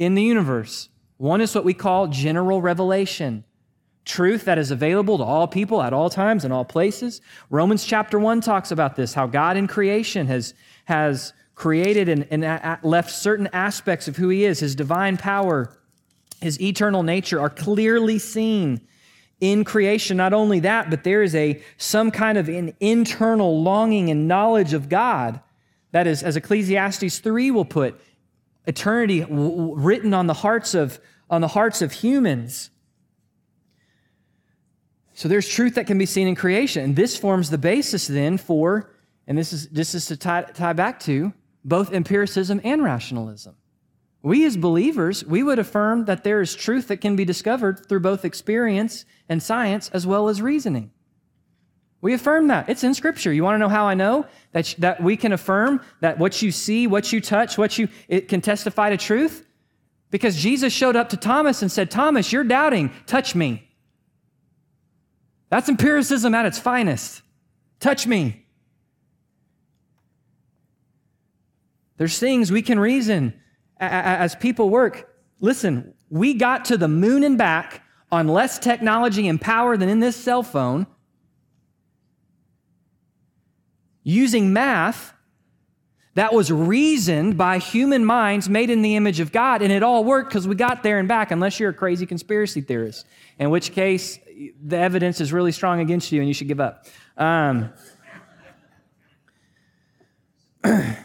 in 0.00 0.16
the 0.16 0.24
universe. 0.24 0.88
One 1.18 1.40
is 1.40 1.54
what 1.54 1.64
we 1.64 1.72
call 1.72 2.08
general 2.08 2.60
revelation. 2.60 3.44
Truth 4.04 4.46
that 4.46 4.58
is 4.58 4.72
available 4.72 5.18
to 5.18 5.24
all 5.24 5.46
people 5.46 5.80
at 5.80 5.92
all 5.92 6.10
times 6.10 6.42
and 6.42 6.52
all 6.52 6.64
places. 6.64 7.20
Romans 7.48 7.84
chapter 7.84 8.18
1 8.18 8.40
talks 8.40 8.72
about 8.72 8.96
this, 8.96 9.14
how 9.14 9.28
God 9.28 9.56
in 9.56 9.68
creation 9.68 10.26
has, 10.26 10.52
has 10.86 11.32
created 11.54 12.08
and, 12.08 12.26
and 12.32 12.78
left 12.82 13.12
certain 13.12 13.48
aspects 13.52 14.08
of 14.08 14.16
who 14.16 14.30
he 14.30 14.44
is, 14.44 14.58
his 14.58 14.74
divine 14.74 15.16
power, 15.16 15.72
his 16.40 16.60
eternal 16.60 17.02
nature, 17.02 17.40
are 17.40 17.50
clearly 17.50 18.18
seen 18.18 18.80
in 19.40 19.64
creation. 19.64 20.16
Not 20.16 20.32
only 20.32 20.60
that, 20.60 20.90
but 20.90 21.04
there 21.04 21.22
is 21.22 21.34
a 21.34 21.62
some 21.76 22.10
kind 22.10 22.38
of 22.38 22.48
an 22.48 22.74
internal 22.80 23.62
longing 23.62 24.10
and 24.10 24.28
knowledge 24.28 24.72
of 24.72 24.88
God. 24.88 25.40
That 25.92 26.06
is, 26.06 26.22
as 26.22 26.36
Ecclesiastes 26.36 27.18
3 27.18 27.50
will 27.50 27.64
put, 27.64 28.00
eternity 28.66 29.24
written 29.28 30.12
on 30.14 30.26
the 30.26 30.34
hearts 30.34 30.74
of 30.74 31.00
on 31.28 31.40
the 31.40 31.48
hearts 31.48 31.82
of 31.82 31.92
humans. 31.92 32.70
So 35.14 35.28
there's 35.28 35.48
truth 35.48 35.74
that 35.76 35.86
can 35.86 35.98
be 35.98 36.06
seen 36.06 36.28
in 36.28 36.34
creation. 36.34 36.84
And 36.84 36.96
this 36.96 37.16
forms 37.16 37.48
the 37.48 37.58
basis 37.58 38.06
then 38.06 38.36
for, 38.36 38.90
and 39.26 39.36
this 39.36 39.52
is 39.52 39.68
this 39.68 39.94
is 39.94 40.06
to 40.06 40.16
tie, 40.16 40.42
tie 40.42 40.74
back 40.74 41.00
to 41.00 41.32
both 41.64 41.92
empiricism 41.92 42.60
and 42.62 42.82
rationalism. 42.82 43.56
We 44.26 44.44
as 44.44 44.56
believers, 44.56 45.24
we 45.24 45.44
would 45.44 45.60
affirm 45.60 46.06
that 46.06 46.24
there 46.24 46.40
is 46.40 46.56
truth 46.56 46.88
that 46.88 46.96
can 46.96 47.14
be 47.14 47.24
discovered 47.24 47.88
through 47.88 48.00
both 48.00 48.24
experience 48.24 49.04
and 49.28 49.40
science 49.40 49.88
as 49.90 50.04
well 50.04 50.28
as 50.28 50.42
reasoning. 50.42 50.90
We 52.00 52.12
affirm 52.12 52.48
that. 52.48 52.68
It's 52.68 52.82
in 52.82 52.92
Scripture. 52.92 53.32
You 53.32 53.44
want 53.44 53.54
to 53.54 53.60
know 53.60 53.68
how 53.68 53.84
I 53.86 53.94
know 53.94 54.26
that, 54.50 54.74
that 54.78 55.00
we 55.00 55.16
can 55.16 55.30
affirm 55.30 55.80
that 56.00 56.18
what 56.18 56.42
you 56.42 56.50
see, 56.50 56.88
what 56.88 57.12
you 57.12 57.20
touch, 57.20 57.56
what 57.56 57.78
you, 57.78 57.86
it 58.08 58.26
can 58.26 58.40
testify 58.40 58.90
to 58.90 58.96
truth? 58.96 59.46
Because 60.10 60.34
Jesus 60.34 60.72
showed 60.72 60.96
up 60.96 61.10
to 61.10 61.16
Thomas 61.16 61.62
and 61.62 61.70
said, 61.70 61.88
Thomas, 61.88 62.32
you're 62.32 62.42
doubting. 62.42 62.90
Touch 63.06 63.36
me. 63.36 63.70
That's 65.50 65.68
empiricism 65.68 66.34
at 66.34 66.46
its 66.46 66.58
finest. 66.58 67.22
Touch 67.78 68.08
me. 68.08 68.44
There's 71.96 72.18
things 72.18 72.50
we 72.50 72.62
can 72.62 72.80
reason 72.80 73.32
as 73.78 74.34
people 74.36 74.70
work. 74.70 75.12
Listen, 75.40 75.94
we 76.10 76.34
got 76.34 76.64
to 76.66 76.76
the 76.76 76.88
moon 76.88 77.22
and 77.24 77.36
back 77.36 77.82
on 78.10 78.28
less 78.28 78.58
technology 78.58 79.28
and 79.28 79.40
power 79.40 79.76
than 79.76 79.88
in 79.88 80.00
this 80.00 80.16
cell 80.16 80.42
phone 80.42 80.86
using 84.02 84.52
math 84.52 85.12
that 86.14 86.32
was 86.32 86.50
reasoned 86.50 87.36
by 87.36 87.58
human 87.58 88.04
minds 88.04 88.48
made 88.48 88.70
in 88.70 88.80
the 88.80 88.96
image 88.96 89.20
of 89.20 89.32
God, 89.32 89.60
and 89.60 89.70
it 89.70 89.82
all 89.82 90.02
worked 90.02 90.30
because 90.30 90.48
we 90.48 90.54
got 90.54 90.82
there 90.82 90.98
and 90.98 91.06
back, 91.06 91.30
unless 91.30 91.60
you're 91.60 91.70
a 91.70 91.74
crazy 91.74 92.06
conspiracy 92.06 92.62
theorist, 92.62 93.04
in 93.38 93.50
which 93.50 93.72
case 93.72 94.18
the 94.64 94.78
evidence 94.78 95.20
is 95.20 95.32
really 95.32 95.52
strong 95.52 95.80
against 95.80 96.12
you 96.12 96.20
and 96.20 96.28
you 96.28 96.34
should 96.34 96.48
give 96.48 96.60
up. 96.60 96.86
Um, 97.18 97.70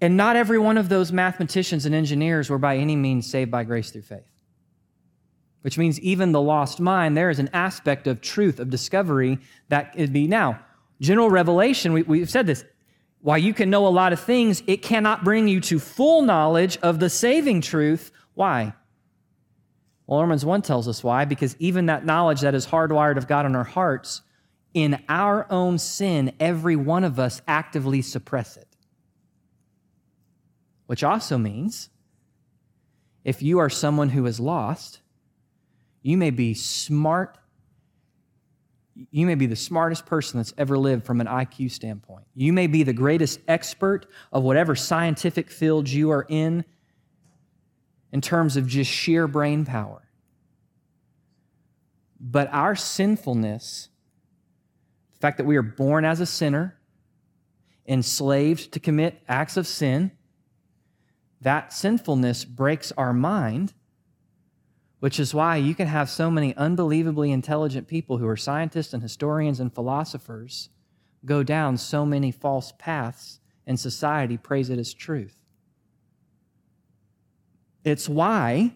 and 0.00 0.16
not 0.16 0.36
every 0.36 0.58
one 0.58 0.78
of 0.78 0.88
those 0.88 1.12
mathematicians 1.12 1.86
and 1.86 1.94
engineers 1.94 2.50
were 2.50 2.58
by 2.58 2.76
any 2.76 2.96
means 2.96 3.28
saved 3.28 3.50
by 3.50 3.64
grace 3.64 3.90
through 3.90 4.02
faith. 4.02 4.30
Which 5.62 5.78
means 5.78 5.98
even 6.00 6.32
the 6.32 6.40
lost 6.40 6.80
mind, 6.80 7.16
there 7.16 7.30
is 7.30 7.38
an 7.38 7.50
aspect 7.52 8.06
of 8.06 8.20
truth, 8.20 8.60
of 8.60 8.70
discovery 8.70 9.38
that 9.68 9.94
could 9.94 10.12
be. 10.12 10.28
Now, 10.28 10.60
General 11.00 11.30
revelation, 11.30 11.92
we, 11.92 12.02
we've 12.02 12.30
said 12.30 12.46
this, 12.46 12.64
while 13.20 13.38
you 13.38 13.52
can 13.52 13.70
know 13.70 13.86
a 13.86 13.88
lot 13.88 14.12
of 14.12 14.20
things, 14.20 14.62
it 14.66 14.82
cannot 14.82 15.24
bring 15.24 15.48
you 15.48 15.60
to 15.62 15.78
full 15.78 16.22
knowledge 16.22 16.78
of 16.78 17.00
the 17.00 17.10
saving 17.10 17.60
truth. 17.60 18.12
Why? 18.34 18.72
Well, 20.06 20.20
Romans 20.20 20.44
1 20.44 20.62
tells 20.62 20.86
us 20.88 21.02
why, 21.02 21.24
because 21.24 21.56
even 21.58 21.86
that 21.86 22.04
knowledge 22.04 22.40
that 22.42 22.54
is 22.54 22.66
hardwired 22.66 23.16
of 23.16 23.26
God 23.26 23.44
in 23.44 23.56
our 23.56 23.64
hearts, 23.64 24.22
in 24.72 25.02
our 25.08 25.50
own 25.50 25.78
sin, 25.78 26.32
every 26.38 26.76
one 26.76 27.02
of 27.02 27.18
us 27.18 27.42
actively 27.48 28.02
suppress 28.02 28.56
it. 28.56 28.65
Which 30.86 31.02
also 31.02 31.36
means 31.38 31.90
if 33.24 33.42
you 33.42 33.58
are 33.58 33.68
someone 33.68 34.10
who 34.10 34.26
is 34.26 34.38
lost, 34.38 35.00
you 36.02 36.16
may 36.16 36.30
be 36.30 36.54
smart 36.54 37.38
you 39.10 39.26
may 39.26 39.34
be 39.34 39.46
the 39.46 39.56
smartest 39.56 40.06
person 40.06 40.38
that's 40.38 40.54
ever 40.56 40.78
lived 40.78 41.04
from 41.04 41.20
an 41.20 41.26
IQ 41.26 41.70
standpoint. 41.70 42.24
You 42.34 42.52
may 42.52 42.66
be 42.66 42.82
the 42.82 42.92
greatest 42.92 43.40
expert 43.46 44.06
of 44.32 44.42
whatever 44.42 44.74
scientific 44.74 45.50
field 45.50 45.88
you 45.88 46.10
are 46.10 46.26
in, 46.28 46.64
in 48.12 48.20
terms 48.20 48.56
of 48.56 48.66
just 48.66 48.90
sheer 48.90 49.26
brain 49.28 49.64
power. 49.64 50.02
But 52.18 52.48
our 52.52 52.74
sinfulness, 52.74 53.90
the 55.14 55.20
fact 55.20 55.36
that 55.36 55.44
we 55.44 55.56
are 55.56 55.62
born 55.62 56.04
as 56.06 56.20
a 56.20 56.26
sinner, 56.26 56.78
enslaved 57.86 58.72
to 58.72 58.80
commit 58.80 59.22
acts 59.28 59.58
of 59.58 59.66
sin, 59.66 60.10
that 61.40 61.72
sinfulness 61.72 62.44
breaks 62.44 62.92
our 62.92 63.12
mind 63.12 63.72
which 64.98 65.20
is 65.20 65.34
why 65.34 65.56
you 65.56 65.74
can 65.74 65.86
have 65.86 66.08
so 66.08 66.30
many 66.30 66.54
unbelievably 66.56 67.30
intelligent 67.30 67.86
people 67.86 68.18
who 68.18 68.26
are 68.26 68.36
scientists 68.36 68.94
and 68.94 69.02
historians 69.02 69.60
and 69.60 69.74
philosophers 69.74 70.70
go 71.24 71.42
down 71.42 71.76
so 71.76 72.06
many 72.06 72.30
false 72.30 72.72
paths 72.78 73.40
and 73.66 73.78
society 73.78 74.36
praise 74.36 74.70
it 74.70 74.78
as 74.78 74.94
truth. 74.94 75.36
It's 77.84 78.08
why 78.08 78.72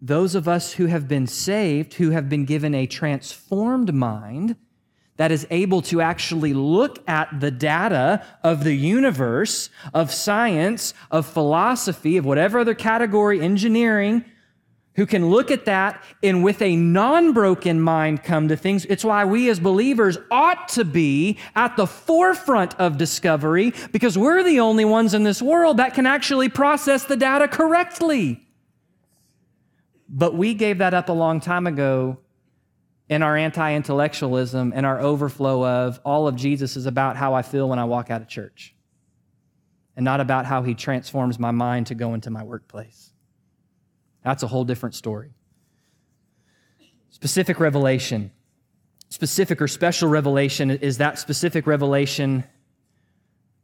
those 0.00 0.34
of 0.34 0.46
us 0.46 0.74
who 0.74 0.86
have 0.86 1.08
been 1.08 1.26
saved, 1.26 1.94
who 1.94 2.10
have 2.10 2.28
been 2.28 2.44
given 2.44 2.74
a 2.74 2.86
transformed 2.86 3.92
mind, 3.92 4.56
that 5.16 5.30
is 5.30 5.46
able 5.50 5.80
to 5.82 6.00
actually 6.00 6.52
look 6.54 7.02
at 7.08 7.40
the 7.40 7.50
data 7.50 8.24
of 8.42 8.64
the 8.64 8.74
universe, 8.74 9.70
of 9.92 10.12
science, 10.12 10.92
of 11.10 11.26
philosophy, 11.26 12.16
of 12.16 12.24
whatever 12.24 12.58
other 12.58 12.74
category, 12.74 13.40
engineering, 13.40 14.24
who 14.96 15.06
can 15.06 15.28
look 15.28 15.50
at 15.50 15.64
that 15.64 16.02
and 16.22 16.44
with 16.44 16.62
a 16.62 16.76
non 16.76 17.32
broken 17.32 17.80
mind 17.80 18.22
come 18.22 18.48
to 18.48 18.56
things. 18.56 18.84
It's 18.86 19.04
why 19.04 19.24
we 19.24 19.48
as 19.50 19.58
believers 19.58 20.18
ought 20.30 20.68
to 20.70 20.84
be 20.84 21.38
at 21.56 21.76
the 21.76 21.86
forefront 21.86 22.74
of 22.78 22.96
discovery 22.96 23.72
because 23.92 24.16
we're 24.16 24.42
the 24.42 24.60
only 24.60 24.84
ones 24.84 25.14
in 25.14 25.24
this 25.24 25.42
world 25.42 25.78
that 25.78 25.94
can 25.94 26.06
actually 26.06 26.48
process 26.48 27.04
the 27.04 27.16
data 27.16 27.48
correctly. 27.48 28.40
But 30.08 30.34
we 30.34 30.54
gave 30.54 30.78
that 30.78 30.94
up 30.94 31.08
a 31.08 31.12
long 31.12 31.40
time 31.40 31.66
ago 31.66 32.18
in 33.08 33.22
our 33.22 33.36
anti 33.36 33.74
intellectualism 33.74 34.72
and 34.74 34.86
our 34.86 35.00
overflow 35.00 35.64
of 35.64 36.00
all 36.04 36.26
of 36.26 36.36
Jesus 36.36 36.76
is 36.76 36.86
about 36.86 37.16
how 37.16 37.34
I 37.34 37.42
feel 37.42 37.68
when 37.68 37.78
I 37.78 37.84
walk 37.84 38.10
out 38.10 38.22
of 38.22 38.28
church 38.28 38.74
and 39.96 40.04
not 40.04 40.20
about 40.20 40.46
how 40.46 40.62
he 40.62 40.74
transforms 40.74 41.38
my 41.38 41.50
mind 41.50 41.88
to 41.88 41.94
go 41.94 42.14
into 42.14 42.30
my 42.30 42.42
workplace. 42.42 43.12
That's 44.22 44.42
a 44.42 44.46
whole 44.46 44.64
different 44.64 44.94
story. 44.94 45.30
Specific 47.10 47.60
revelation. 47.60 48.32
Specific 49.10 49.62
or 49.62 49.68
special 49.68 50.08
revelation 50.08 50.70
is 50.70 50.98
that 50.98 51.18
specific 51.18 51.66
revelation 51.66 52.42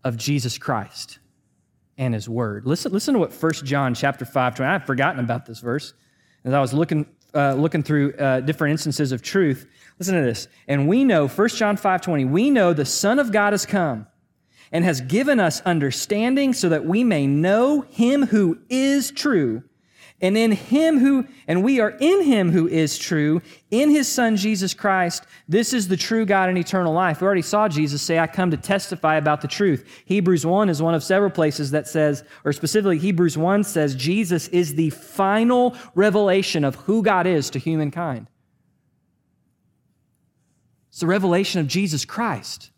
of 0.04 0.16
Jesus 0.16 0.58
Christ 0.58 1.18
and 1.98 2.14
his 2.14 2.28
word. 2.28 2.66
Listen, 2.66 2.92
listen 2.92 3.14
to 3.14 3.20
what 3.20 3.32
1 3.32 3.52
John 3.64 3.94
chapter 3.94 4.24
5, 4.24 4.54
20, 4.54 4.70
I've 4.70 4.86
forgotten 4.86 5.18
about 5.18 5.46
this 5.46 5.60
verse. 5.60 5.92
As 6.44 6.54
I 6.54 6.60
was 6.60 6.72
looking, 6.72 7.06
uh, 7.34 7.54
looking 7.54 7.82
through 7.82 8.12
uh, 8.14 8.40
different 8.40 8.72
instances 8.72 9.12
of 9.12 9.22
truth, 9.22 9.66
listen 9.98 10.14
to 10.14 10.22
this. 10.22 10.48
And 10.68 10.88
we 10.88 11.04
know, 11.04 11.28
1 11.28 11.48
John 11.50 11.76
5, 11.76 12.00
20, 12.00 12.24
we 12.26 12.50
know 12.50 12.72
the 12.72 12.84
Son 12.84 13.18
of 13.18 13.32
God 13.32 13.52
has 13.52 13.66
come 13.66 14.06
and 14.72 14.84
has 14.84 15.00
given 15.00 15.40
us 15.40 15.60
understanding 15.62 16.52
so 16.52 16.68
that 16.68 16.84
we 16.84 17.04
may 17.04 17.26
know 17.26 17.82
him 17.82 18.26
who 18.26 18.58
is 18.68 19.10
true 19.10 19.62
and 20.20 20.36
in 20.36 20.52
him 20.52 20.98
who, 20.98 21.26
and 21.48 21.64
we 21.64 21.80
are 21.80 21.96
in 21.98 22.22
him 22.22 22.50
who 22.50 22.68
is 22.68 22.98
true, 22.98 23.40
in 23.70 23.90
his 23.90 24.06
son 24.06 24.36
Jesus 24.36 24.74
Christ. 24.74 25.24
This 25.48 25.72
is 25.72 25.88
the 25.88 25.96
true 25.96 26.26
God 26.26 26.48
and 26.48 26.58
eternal 26.58 26.92
life. 26.92 27.20
We 27.20 27.26
already 27.26 27.42
saw 27.42 27.68
Jesus 27.68 28.02
say, 28.02 28.18
I 28.18 28.26
come 28.26 28.50
to 28.50 28.56
testify 28.56 29.16
about 29.16 29.40
the 29.40 29.48
truth. 29.48 29.86
Hebrews 30.04 30.44
1 30.44 30.68
is 30.68 30.82
one 30.82 30.94
of 30.94 31.02
several 31.02 31.30
places 31.30 31.70
that 31.70 31.88
says, 31.88 32.22
or 32.44 32.52
specifically 32.52 32.98
Hebrews 32.98 33.38
1 33.38 33.64
says, 33.64 33.94
Jesus 33.94 34.48
is 34.48 34.74
the 34.74 34.90
final 34.90 35.74
revelation 35.94 36.64
of 36.64 36.74
who 36.74 37.02
God 37.02 37.26
is 37.26 37.48
to 37.50 37.58
humankind. 37.58 38.26
It's 40.90 41.00
the 41.00 41.06
revelation 41.06 41.60
of 41.60 41.66
Jesus 41.66 42.04
Christ 42.04 42.70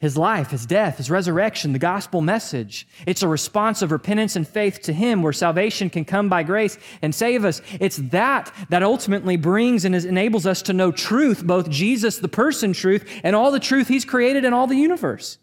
his 0.00 0.16
life, 0.16 0.50
his 0.50 0.64
death, 0.64 0.96
his 0.96 1.10
resurrection, 1.10 1.74
the 1.74 1.78
gospel 1.78 2.22
message. 2.22 2.88
It's 3.06 3.22
a 3.22 3.28
response 3.28 3.82
of 3.82 3.92
repentance 3.92 4.34
and 4.34 4.48
faith 4.48 4.80
to 4.82 4.94
him 4.94 5.22
where 5.22 5.32
salvation 5.32 5.90
can 5.90 6.06
come 6.06 6.30
by 6.30 6.42
grace 6.42 6.78
and 7.02 7.14
save 7.14 7.44
us. 7.44 7.60
It's 7.78 7.98
that 7.98 8.50
that 8.70 8.82
ultimately 8.82 9.36
brings 9.36 9.84
and 9.84 9.94
enables 9.94 10.46
us 10.46 10.62
to 10.62 10.72
know 10.72 10.90
truth, 10.90 11.44
both 11.44 11.68
Jesus, 11.68 12.18
the 12.18 12.28
person 12.28 12.72
truth, 12.72 13.06
and 13.22 13.36
all 13.36 13.50
the 13.50 13.60
truth 13.60 13.88
he's 13.88 14.06
created 14.06 14.46
in 14.46 14.54
all 14.54 14.66
the 14.66 14.74
universe. 14.74 15.36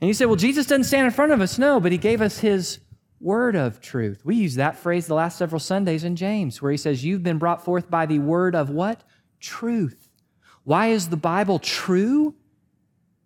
And 0.00 0.06
you 0.06 0.14
say, 0.14 0.24
well, 0.24 0.36
Jesus 0.36 0.66
doesn't 0.66 0.84
stand 0.84 1.06
in 1.06 1.12
front 1.12 1.32
of 1.32 1.40
us. 1.40 1.58
No, 1.58 1.80
but 1.80 1.90
he 1.90 1.98
gave 1.98 2.20
us 2.20 2.38
his 2.38 2.78
word 3.20 3.56
of 3.56 3.80
truth. 3.80 4.24
We 4.24 4.36
use 4.36 4.54
that 4.54 4.76
phrase 4.76 5.08
the 5.08 5.14
last 5.14 5.36
several 5.36 5.60
Sundays 5.60 6.04
in 6.04 6.14
James, 6.14 6.62
where 6.62 6.70
he 6.70 6.78
says, 6.78 7.04
You've 7.04 7.22
been 7.24 7.38
brought 7.38 7.64
forth 7.64 7.90
by 7.90 8.06
the 8.06 8.20
word 8.20 8.54
of 8.54 8.70
what? 8.70 9.02
Truth. 9.40 10.10
Why 10.62 10.88
is 10.88 11.08
the 11.08 11.16
Bible 11.16 11.58
true? 11.58 12.36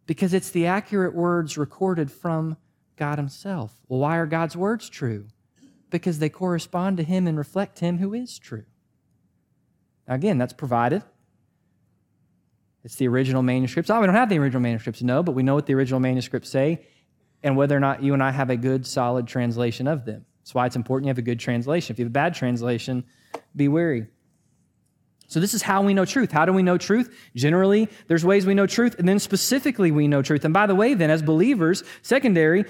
Because 0.06 0.32
it's 0.32 0.50
the 0.50 0.66
accurate 0.66 1.14
words 1.14 1.58
recorded 1.58 2.10
from 2.10 2.56
God 2.96 3.18
Himself. 3.18 3.74
Well, 3.88 4.00
why 4.00 4.16
are 4.16 4.26
God's 4.26 4.56
words 4.56 4.88
true? 4.88 5.26
Because 5.90 6.18
they 6.18 6.28
correspond 6.28 6.96
to 6.96 7.02
Him 7.02 7.26
and 7.26 7.36
reflect 7.36 7.80
Him 7.80 7.98
who 7.98 8.14
is 8.14 8.38
true. 8.38 8.64
Now, 10.08 10.14
again, 10.14 10.38
that's 10.38 10.52
provided. 10.52 11.02
It's 12.84 12.96
the 12.96 13.08
original 13.08 13.42
manuscripts. 13.42 13.90
Oh, 13.90 14.00
we 14.00 14.06
don't 14.06 14.14
have 14.14 14.28
the 14.28 14.38
original 14.38 14.62
manuscripts, 14.62 15.02
no, 15.02 15.22
but 15.22 15.32
we 15.32 15.42
know 15.42 15.56
what 15.56 15.66
the 15.66 15.74
original 15.74 15.98
manuscripts 15.98 16.48
say 16.48 16.86
and 17.42 17.56
whether 17.56 17.76
or 17.76 17.80
not 17.80 18.02
you 18.02 18.14
and 18.14 18.22
I 18.22 18.30
have 18.30 18.50
a 18.50 18.56
good, 18.56 18.86
solid 18.86 19.26
translation 19.26 19.88
of 19.88 20.04
them. 20.04 20.24
That's 20.40 20.54
why 20.54 20.66
it's 20.66 20.76
important 20.76 21.06
you 21.06 21.10
have 21.10 21.18
a 21.18 21.22
good 21.22 21.40
translation. 21.40 21.92
If 21.92 21.98
you 21.98 22.04
have 22.04 22.10
a 22.10 22.14
bad 22.14 22.34
translation, 22.34 23.04
be 23.56 23.66
wary. 23.66 24.06
So, 25.28 25.40
this 25.40 25.54
is 25.54 25.62
how 25.62 25.82
we 25.82 25.92
know 25.92 26.04
truth. 26.04 26.30
How 26.30 26.44
do 26.44 26.52
we 26.52 26.62
know 26.62 26.78
truth? 26.78 27.16
Generally, 27.34 27.88
there's 28.06 28.24
ways 28.24 28.46
we 28.46 28.54
know 28.54 28.66
truth, 28.66 28.94
and 28.98 29.08
then 29.08 29.18
specifically, 29.18 29.90
we 29.90 30.06
know 30.06 30.22
truth. 30.22 30.44
And 30.44 30.54
by 30.54 30.66
the 30.66 30.74
way, 30.74 30.94
then, 30.94 31.10
as 31.10 31.22
believers, 31.22 31.82
secondary, 32.02 32.64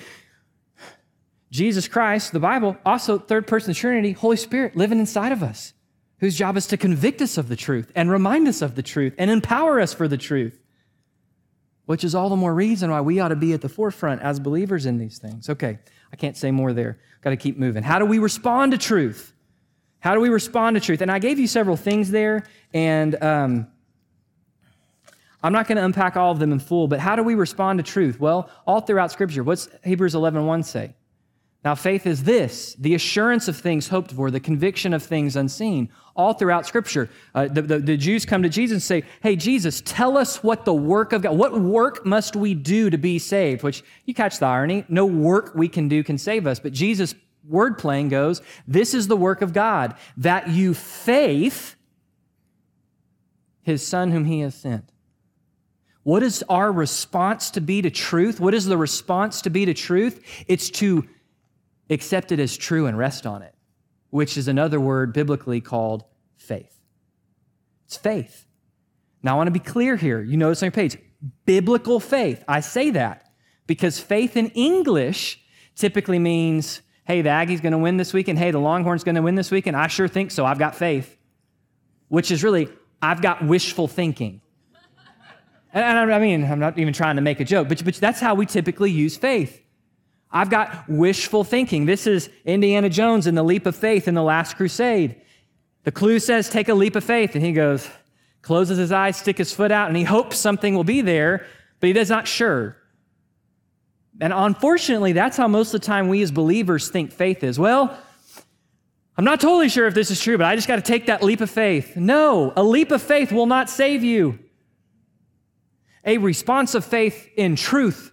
Jesus 1.51 1.87
Christ, 1.87 2.33
the 2.33 2.41
Bible, 2.41 2.77
also 2.85 3.19
third 3.19 3.47
person 3.47 3.75
Trinity, 3.75 4.13
Holy 4.13 4.37
Spirit 4.37 4.77
living 4.77 4.99
inside 4.99 5.33
of 5.33 5.43
us, 5.43 5.75
whose 6.21 6.37
job 6.37 6.57
is 6.57 6.67
to 6.69 6.77
convict 6.77 7.21
us 7.23 7.39
of 7.39 7.49
the 7.49 7.57
truth 7.57 7.93
and 7.95 8.11
remind 8.11 8.49
us 8.49 8.63
of 8.63 8.75
the 8.75 8.83
truth 8.83 9.15
and 9.19 9.31
empower 9.31 9.81
us 9.81 9.93
for 9.93 10.09
the 10.09 10.17
truth, 10.17 10.59
which 11.85 12.05
is 12.05 12.15
all 12.15 12.31
the 12.31 12.37
more 12.37 12.55
reason 12.55 12.91
why 12.91 13.01
we 13.01 13.21
ought 13.21 13.29
to 13.29 13.37
be 13.37 13.53
at 13.53 13.61
the 13.61 13.69
forefront 13.69 14.23
as 14.23 14.41
believers 14.41 14.87
in 14.87 14.99
these 14.99 15.19
things. 15.19 15.49
Okay, 15.49 15.79
I 16.13 16.17
can't 16.17 16.37
say 16.37 16.51
more 16.51 16.73
there. 16.73 16.99
Got 17.21 17.31
to 17.31 17.37
keep 17.37 17.59
moving. 17.59 17.83
How 17.83 17.99
do 17.99 18.07
we 18.07 18.19
respond 18.19 18.73
to 18.73 18.79
truth? 18.79 19.35
How 20.07 20.15
do 20.15 20.21
we 20.21 20.29
respond 20.29 20.77
to 20.77 20.81
truth? 20.81 21.01
And 21.01 21.11
I 21.11 21.19
gave 21.19 21.41
you 21.41 21.49
several 21.49 21.77
things 21.77 22.13
there, 22.13 22.45
and 22.73 23.21
um, 23.21 23.67
I'm 25.43 25.53
not 25.53 25.67
going 25.67 25.79
to 25.79 25.85
unpack 25.85 26.17
all 26.17 26.31
of 26.31 26.39
them 26.39 26.53
in 26.53 26.61
full, 26.61 26.87
but 26.87 27.01
how 27.01 27.17
do 27.17 27.25
we 27.25 27.35
respond 27.35 27.81
to 27.81 27.83
truth? 27.83 28.21
Well, 28.21 28.49
all 28.69 28.81
throughout 28.81 29.11
Scripture, 29.11 29.43
what's 29.43 29.69
Hebrews 29.83 30.15
11.1 30.15 30.65
say? 30.65 30.95
Now, 31.65 31.75
faith 31.75 32.07
is 32.07 32.23
this 32.23 32.77
the 32.79 32.95
assurance 32.95 33.49
of 33.49 33.57
things 33.57 33.89
hoped 33.89 34.13
for, 34.13 34.31
the 34.31 34.39
conviction 34.39 34.95
of 34.95 35.03
things 35.03 35.35
unseen. 35.35 35.91
All 36.15 36.35
throughout 36.35 36.67
Scripture, 36.67 37.11
uh, 37.35 37.49
the, 37.49 37.63
the, 37.63 37.79
the, 37.81 37.97
Jews 37.97 38.25
come 38.25 38.45
to 38.45 38.49
Jesus 38.49 38.77
and 38.77 38.83
say, 38.85 39.03
Hey, 39.25 39.35
Jesus, 39.35 39.83
tell 39.85 40.17
us 40.17 40.41
what 40.41 40.65
the 40.65 40.73
work 40.73 41.15
of 41.15 41.23
God, 41.23 41.37
what 41.37 41.61
work 41.61 42.07
must 42.07 42.37
we 42.37 42.55
do 42.55 42.91
to 42.91 42.97
be 42.97 43.19
saved? 43.19 43.65
Which 43.65 43.83
you 44.05 44.15
catch 44.15 44.39
the 44.39 44.47
irony. 44.47 44.85
No 44.89 45.05
work 45.05 45.57
we 45.57 45.67
can 45.67 45.89
do 45.89 46.05
can 46.05 46.17
save 46.17 46.47
us. 46.47 46.61
But 46.61 46.73
Jesus 46.73 47.17
word 47.49 47.79
playing 47.79 48.09
goes, 48.09 48.43
This 48.67 48.95
is 48.95 49.09
the 49.09 49.17
work 49.17 49.43
of 49.43 49.53
God, 49.53 49.95
that 50.17 50.49
you 50.49 50.75
faith 50.75 51.77
his 53.63 53.87
Son 53.87 54.11
whom 54.11 54.25
he 54.25 54.41
has 54.41 54.55
sent. 54.55 54.93
What 56.05 56.23
is 56.23 56.45
our 56.49 56.71
response 56.71 57.51
to 57.51 57.61
be 57.61 57.83
to 57.83 57.91
truth? 57.91 58.39
What 58.39 58.55
is 58.55 58.67
the 58.67 58.77
response 58.77 59.43
to 59.43 59.51
be 59.51 59.65
to 59.67 59.75
truth? 59.75 60.23
It's 60.47 60.71
to 60.71 61.09
accept 61.91 62.31
it 62.31 62.39
as 62.39 62.57
true 62.57 62.87
and 62.87 62.97
rest 62.97 63.27
on 63.27 63.43
it, 63.43 63.55
which 64.11 64.37
is 64.37 64.47
another 64.47 64.79
word 64.79 65.13
biblically 65.13 65.61
called 65.61 66.05
faith. 66.37 66.79
It's 67.87 67.97
faith. 67.97 68.47
Now, 69.23 69.35
I 69.35 69.37
want 69.37 69.49
to 69.49 69.53
be 69.53 69.59
clear 69.59 69.97
here. 69.97 70.23
You 70.23 70.37
notice 70.37 70.63
on 70.63 70.67
your 70.67 70.73
page, 70.73 70.97
biblical 71.45 71.99
faith. 71.99 72.45
I 72.47 72.61
say 72.61 72.91
that 72.91 73.29
because 73.67 73.99
faith 73.99 74.37
in 74.37 74.51
English 74.51 75.41
typically 75.75 76.21
means 76.21 76.83
hey, 77.07 77.23
the 77.23 77.31
Aggie's 77.31 77.61
going 77.61 77.73
to 77.73 77.79
win 77.79 77.97
this 77.97 78.13
weekend. 78.13 78.39
Hey, 78.39 78.51
the 78.51 78.59
Longhorn's 78.59 79.05
going 79.05 79.15
to 79.15 79.23
win 79.23 79.37
this 79.37 79.51
weekend. 79.51 79.77
I 79.77 79.87
sure 79.87 80.09
think 80.09 80.31
so. 80.31 80.45
I've 80.45 80.59
got 80.59 80.75
faith, 80.75 81.17
which 82.09 82.31
is 82.31 82.43
really, 82.43 82.69
I've 83.01 83.23
got 83.23 83.45
wishful 83.45 83.89
thinking. 83.89 84.41
And 85.73 86.13
I 86.13 86.19
mean, 86.19 86.45
I'm 86.45 86.59
not 86.59 86.79
even 86.79 86.93
trying 86.93 87.17
to 87.17 87.23
make 87.23 87.39
a 87.39 87.45
joke, 87.45 87.69
but, 87.69 87.85
but 87.85 87.95
that's 87.97 88.19
how 88.19 88.35
we 88.35 88.47
typically 88.47 88.91
use 88.91 89.17
faith. 89.17 89.63
I've 90.31 90.51
got 90.51 90.89
wishful 90.89 91.45
thinking. 91.45 91.87
This 91.87 92.07
is 92.07 92.29
Indiana 92.45 92.89
Jones 92.89 93.27
in 93.27 93.35
the 93.35 93.43
leap 93.43 93.67
of 93.67 93.77
faith 93.77 94.09
in 94.09 94.15
the 94.15 94.23
last 94.23 94.57
crusade. 94.57 95.21
The 95.85 95.93
clue 95.93 96.19
says, 96.19 96.49
take 96.49 96.69
a 96.69 96.75
leap 96.75 96.97
of 96.97 97.05
faith. 97.05 97.35
And 97.35 97.45
he 97.45 97.53
goes, 97.53 97.89
closes 98.43 98.79
his 98.79 98.91
eyes, 98.91 99.17
stick 99.17 99.39
his 99.39 99.53
foot 99.53 99.71
out, 99.71 99.89
and 99.89 99.97
he 99.97 100.03
hopes 100.03 100.39
something 100.39 100.75
will 100.75 100.85
be 100.85 101.01
there, 101.01 101.47
but 101.79 101.89
he 101.89 101.99
is 101.99 102.11
not 102.11 102.27
sure. 102.27 102.77
And 104.21 104.33
unfortunately, 104.33 105.13
that's 105.13 105.37
how 105.37 105.49
most 105.49 105.75
of 105.75 105.81
the 105.81 105.87
time 105.87 106.09
we 106.09 106.23
as 106.23 106.31
believers 106.31 106.89
think 106.89 107.13
faith 107.13 107.45
is. 107.45 107.59
Well, 107.59 107.97
I'm 109.17 109.25
not 109.25 109.41
totally 109.41 109.69
sure 109.69 109.87
if 109.87 109.95
this 109.95 110.11
is 110.11 110.21
true, 110.21 110.37
but 110.39 110.47
I 110.47 110.57
just 110.57 110.69
got 110.69 110.77
to 110.77 110.83
take 110.83 111.07
that 111.07 111.23
leap 111.23 111.41
of 111.41 111.51
faith. 111.51 111.97
No, 111.97 112.53
a 112.57 112.63
leap 112.63 112.91
of 112.91 113.03
faith 113.03 113.33
will 113.33 113.47
not 113.47 113.71
save 113.71 114.05
you. 114.05 114.39
A 116.05 116.19
response 116.19 116.75
of 116.75 116.85
faith 116.85 117.29
in 117.37 117.57
truth 117.57 118.13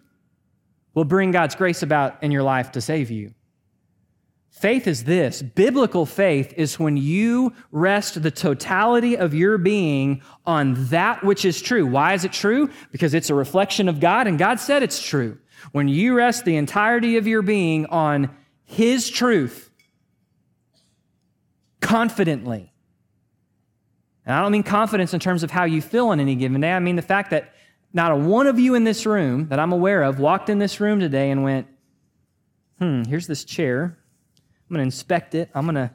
will 0.94 1.06
bring 1.06 1.32
God's 1.32 1.56
grace 1.56 1.84
about 1.84 2.22
in 2.24 2.32
your 2.32 2.44
life 2.44 2.72
to 2.74 2.82
save 2.82 3.12
you. 3.12 3.34
Faith 4.50 4.88
is 4.88 5.04
this 5.04 5.42
biblical 5.42 6.06
faith 6.06 6.54
is 6.56 6.80
when 6.80 6.96
you 6.96 7.54
rest 7.72 8.22
the 8.22 8.32
totality 8.32 9.18
of 9.18 9.34
your 9.34 9.58
being 9.58 10.22
on 10.46 10.86
that 10.86 11.24
which 11.24 11.44
is 11.44 11.62
true. 11.62 11.86
Why 11.86 12.14
is 12.14 12.24
it 12.24 12.32
true? 12.32 12.70
Because 12.92 13.14
it's 13.14 13.30
a 13.30 13.36
reflection 13.36 13.90
of 13.90 14.00
God, 14.00 14.28
and 14.28 14.38
God 14.40 14.60
said 14.60 14.84
it's 14.84 15.02
true. 15.02 15.38
When 15.72 15.88
you 15.88 16.16
rest 16.16 16.46
the 16.46 16.56
entirety 16.56 17.18
of 17.18 17.28
your 17.28 17.42
being 17.42 17.86
on 17.88 18.30
His 18.66 19.10
truth, 19.10 19.72
confidently, 21.80 22.74
and 24.26 24.36
I 24.36 24.42
don't 24.42 24.52
mean 24.52 24.64
confidence 24.64 25.14
in 25.14 25.20
terms 25.20 25.44
of 25.44 25.52
how 25.52 25.66
you 25.66 25.82
feel 25.82 26.08
on 26.10 26.20
any 26.20 26.36
given 26.36 26.62
day, 26.62 26.72
I 26.72 26.80
mean 26.80 26.96
the 26.96 27.02
fact 27.02 27.32
that 27.32 27.54
not 27.94 28.12
a 28.12 28.16
one 28.16 28.48
of 28.48 28.60
you 28.60 28.76
in 28.76 28.84
this 28.84 29.06
room 29.06 29.48
that 29.50 29.60
I'm 29.60 29.72
aware 29.72 30.04
of 30.04 30.20
walked 30.20 30.50
in 30.50 30.60
this 30.60 30.80
room 30.80 31.00
today 31.00 31.30
and 31.30 31.44
went, 31.44 31.68
hmm, 32.80 33.04
here's 33.04 33.28
this 33.28 33.44
chair. 33.44 33.98
I'm 34.38 34.74
going 34.74 34.80
to 34.80 34.86
inspect 34.86 35.36
it. 35.36 35.50
I'm 35.54 35.66
going 35.66 35.76
to 35.76 35.92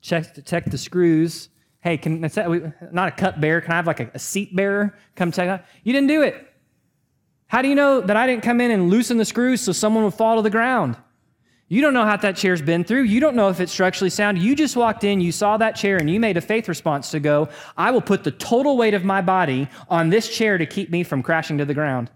check, 0.00 0.44
check 0.44 0.64
the 0.66 0.78
screws. 0.78 1.48
Hey, 1.80 1.98
can 1.98 2.20
not 2.20 3.08
a 3.08 3.10
cup 3.10 3.40
bearer? 3.40 3.60
Can 3.60 3.72
I 3.72 3.76
have 3.76 3.86
like 3.86 4.00
a, 4.00 4.10
a 4.14 4.18
seat 4.18 4.54
bearer 4.54 4.96
come 5.16 5.32
check 5.32 5.48
out? 5.48 5.64
You 5.82 5.92
didn't 5.92 6.08
do 6.08 6.22
it. 6.22 6.51
How 7.52 7.60
do 7.60 7.68
you 7.68 7.74
know 7.74 8.00
that 8.00 8.16
I 8.16 8.26
didn't 8.26 8.44
come 8.44 8.62
in 8.62 8.70
and 8.70 8.88
loosen 8.88 9.18
the 9.18 9.26
screws 9.26 9.60
so 9.60 9.72
someone 9.72 10.04
would 10.04 10.14
fall 10.14 10.36
to 10.36 10.42
the 10.42 10.48
ground? 10.48 10.96
You 11.68 11.82
don't 11.82 11.92
know 11.92 12.06
how 12.06 12.16
that 12.16 12.34
chair's 12.34 12.62
been 12.62 12.82
through. 12.82 13.02
You 13.02 13.20
don't 13.20 13.36
know 13.36 13.50
if 13.50 13.60
it's 13.60 13.70
structurally 13.70 14.08
sound. 14.08 14.38
You 14.38 14.56
just 14.56 14.74
walked 14.74 15.04
in, 15.04 15.20
you 15.20 15.32
saw 15.32 15.58
that 15.58 15.76
chair, 15.76 15.98
and 15.98 16.08
you 16.08 16.18
made 16.18 16.38
a 16.38 16.40
faith 16.40 16.66
response 16.66 17.10
to 17.10 17.20
go, 17.20 17.50
I 17.76 17.90
will 17.90 18.00
put 18.00 18.24
the 18.24 18.30
total 18.30 18.78
weight 18.78 18.94
of 18.94 19.04
my 19.04 19.20
body 19.20 19.68
on 19.90 20.08
this 20.08 20.34
chair 20.34 20.56
to 20.56 20.64
keep 20.64 20.88
me 20.88 21.04
from 21.04 21.22
crashing 21.22 21.58
to 21.58 21.66
the 21.66 21.74
ground. 21.74 22.10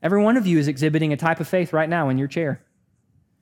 Every 0.00 0.22
one 0.22 0.36
of 0.36 0.46
you 0.46 0.60
is 0.60 0.68
exhibiting 0.68 1.12
a 1.12 1.16
type 1.16 1.40
of 1.40 1.48
faith 1.48 1.72
right 1.72 1.88
now 1.88 2.08
in 2.08 2.18
your 2.18 2.28
chair. 2.28 2.64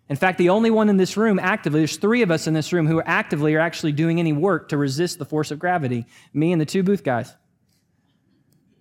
In 0.08 0.16
fact, 0.16 0.38
the 0.38 0.48
only 0.48 0.70
one 0.70 0.88
in 0.88 0.96
this 0.96 1.18
room 1.18 1.38
actively, 1.38 1.80
there's 1.80 1.98
three 1.98 2.22
of 2.22 2.30
us 2.30 2.46
in 2.46 2.54
this 2.54 2.72
room 2.72 2.86
who 2.86 2.96
are 2.96 3.06
actively 3.08 3.54
are 3.56 3.60
actually 3.60 3.92
doing 3.92 4.20
any 4.20 4.32
work 4.32 4.70
to 4.70 4.78
resist 4.78 5.18
the 5.18 5.26
force 5.26 5.50
of 5.50 5.58
gravity 5.58 6.06
me 6.32 6.50
and 6.50 6.62
the 6.62 6.64
two 6.64 6.82
booth 6.82 7.04
guys. 7.04 7.34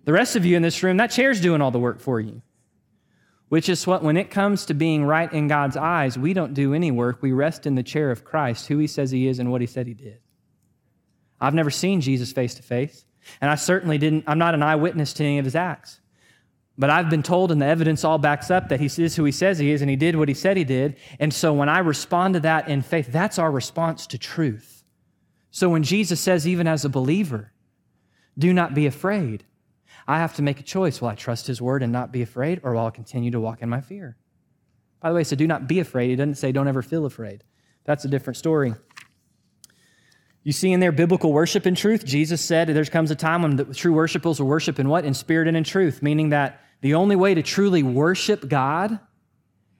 The 0.04 0.12
rest 0.12 0.36
of 0.36 0.44
you 0.44 0.56
in 0.56 0.62
this 0.62 0.82
room, 0.82 0.98
that 0.98 1.10
chair's 1.10 1.40
doing 1.40 1.60
all 1.60 1.70
the 1.70 1.78
work 1.78 2.00
for 2.00 2.20
you. 2.20 2.42
Which 3.48 3.68
is 3.68 3.86
what, 3.86 4.02
when 4.02 4.16
it 4.16 4.30
comes 4.30 4.66
to 4.66 4.74
being 4.74 5.04
right 5.04 5.32
in 5.32 5.48
God's 5.48 5.76
eyes, 5.76 6.18
we 6.18 6.32
don't 6.32 6.54
do 6.54 6.74
any 6.74 6.90
work. 6.90 7.22
We 7.22 7.32
rest 7.32 7.66
in 7.66 7.74
the 7.74 7.82
chair 7.82 8.10
of 8.10 8.24
Christ, 8.24 8.66
who 8.66 8.78
he 8.78 8.86
says 8.86 9.10
he 9.10 9.28
is 9.28 9.38
and 9.38 9.50
what 9.50 9.60
he 9.60 9.66
said 9.66 9.86
he 9.86 9.94
did. 9.94 10.18
I've 11.40 11.54
never 11.54 11.70
seen 11.70 12.00
Jesus 12.00 12.32
face 12.32 12.54
to 12.54 12.62
face, 12.62 13.04
and 13.40 13.50
I 13.50 13.54
certainly 13.54 13.98
didn't, 13.98 14.24
I'm 14.26 14.38
not 14.38 14.54
an 14.54 14.62
eyewitness 14.62 15.12
to 15.14 15.24
any 15.24 15.38
of 15.38 15.44
his 15.44 15.54
acts. 15.54 16.00
But 16.76 16.90
I've 16.90 17.10
been 17.10 17.22
told, 17.22 17.52
and 17.52 17.62
the 17.62 17.66
evidence 17.66 18.02
all 18.02 18.18
backs 18.18 18.50
up 18.50 18.68
that 18.68 18.80
he 18.80 18.86
is 18.86 19.14
who 19.14 19.24
he 19.24 19.32
says 19.32 19.58
he 19.58 19.70
is, 19.70 19.80
and 19.80 19.90
he 19.90 19.96
did 19.96 20.16
what 20.16 20.28
he 20.28 20.34
said 20.34 20.56
he 20.56 20.64
did. 20.64 20.96
And 21.20 21.32
so 21.32 21.52
when 21.52 21.68
I 21.68 21.78
respond 21.78 22.34
to 22.34 22.40
that 22.40 22.68
in 22.68 22.82
faith, 22.82 23.08
that's 23.12 23.38
our 23.38 23.50
response 23.50 24.06
to 24.08 24.18
truth. 24.18 24.82
So 25.50 25.68
when 25.68 25.84
Jesus 25.84 26.20
says, 26.20 26.48
even 26.48 26.66
as 26.66 26.84
a 26.84 26.88
believer, 26.88 27.52
do 28.36 28.52
not 28.52 28.74
be 28.74 28.86
afraid, 28.86 29.44
I 30.06 30.18
have 30.18 30.34
to 30.36 30.42
make 30.42 30.60
a 30.60 30.62
choice. 30.62 31.00
Will 31.00 31.08
I 31.08 31.14
trust 31.14 31.46
his 31.46 31.62
word 31.62 31.82
and 31.82 31.92
not 31.92 32.12
be 32.12 32.22
afraid, 32.22 32.60
or 32.62 32.74
will 32.74 32.86
I 32.86 32.90
continue 32.90 33.30
to 33.30 33.40
walk 33.40 33.62
in 33.62 33.68
my 33.68 33.80
fear? 33.80 34.16
By 35.00 35.10
the 35.10 35.14
way, 35.16 35.24
so 35.24 35.36
do 35.36 35.46
not 35.46 35.66
be 35.66 35.80
afraid. 35.80 36.10
He 36.10 36.16
doesn't 36.16 36.36
say 36.36 36.52
don't 36.52 36.68
ever 36.68 36.82
feel 36.82 37.06
afraid. 37.06 37.44
That's 37.84 38.04
a 38.04 38.08
different 38.08 38.36
story. 38.36 38.74
You 40.42 40.52
see 40.52 40.72
in 40.72 40.80
there 40.80 40.92
biblical 40.92 41.32
worship 41.32 41.64
and 41.64 41.76
truth. 41.76 42.04
Jesus 42.04 42.42
said 42.42 42.68
there 42.68 42.84
comes 42.84 43.10
a 43.10 43.14
time 43.14 43.42
when 43.42 43.56
the 43.56 43.64
true 43.64 43.94
worshipers 43.94 44.40
will 44.40 44.46
worship 44.46 44.78
in 44.78 44.88
what? 44.88 45.04
In 45.04 45.14
spirit 45.14 45.48
and 45.48 45.56
in 45.56 45.64
truth, 45.64 46.02
meaning 46.02 46.30
that 46.30 46.60
the 46.82 46.94
only 46.94 47.16
way 47.16 47.34
to 47.34 47.42
truly 47.42 47.82
worship 47.82 48.46
God 48.46 49.00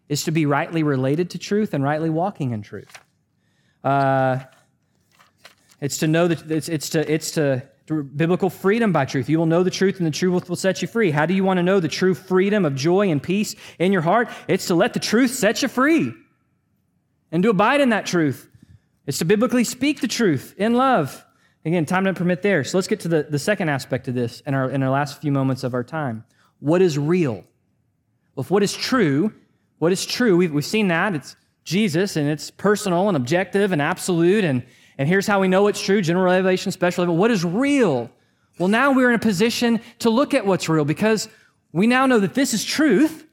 is 0.09 0.25
to 0.25 0.31
be 0.31 0.47
rightly 0.47 0.83
related 0.83 1.31
to 1.31 1.39
truth 1.39 1.75
and 1.75 1.85
rightly 1.85 2.09
walking 2.09 2.53
in 2.53 2.62
truth. 2.62 2.99
Uh, 3.83 4.41
it's 5.81 5.99
to 5.99 6.07
know 6.07 6.29
that 6.29 6.51
it's, 6.51 6.68
it's 6.68 6.89
to 6.91 7.12
it's 7.12 7.33
to 7.33 7.62
biblical 7.87 8.51
freedom 8.51 8.93
by 8.93 9.05
truth. 9.05 9.28
You 9.28 9.39
will 9.39 9.47
know 9.47 9.62
the 9.62 9.70
truth, 9.70 9.99
and 9.99 10.07
the 10.07 10.11
truth 10.11 10.49
will 10.49 10.57
set 10.57 10.80
you 10.80 10.89
free. 10.89 11.11
How 11.11 11.26
do 11.26 11.35
you 11.35 11.45
want 11.45 11.59
to 11.59 11.62
know 11.62 11.80
the 11.80 11.89
true 11.89 12.14
freedom 12.14 12.64
of 12.64 12.74
joy 12.74 13.11
and 13.11 13.22
peace 13.22 13.55
in 13.78 13.93
your 13.93 14.03
heart? 14.03 14.28
It's 14.49 14.66
to 14.68 14.74
let 14.74 14.95
the 14.95 15.01
truth 15.01 15.30
set 15.30 15.62
you 15.62 15.68
free 15.68 16.12
and 17.30 17.43
to 17.43 17.51
abide 17.51 17.80
in 17.80 17.91
that 17.91 18.07
truth. 18.07 18.49
It's 19.07 19.18
to 19.18 19.24
biblically 19.24 19.64
speak 19.64 20.01
the 20.01 20.09
truth 20.09 20.55
in 20.57 20.74
love. 20.74 21.24
Again, 21.66 21.85
time 21.87 22.05
doesn't 22.05 22.16
permit 22.16 22.43
there. 22.43 22.64
So 22.64 22.78
let's 22.78 22.89
get 22.89 23.01
to 23.01 23.09
the, 23.09 23.26
the 23.28 23.39
second 23.39 23.68
aspect 23.68 24.09
of 24.09 24.14
this 24.14 24.41
in 24.47 24.55
our, 24.55 24.70
in 24.70 24.82
our 24.82 24.91
last 24.91 25.20
few 25.20 25.32
moments 25.32 25.64
of 25.64 25.74
our 25.74 25.85
time. 25.85 26.24
What 26.61 26.80
is 26.80 26.99
real? 26.99 27.45
Well, 28.35 28.45
if 28.45 28.51
what 28.51 28.62
is 28.62 28.74
true, 28.74 29.32
what 29.78 29.93
is 29.93 30.05
true, 30.07 30.37
we've, 30.37 30.53
we've 30.53 30.64
seen 30.64 30.89
that. 30.89 31.14
It's 31.14 31.37
Jesus, 31.64 32.16
and 32.16 32.28
it's 32.28 32.51
personal 32.51 33.09
and 33.09 33.16
objective 33.16 33.72
and 33.72 33.80
absolute, 33.80 34.45
and 34.45 34.64
and 34.99 35.09
here's 35.09 35.26
how 35.26 35.40
we 35.40 35.49
know 35.49 35.66
it's 35.66 35.80
true 35.80 36.01
general 36.03 36.24
revelation, 36.24 36.72
special 36.72 37.05
revelation. 37.05 37.18
What 37.18 37.30
is 37.30 37.45
real? 37.45 38.11
Well, 38.59 38.68
now 38.68 38.92
we're 38.92 39.09
in 39.09 39.16
a 39.16 39.20
position 39.20 39.80
to 40.01 40.11
look 40.11 40.34
at 40.34 40.47
what's 40.47 40.68
real 40.68 40.84
because 40.84 41.28
we 41.72 41.86
now 41.86 42.07
know 42.07 42.20
that 42.20 42.34
this 42.34 42.55
is 42.55 42.64
truth 42.64 43.26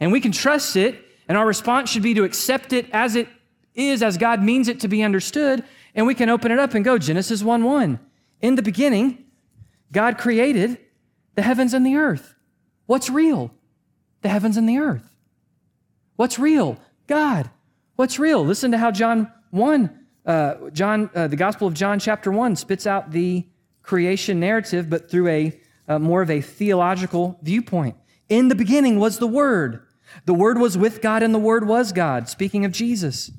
and 0.00 0.12
we 0.12 0.20
can 0.20 0.32
trust 0.32 0.76
it, 0.76 1.04
and 1.26 1.36
our 1.36 1.46
response 1.46 1.90
should 1.90 2.02
be 2.02 2.14
to 2.14 2.24
accept 2.24 2.72
it 2.72 2.86
as 2.92 3.16
it 3.16 3.28
is, 3.74 4.02
as 4.02 4.16
God 4.16 4.42
means 4.42 4.68
it 4.68 4.80
to 4.80 4.88
be 4.88 5.02
understood, 5.02 5.64
and 5.94 6.06
we 6.06 6.14
can 6.14 6.28
open 6.28 6.52
it 6.52 6.58
up 6.58 6.74
and 6.74 6.84
go 6.84 6.98
Genesis 6.98 7.42
1 7.42 7.64
1. 7.64 7.98
In 8.40 8.54
the 8.54 8.62
beginning, 8.62 9.24
God 9.90 10.18
created 10.18 10.78
the 11.34 11.42
heavens 11.42 11.74
and 11.74 11.84
the 11.84 11.96
earth. 11.96 12.34
What's 12.86 13.10
real? 13.10 13.50
The 14.22 14.28
heavens 14.28 14.56
and 14.56 14.68
the 14.68 14.78
earth. 14.78 15.16
What's 16.16 16.38
real? 16.38 16.78
God. 17.06 17.50
What's 17.96 18.18
real? 18.18 18.44
Listen 18.44 18.70
to 18.72 18.78
how 18.78 18.90
John 18.90 19.32
1, 19.50 19.97
uh, 20.28 20.70
John, 20.70 21.10
uh, 21.14 21.26
the 21.26 21.36
Gospel 21.36 21.66
of 21.66 21.74
John, 21.74 21.98
chapter 21.98 22.30
1, 22.30 22.54
spits 22.56 22.86
out 22.86 23.10
the 23.10 23.46
creation 23.82 24.38
narrative, 24.38 24.88
but 24.90 25.10
through 25.10 25.28
a 25.28 25.60
uh, 25.88 25.98
more 25.98 26.20
of 26.20 26.30
a 26.30 26.42
theological 26.42 27.38
viewpoint. 27.42 27.96
In 28.28 28.48
the 28.48 28.54
beginning 28.54 29.00
was 29.00 29.18
the 29.18 29.26
Word. 29.26 29.86
The 30.26 30.34
Word 30.34 30.58
was 30.58 30.76
with 30.76 31.00
God, 31.00 31.22
and 31.22 31.34
the 31.34 31.38
Word 31.38 31.66
was 31.66 31.92
God. 31.92 32.28
Speaking 32.28 32.66
of 32.66 32.72
Jesus. 32.72 33.30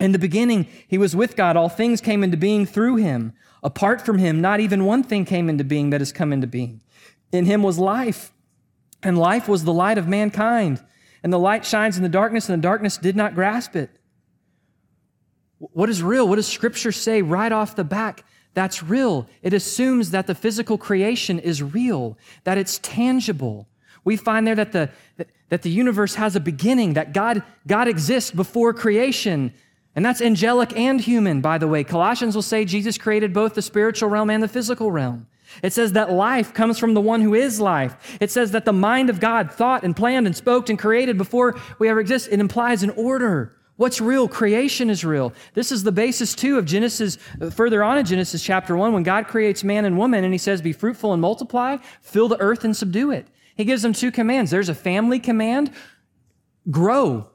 In 0.00 0.12
the 0.12 0.18
beginning, 0.18 0.66
he 0.86 0.98
was 0.98 1.14
with 1.14 1.36
God. 1.36 1.56
All 1.56 1.68
things 1.68 2.00
came 2.00 2.24
into 2.24 2.36
being 2.36 2.66
through 2.66 2.96
him. 2.96 3.32
Apart 3.62 4.04
from 4.04 4.18
him, 4.18 4.40
not 4.40 4.60
even 4.60 4.84
one 4.84 5.02
thing 5.02 5.24
came 5.24 5.48
into 5.48 5.64
being 5.64 5.90
that 5.90 6.00
has 6.00 6.12
come 6.12 6.32
into 6.32 6.46
being. 6.46 6.82
In 7.32 7.44
him 7.44 7.62
was 7.62 7.78
life, 7.78 8.32
and 9.02 9.18
life 9.18 9.48
was 9.48 9.64
the 9.64 9.72
light 9.72 9.98
of 9.98 10.08
mankind. 10.08 10.84
And 11.22 11.32
the 11.32 11.38
light 11.38 11.64
shines 11.64 11.96
in 11.96 12.02
the 12.02 12.08
darkness, 12.08 12.48
and 12.48 12.60
the 12.60 12.66
darkness 12.66 12.96
did 12.96 13.16
not 13.16 13.34
grasp 13.34 13.76
it. 13.76 13.97
What 15.58 15.88
is 15.88 16.02
real? 16.02 16.28
What 16.28 16.36
does 16.36 16.48
Scripture 16.48 16.92
say 16.92 17.22
right 17.22 17.52
off 17.52 17.76
the 17.76 17.84
back? 17.84 18.24
That's 18.54 18.82
real. 18.82 19.26
It 19.42 19.52
assumes 19.52 20.10
that 20.10 20.26
the 20.26 20.34
physical 20.34 20.78
creation 20.78 21.38
is 21.38 21.62
real, 21.62 22.16
that 22.44 22.58
it's 22.58 22.78
tangible. 22.82 23.68
We 24.04 24.16
find 24.16 24.46
there 24.46 24.54
that 24.54 24.72
the, 24.72 24.90
that 25.48 25.62
the 25.62 25.70
universe 25.70 26.14
has 26.14 26.34
a 26.34 26.40
beginning, 26.40 26.94
that 26.94 27.12
God, 27.12 27.42
God 27.66 27.88
exists 27.88 28.30
before 28.30 28.72
creation, 28.72 29.52
and 29.94 30.04
that's 30.04 30.20
angelic 30.20 30.76
and 30.76 31.00
human, 31.00 31.40
by 31.40 31.58
the 31.58 31.68
way. 31.68 31.84
Colossians 31.84 32.34
will 32.34 32.42
say 32.42 32.64
Jesus 32.64 32.98
created 32.98 33.32
both 33.32 33.54
the 33.54 33.62
spiritual 33.62 34.08
realm 34.08 34.30
and 34.30 34.42
the 34.42 34.48
physical 34.48 34.90
realm. 34.90 35.26
It 35.62 35.72
says 35.72 35.92
that 35.92 36.12
life 36.12 36.54
comes 36.54 36.78
from 36.78 36.94
the 36.94 37.00
one 37.00 37.20
who 37.20 37.34
is 37.34 37.60
life. 37.60 38.18
It 38.20 38.30
says 38.30 38.52
that 38.52 38.64
the 38.64 38.72
mind 38.72 39.10
of 39.10 39.18
God 39.18 39.50
thought 39.50 39.82
and 39.82 39.96
planned 39.96 40.26
and 40.26 40.36
spoke 40.36 40.68
and 40.68 40.78
created 40.78 41.16
before 41.18 41.58
we 41.78 41.88
ever 41.88 42.00
exist. 42.00 42.28
It 42.30 42.38
implies 42.38 42.82
an 42.82 42.90
order. 42.90 43.57
What's 43.78 44.00
real? 44.00 44.28
Creation 44.28 44.90
is 44.90 45.04
real. 45.04 45.32
This 45.54 45.72
is 45.72 45.84
the 45.84 45.92
basis, 45.92 46.34
too, 46.34 46.58
of 46.58 46.66
Genesis, 46.66 47.16
uh, 47.40 47.48
further 47.48 47.82
on 47.82 47.96
in 47.96 48.04
Genesis 48.04 48.42
chapter 48.42 48.76
1, 48.76 48.92
when 48.92 49.04
God 49.04 49.26
creates 49.26 49.64
man 49.64 49.86
and 49.86 49.96
woman 49.96 50.24
and 50.24 50.34
he 50.34 50.38
says, 50.38 50.60
Be 50.60 50.72
fruitful 50.72 51.14
and 51.14 51.22
multiply, 51.22 51.78
fill 52.02 52.28
the 52.28 52.38
earth 52.40 52.64
and 52.64 52.76
subdue 52.76 53.10
it. 53.10 53.26
He 53.54 53.64
gives 53.64 53.80
them 53.80 53.94
two 53.94 54.10
commands. 54.10 54.50
There's 54.50 54.68
a 54.68 54.74
family 54.74 55.18
command 55.18 55.72
grow, 56.70 57.28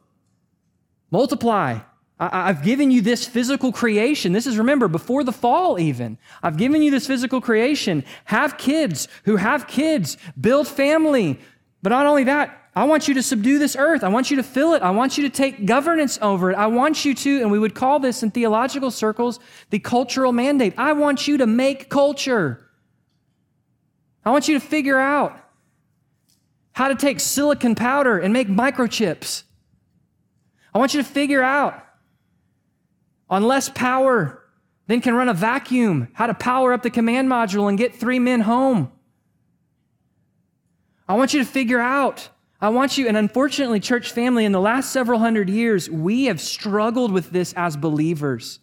multiply, 1.10 1.80
I've 2.20 2.64
given 2.64 2.92
you 2.92 3.02
this 3.02 3.26
physical 3.26 3.72
creation. 3.72 4.34
This 4.34 4.48
is, 4.48 4.58
remember, 4.58 4.88
before 4.88 5.24
the 5.24 5.32
fall, 5.32 5.80
even. 5.80 6.18
I've 6.42 6.58
given 6.58 6.82
you 6.82 6.92
this 6.92 7.08
physical 7.08 7.42
creation. 7.42 8.04
Have 8.26 8.58
kids 8.58 9.08
who 9.26 9.36
have 9.38 9.68
kids, 9.68 10.18
build 10.40 10.68
family. 10.68 11.40
But 11.82 11.90
not 11.90 12.06
only 12.06 12.26
that, 12.26 12.63
I 12.76 12.86
want 12.86 13.08
you 13.08 13.14
to 13.14 13.24
subdue 13.24 13.60
this 13.60 13.76
earth. 13.76 14.04
I 14.04 14.08
want 14.10 14.32
you 14.32 14.38
to 14.38 14.44
fill 14.44 14.74
it. 14.74 14.82
I 14.82 14.90
want 14.90 15.18
you 15.18 15.24
to 15.24 15.30
take 15.30 15.66
governance 15.66 16.18
over 16.22 16.52
it. 16.52 16.56
I 16.56 16.68
want 16.68 17.06
you 17.06 17.14
to, 17.14 17.42
and 17.42 17.52
we 17.52 17.60
would 17.60 17.76
call 17.76 18.00
this 18.00 18.24
in 18.24 18.32
theological 18.32 18.90
circles 18.90 19.40
the 19.70 19.78
cultural 19.78 20.32
mandate. 20.32 20.74
I 20.78 20.94
want 20.94 21.28
you 21.28 21.38
to 21.38 21.46
make 21.46 21.90
culture. 21.90 22.68
I 24.26 24.32
want 24.32 24.48
you 24.48 24.60
to 24.60 24.66
figure 24.66 24.98
out 24.98 25.40
how 26.72 26.88
to 26.88 26.96
take 26.96 27.20
silicon 27.20 27.76
powder 27.76 28.18
and 28.18 28.34
make 28.34 28.48
microchips. 28.48 29.44
I 30.74 30.80
want 30.80 30.96
you 30.96 31.04
to 31.04 31.08
figure 31.08 31.44
out 31.44 31.80
on 33.30 33.44
less 33.44 33.70
power 33.70 34.44
than 34.88 35.00
can 35.00 35.14
run 35.14 35.30
a 35.30 35.34
vacuum, 35.34 36.08
how 36.14 36.26
to 36.26 36.34
power 36.34 36.74
up 36.74 36.82
the 36.82 36.90
command 36.90 37.30
module 37.30 37.70
and 37.70 37.78
get 37.78 37.96
three 37.96 38.18
men 38.18 38.42
home. 38.42 38.92
I 41.08 41.14
want 41.14 41.34
you 41.36 41.40
to 41.40 41.46
figure 41.46 41.80
out. 41.80 42.30
I 42.64 42.70
want 42.70 42.98
you, 42.98 43.10
and 43.10 43.18
unfortunately, 43.18 43.82
church 43.82 44.14
family, 44.14 44.46
in 44.46 44.54
the 44.54 44.62
last 44.62 44.92
several 44.92 45.20
hundred 45.20 45.50
years, 45.50 45.90
we 45.90 46.26
have 46.28 46.40
struggled 46.40 47.12
with 47.12 47.30
this 47.30 47.52
as 47.58 47.76
believers. 47.76 48.60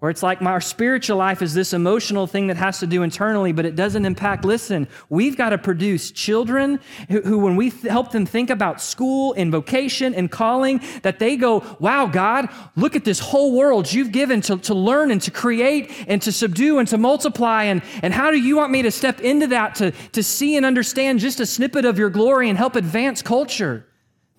Where 0.00 0.10
it's 0.10 0.22
like 0.22 0.40
our 0.40 0.62
spiritual 0.62 1.18
life 1.18 1.42
is 1.42 1.52
this 1.52 1.74
emotional 1.74 2.26
thing 2.26 2.46
that 2.46 2.56
has 2.56 2.80
to 2.80 2.86
do 2.86 3.02
internally, 3.02 3.52
but 3.52 3.66
it 3.66 3.76
doesn't 3.76 4.06
impact. 4.06 4.46
Listen, 4.46 4.88
we've 5.10 5.36
got 5.36 5.50
to 5.50 5.58
produce 5.58 6.10
children 6.10 6.80
who, 7.10 7.20
who 7.20 7.38
when 7.38 7.54
we 7.54 7.70
th- 7.70 7.84
help 7.84 8.10
them 8.10 8.24
think 8.24 8.48
about 8.48 8.80
school 8.80 9.34
and 9.34 9.52
vocation 9.52 10.14
and 10.14 10.30
calling, 10.30 10.80
that 11.02 11.18
they 11.18 11.36
go, 11.36 11.62
wow, 11.80 12.06
God, 12.06 12.48
look 12.76 12.96
at 12.96 13.04
this 13.04 13.18
whole 13.18 13.52
world 13.52 13.92
you've 13.92 14.10
given 14.10 14.40
to, 14.40 14.56
to 14.56 14.74
learn 14.74 15.10
and 15.10 15.20
to 15.20 15.30
create 15.30 15.92
and 16.08 16.22
to 16.22 16.32
subdue 16.32 16.78
and 16.78 16.88
to 16.88 16.96
multiply. 16.96 17.64
And, 17.64 17.82
and 18.02 18.14
how 18.14 18.30
do 18.30 18.38
you 18.38 18.56
want 18.56 18.72
me 18.72 18.80
to 18.80 18.90
step 18.90 19.20
into 19.20 19.48
that 19.48 19.74
to, 19.76 19.90
to 19.90 20.22
see 20.22 20.56
and 20.56 20.64
understand 20.64 21.18
just 21.18 21.40
a 21.40 21.46
snippet 21.46 21.84
of 21.84 21.98
your 21.98 22.08
glory 22.08 22.48
and 22.48 22.56
help 22.56 22.74
advance 22.74 23.20
culture? 23.20 23.86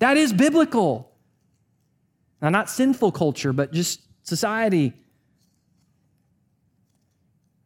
That 0.00 0.16
is 0.16 0.32
biblical. 0.32 1.12
Now, 2.40 2.48
not 2.48 2.68
sinful 2.68 3.12
culture, 3.12 3.52
but 3.52 3.72
just 3.72 4.00
society 4.24 4.94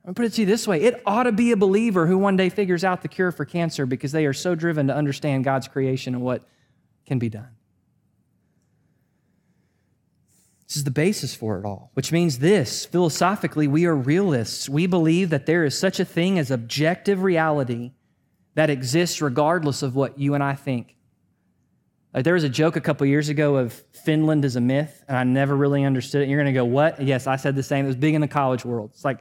I'm 0.06 0.14
put 0.14 0.24
it 0.24 0.34
to 0.34 0.42
you 0.42 0.46
this 0.46 0.68
way 0.68 0.82
it 0.82 1.02
ought 1.04 1.24
to 1.24 1.32
be 1.32 1.50
a 1.50 1.56
believer 1.56 2.06
who 2.06 2.16
one 2.16 2.36
day 2.36 2.48
figures 2.48 2.84
out 2.84 3.02
the 3.02 3.08
cure 3.08 3.32
for 3.32 3.44
cancer 3.44 3.86
because 3.86 4.12
they 4.12 4.24
are 4.26 4.32
so 4.32 4.54
driven 4.54 4.86
to 4.86 4.94
understand 4.94 5.44
God's 5.44 5.66
creation 5.66 6.14
and 6.14 6.22
what 6.22 6.46
can 7.04 7.18
be 7.18 7.28
done. 7.28 7.48
This 10.68 10.76
is 10.76 10.84
the 10.84 10.90
basis 10.90 11.34
for 11.34 11.58
it 11.58 11.64
all, 11.64 11.90
which 11.94 12.10
means 12.10 12.38
this 12.38 12.86
philosophically, 12.86 13.68
we 13.68 13.86
are 13.86 13.94
realists. 13.94 14.68
We 14.68 14.86
believe 14.86 15.30
that 15.30 15.46
there 15.46 15.64
is 15.64 15.78
such 15.78 16.00
a 16.00 16.04
thing 16.04 16.38
as 16.38 16.50
objective 16.50 17.22
reality 17.22 17.92
that 18.54 18.70
exists 18.70 19.20
regardless 19.20 19.82
of 19.82 19.94
what 19.94 20.18
you 20.18 20.34
and 20.34 20.42
I 20.42 20.54
think. 20.54 20.96
Like 22.12 22.24
there 22.24 22.34
was 22.34 22.44
a 22.44 22.48
joke 22.48 22.76
a 22.76 22.80
couple 22.80 23.06
years 23.06 23.28
ago 23.28 23.56
of 23.56 23.74
Finland 23.92 24.44
is 24.44 24.56
a 24.56 24.60
myth, 24.60 25.04
and 25.06 25.16
I 25.16 25.22
never 25.22 25.54
really 25.54 25.84
understood 25.84 26.22
it. 26.22 26.28
You're 26.28 26.42
going 26.42 26.52
to 26.52 26.58
go, 26.58 26.64
What? 26.64 27.00
Yes, 27.00 27.26
I 27.26 27.36
said 27.36 27.54
the 27.54 27.62
same. 27.62 27.84
It 27.84 27.88
was 27.88 27.96
big 27.96 28.14
in 28.14 28.20
the 28.20 28.28
college 28.28 28.64
world. 28.64 28.90
It's 28.94 29.04
like, 29.04 29.20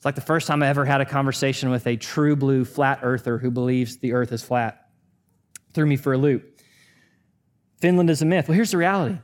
it's 0.00 0.06
like 0.06 0.14
the 0.14 0.22
first 0.22 0.46
time 0.46 0.62
I 0.62 0.68
ever 0.68 0.86
had 0.86 1.02
a 1.02 1.04
conversation 1.04 1.68
with 1.68 1.86
a 1.86 1.94
true 1.94 2.34
blue 2.34 2.64
flat 2.64 3.00
earther 3.02 3.36
who 3.36 3.50
believes 3.50 3.98
the 3.98 4.14
earth 4.14 4.32
is 4.32 4.42
flat. 4.42 4.88
Threw 5.74 5.84
me 5.84 5.96
for 5.96 6.14
a 6.14 6.16
loop. 6.16 6.58
Finland 7.82 8.08
is 8.08 8.22
a 8.22 8.24
myth. 8.24 8.48
Well, 8.48 8.54
here's 8.54 8.70
the 8.70 8.78
reality 8.78 9.18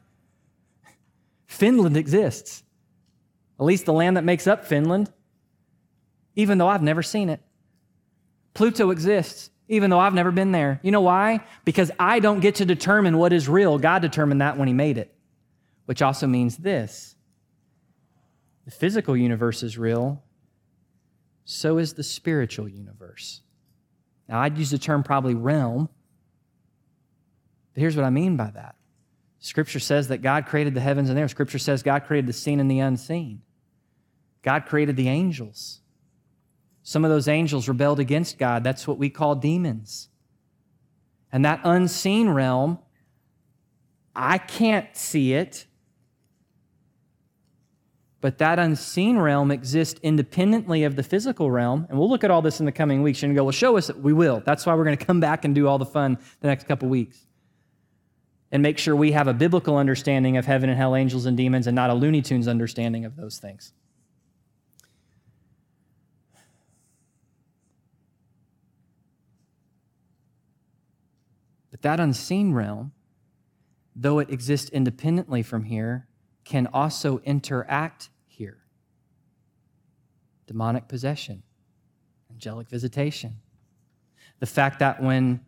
Finland 1.47 1.97
exists, 1.97 2.63
at 3.59 3.65
least 3.65 3.87
the 3.87 3.95
land 3.95 4.19
that 4.19 4.25
makes 4.25 4.47
up 4.47 4.67
Finland, 4.67 5.11
even 6.35 6.59
though 6.59 6.69
I've 6.69 6.83
never 6.83 7.03
seen 7.03 7.31
it. 7.31 7.41
Pluto 8.53 8.91
exists, 8.91 9.49
even 9.69 9.89
though 9.89 9.99
I've 9.99 10.13
never 10.13 10.31
been 10.31 10.53
there. 10.53 10.79
You 10.83 10.91
know 10.91 11.01
why? 11.01 11.41
Because 11.65 11.91
I 11.99 12.21
don't 12.21 12.41
get 12.41 12.57
to 12.57 12.67
determine 12.67 13.17
what 13.17 13.33
is 13.33 13.49
real. 13.49 13.79
God 13.79 14.03
determined 14.03 14.43
that 14.43 14.59
when 14.59 14.69
He 14.69 14.75
made 14.75 14.99
it, 14.99 15.17
which 15.87 16.03
also 16.03 16.27
means 16.27 16.59
this 16.59 17.15
the 18.67 18.71
physical 18.71 19.17
universe 19.17 19.63
is 19.63 19.79
real, 19.79 20.23
so 21.47 21.79
is 21.79 21.95
the 21.95 22.03
spiritual 22.03 22.69
universe. 22.69 23.41
Now, 24.29 24.41
I'd 24.41 24.59
use 24.59 24.71
the 24.71 24.79
term 24.79 25.05
probably 25.05 25.35
realm, 25.35 25.89
but 27.73 27.81
here's 27.81 27.97
what 27.97 28.05
I 28.05 28.11
mean 28.11 28.37
by 28.37 28.51
that. 28.51 28.75
Scripture 29.39 29.79
says 29.79 30.09
that 30.09 30.23
God 30.23 30.47
created 30.47 30.75
the 30.75 30.81
heavens 30.81 31.09
and 31.09 31.17
the 31.17 31.23
earth. 31.23 31.31
Scripture 31.31 31.61
says 31.61 31.85
God 31.85 32.05
created 32.05 32.27
the 32.27 32.33
seen 32.33 32.59
and 32.59 32.69
the 32.69 32.81
unseen. 32.81 33.43
God 34.43 34.67
created 34.67 34.97
the 34.97 35.09
angels. 35.09 35.81
Some 36.83 37.05
of 37.05 37.11
those 37.13 37.29
angels 37.29 37.69
rebelled 37.69 38.01
against 38.01 38.39
God. 38.39 38.65
That's 38.65 38.89
what 38.89 38.99
we 38.99 39.09
call 39.09 39.37
demons. 39.37 40.09
And 41.31 41.45
that 41.45 41.61
unseen 41.63 42.29
realm, 42.31 42.81
I 44.17 44.39
can't 44.39 44.97
see 44.97 45.35
it, 45.35 45.67
but 48.27 48.39
that 48.39 48.59
unseen 48.59 49.19
realm 49.19 49.53
exists 49.53 50.01
independently 50.03 50.83
of 50.83 50.97
the 50.97 51.05
physical 51.05 51.49
realm. 51.49 51.87
And 51.89 51.97
we'll 51.97 52.11
look 52.11 52.25
at 52.25 52.31
all 52.33 52.43
this 52.43 52.59
in 52.59 52.67
the 52.67 52.73
coming 52.73 53.05
weeks. 53.05 53.23
You're 53.23 53.29
going 53.29 53.37
to 53.37 53.39
go, 53.39 53.45
well, 53.45 53.53
show 53.53 53.77
us. 53.77 53.89
We 53.95 54.13
will. 54.13 54.43
That's 54.45 54.67
why 54.67 54.75
we're 54.75 54.83
going 54.83 54.97
to 54.97 55.05
come 55.05 55.21
back 55.21 55.45
and 55.45 55.55
do 55.55 55.69
all 55.69 55.79
the 55.79 55.87
fun 55.87 56.19
the 56.41 56.49
next 56.49 56.67
couple 56.67 56.89
weeks. 56.89 57.25
And 58.51 58.65
make 58.65 58.79
sure 58.79 58.97
we 58.97 59.13
have 59.13 59.29
a 59.29 59.33
biblical 59.33 59.77
understanding 59.77 60.39
of 60.39 60.45
heaven 60.45 60.69
and 60.69 60.77
hell, 60.77 60.97
angels 60.97 61.25
and 61.25 61.37
demons, 61.37 61.69
and 61.69 61.77
not 61.77 61.89
a 61.89 61.95
Looney 61.95 62.21
Tunes 62.21 62.49
understanding 62.49 63.05
of 63.05 63.15
those 63.15 63.39
things. 63.39 63.73
But 71.71 71.83
that 71.83 72.01
unseen 72.01 72.53
realm, 72.53 72.91
though 73.95 74.19
it 74.19 74.31
exists 74.31 74.69
independently 74.71 75.45
from 75.45 75.63
here, 75.63 76.09
can 76.45 76.67
also 76.73 77.19
interact 77.19 78.11
demonic 80.47 80.89
possession, 80.89 81.43
angelic 82.31 82.69
visitation. 82.69 83.37
The 84.41 84.47
fact 84.47 84.79
that 84.81 85.03
when, 85.03 85.41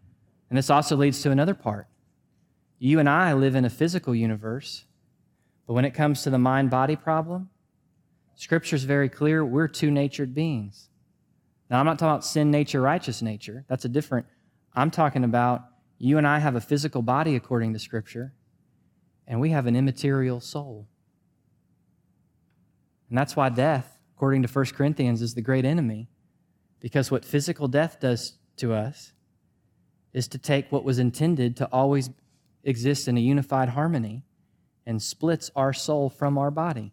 and 0.49 0.59
this 0.59 0.70
also 0.70 0.96
leads 0.96 1.22
to 1.22 1.30
another 1.30 1.55
part, 1.55 1.86
you 2.78 2.99
and 2.99 3.09
I 3.09 3.32
live 3.32 3.55
in 3.55 3.64
a 3.64 3.70
physical 3.70 4.14
universe, 4.14 4.84
but 5.66 5.74
when 5.74 5.84
it 5.84 5.94
comes 5.94 6.22
to 6.22 6.30
the 6.30 6.38
mind 6.38 6.70
body 6.70 6.96
problem, 6.96 7.51
Scripture 8.34 8.76
is 8.76 8.84
very 8.84 9.09
clear 9.09 9.44
we're 9.44 9.68
two 9.68 9.90
natured 9.90 10.34
beings. 10.34 10.88
Now, 11.68 11.80
I'm 11.80 11.86
not 11.86 11.99
talking 11.99 12.12
about 12.12 12.24
sin 12.24 12.51
nature, 12.51 12.80
righteous 12.80 13.20
nature. 13.20 13.64
That's 13.68 13.84
a 13.84 13.88
different. 13.88 14.26
I'm 14.74 14.90
talking 14.90 15.24
about 15.24 15.64
you 15.99 16.16
and 16.16 16.26
I 16.26 16.38
have 16.38 16.55
a 16.55 16.61
physical 16.61 17.03
body 17.03 17.34
according 17.34 17.72
to 17.72 17.78
Scripture, 17.78 18.32
and 19.26 19.40
we 19.40 19.51
have 19.51 19.66
an 19.66 19.74
immaterial 19.74 20.40
soul. 20.40 20.86
And 23.09 23.18
that's 23.18 23.34
why 23.34 23.49
death, 23.49 23.97
according 24.18 24.42
to 24.42 24.48
1 24.48 24.64
Corinthians, 24.74 25.22
is 25.22 25.34
the 25.34 25.40
great 25.40 25.64
enemy. 25.64 26.08
Because 26.80 27.08
what 27.08 27.24
physical 27.24 27.68
death 27.68 28.00
does 28.00 28.36
to 28.56 28.74
us 28.74 29.12
is 30.12 30.26
to 30.26 30.38
take 30.38 30.72
what 30.72 30.82
was 30.82 30.98
intended 30.98 31.56
to 31.56 31.66
always 31.66 32.10
exist 32.64 33.06
in 33.06 33.16
a 33.16 33.20
unified 33.20 33.68
harmony 33.68 34.24
and 34.84 35.00
splits 35.00 35.52
our 35.54 35.72
soul 35.72 36.10
from 36.10 36.36
our 36.36 36.50
body. 36.50 36.92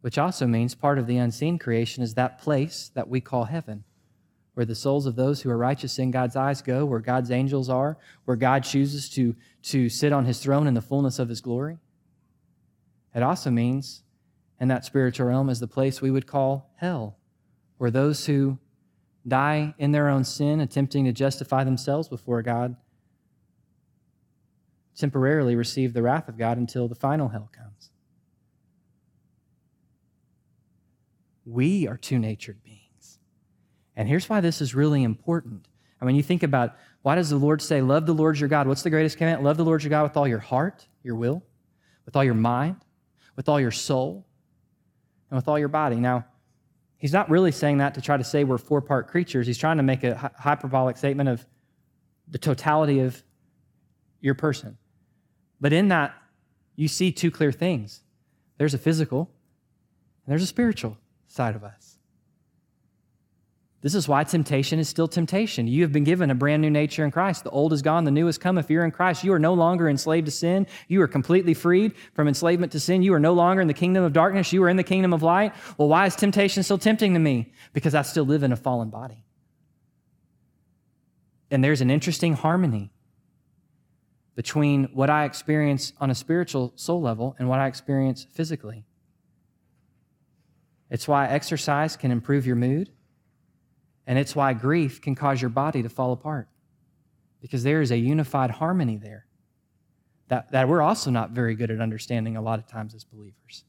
Which 0.00 0.16
also 0.16 0.46
means 0.46 0.74
part 0.74 0.98
of 0.98 1.06
the 1.06 1.18
unseen 1.18 1.58
creation 1.58 2.02
is 2.02 2.14
that 2.14 2.40
place 2.40 2.90
that 2.94 3.10
we 3.10 3.20
call 3.20 3.44
heaven, 3.44 3.84
where 4.54 4.64
the 4.64 4.74
souls 4.74 5.04
of 5.04 5.16
those 5.16 5.42
who 5.42 5.50
are 5.50 5.58
righteous 5.58 5.98
in 5.98 6.10
God's 6.10 6.34
eyes 6.36 6.62
go, 6.62 6.86
where 6.86 7.00
God's 7.00 7.30
angels 7.30 7.68
are, 7.68 7.98
where 8.24 8.38
God 8.38 8.64
chooses 8.64 9.10
to, 9.10 9.36
to 9.64 9.90
sit 9.90 10.14
on 10.14 10.24
his 10.24 10.38
throne 10.40 10.66
in 10.66 10.72
the 10.72 10.80
fullness 10.80 11.18
of 11.18 11.28
his 11.28 11.42
glory. 11.42 11.76
It 13.14 13.22
also 13.22 13.50
means, 13.50 14.02
in 14.60 14.68
that 14.68 14.84
spiritual 14.84 15.26
realm, 15.26 15.48
is 15.48 15.60
the 15.60 15.66
place 15.66 16.00
we 16.00 16.10
would 16.10 16.26
call 16.26 16.72
hell, 16.76 17.18
where 17.78 17.90
those 17.90 18.26
who 18.26 18.58
die 19.26 19.74
in 19.78 19.92
their 19.92 20.08
own 20.08 20.24
sin, 20.24 20.60
attempting 20.60 21.04
to 21.04 21.12
justify 21.12 21.64
themselves 21.64 22.08
before 22.08 22.42
God, 22.42 22.76
temporarily 24.96 25.54
receive 25.56 25.92
the 25.92 26.02
wrath 26.02 26.28
of 26.28 26.38
God 26.38 26.58
until 26.58 26.88
the 26.88 26.94
final 26.94 27.28
hell 27.28 27.50
comes. 27.54 27.90
We 31.44 31.86
are 31.86 31.96
two 31.96 32.18
natured 32.18 32.62
beings. 32.64 33.18
And 33.94 34.08
here's 34.08 34.28
why 34.28 34.40
this 34.40 34.60
is 34.60 34.74
really 34.74 35.02
important. 35.02 35.68
I 36.00 36.04
mean, 36.04 36.16
you 36.16 36.22
think 36.22 36.42
about 36.42 36.76
why 37.02 37.14
does 37.14 37.30
the 37.30 37.36
Lord 37.36 37.62
say, 37.62 37.80
Love 37.80 38.06
the 38.06 38.14
Lord 38.14 38.38
your 38.38 38.48
God? 38.48 38.66
What's 38.66 38.82
the 38.82 38.90
greatest 38.90 39.16
commandment? 39.16 39.44
Love 39.44 39.56
the 39.56 39.64
Lord 39.64 39.82
your 39.82 39.90
God 39.90 40.02
with 40.02 40.16
all 40.16 40.26
your 40.26 40.40
heart, 40.40 40.86
your 41.02 41.14
will, 41.14 41.42
with 42.04 42.16
all 42.16 42.24
your 42.24 42.34
mind, 42.34 42.76
with 43.36 43.48
all 43.48 43.60
your 43.60 43.70
soul, 43.70 44.25
and 45.30 45.36
with 45.36 45.48
all 45.48 45.58
your 45.58 45.68
body. 45.68 45.96
Now, 45.96 46.24
he's 46.98 47.12
not 47.12 47.30
really 47.30 47.52
saying 47.52 47.78
that 47.78 47.94
to 47.94 48.00
try 48.00 48.16
to 48.16 48.24
say 48.24 48.44
we're 48.44 48.58
four 48.58 48.80
part 48.80 49.08
creatures. 49.08 49.46
He's 49.46 49.58
trying 49.58 49.76
to 49.76 49.82
make 49.82 50.04
a 50.04 50.32
hyperbolic 50.38 50.96
statement 50.96 51.28
of 51.28 51.46
the 52.28 52.38
totality 52.38 53.00
of 53.00 53.22
your 54.20 54.34
person. 54.34 54.76
But 55.60 55.72
in 55.72 55.88
that, 55.88 56.14
you 56.74 56.88
see 56.88 57.12
two 57.12 57.30
clear 57.30 57.52
things 57.52 58.02
there's 58.58 58.74
a 58.74 58.78
physical, 58.78 59.30
and 60.24 60.32
there's 60.32 60.42
a 60.42 60.46
spiritual 60.46 60.96
side 61.26 61.54
of 61.54 61.64
us. 61.64 61.95
This 63.86 63.94
is 63.94 64.08
why 64.08 64.24
temptation 64.24 64.80
is 64.80 64.88
still 64.88 65.06
temptation. 65.06 65.68
You 65.68 65.82
have 65.82 65.92
been 65.92 66.02
given 66.02 66.28
a 66.32 66.34
brand 66.34 66.60
new 66.60 66.70
nature 66.70 67.04
in 67.04 67.12
Christ. 67.12 67.44
The 67.44 67.50
old 67.50 67.72
is 67.72 67.82
gone, 67.82 68.02
the 68.02 68.10
new 68.10 68.26
has 68.26 68.36
come. 68.36 68.58
If 68.58 68.68
you're 68.68 68.84
in 68.84 68.90
Christ, 68.90 69.22
you 69.22 69.32
are 69.32 69.38
no 69.38 69.54
longer 69.54 69.88
enslaved 69.88 70.26
to 70.26 70.32
sin. 70.32 70.66
You 70.88 71.00
are 71.02 71.06
completely 71.06 71.54
freed 71.54 71.94
from 72.12 72.26
enslavement 72.26 72.72
to 72.72 72.80
sin. 72.80 73.04
You 73.04 73.14
are 73.14 73.20
no 73.20 73.32
longer 73.32 73.62
in 73.62 73.68
the 73.68 73.74
kingdom 73.74 74.02
of 74.02 74.12
darkness. 74.12 74.52
You 74.52 74.60
are 74.64 74.68
in 74.68 74.76
the 74.76 74.82
kingdom 74.82 75.12
of 75.12 75.22
light. 75.22 75.54
Well, 75.78 75.86
why 75.86 76.06
is 76.06 76.16
temptation 76.16 76.64
still 76.64 76.78
tempting 76.78 77.14
to 77.14 77.20
me? 77.20 77.52
Because 77.74 77.94
I 77.94 78.02
still 78.02 78.24
live 78.24 78.42
in 78.42 78.50
a 78.50 78.56
fallen 78.56 78.90
body. 78.90 79.24
And 81.52 81.62
there's 81.62 81.80
an 81.80 81.92
interesting 81.92 82.34
harmony 82.34 82.90
between 84.34 84.86
what 84.94 85.10
I 85.10 85.26
experience 85.26 85.92
on 86.00 86.10
a 86.10 86.14
spiritual 86.16 86.72
soul 86.74 87.00
level 87.00 87.36
and 87.38 87.48
what 87.48 87.60
I 87.60 87.68
experience 87.68 88.26
physically. 88.32 88.84
It's 90.90 91.06
why 91.06 91.28
exercise 91.28 91.96
can 91.96 92.10
improve 92.10 92.48
your 92.48 92.56
mood, 92.56 92.90
and 94.06 94.18
it's 94.18 94.36
why 94.36 94.52
grief 94.52 95.00
can 95.00 95.14
cause 95.14 95.40
your 95.40 95.50
body 95.50 95.82
to 95.82 95.88
fall 95.88 96.12
apart 96.12 96.48
because 97.40 97.62
there 97.62 97.80
is 97.80 97.90
a 97.90 97.96
unified 97.96 98.50
harmony 98.50 98.96
there 98.96 99.26
that, 100.28 100.50
that 100.52 100.68
we're 100.68 100.82
also 100.82 101.10
not 101.10 101.30
very 101.30 101.54
good 101.54 101.70
at 101.70 101.80
understanding 101.80 102.36
a 102.36 102.42
lot 102.42 102.58
of 102.58 102.66
times 102.66 102.94
as 102.94 103.04
believers. 103.04 103.64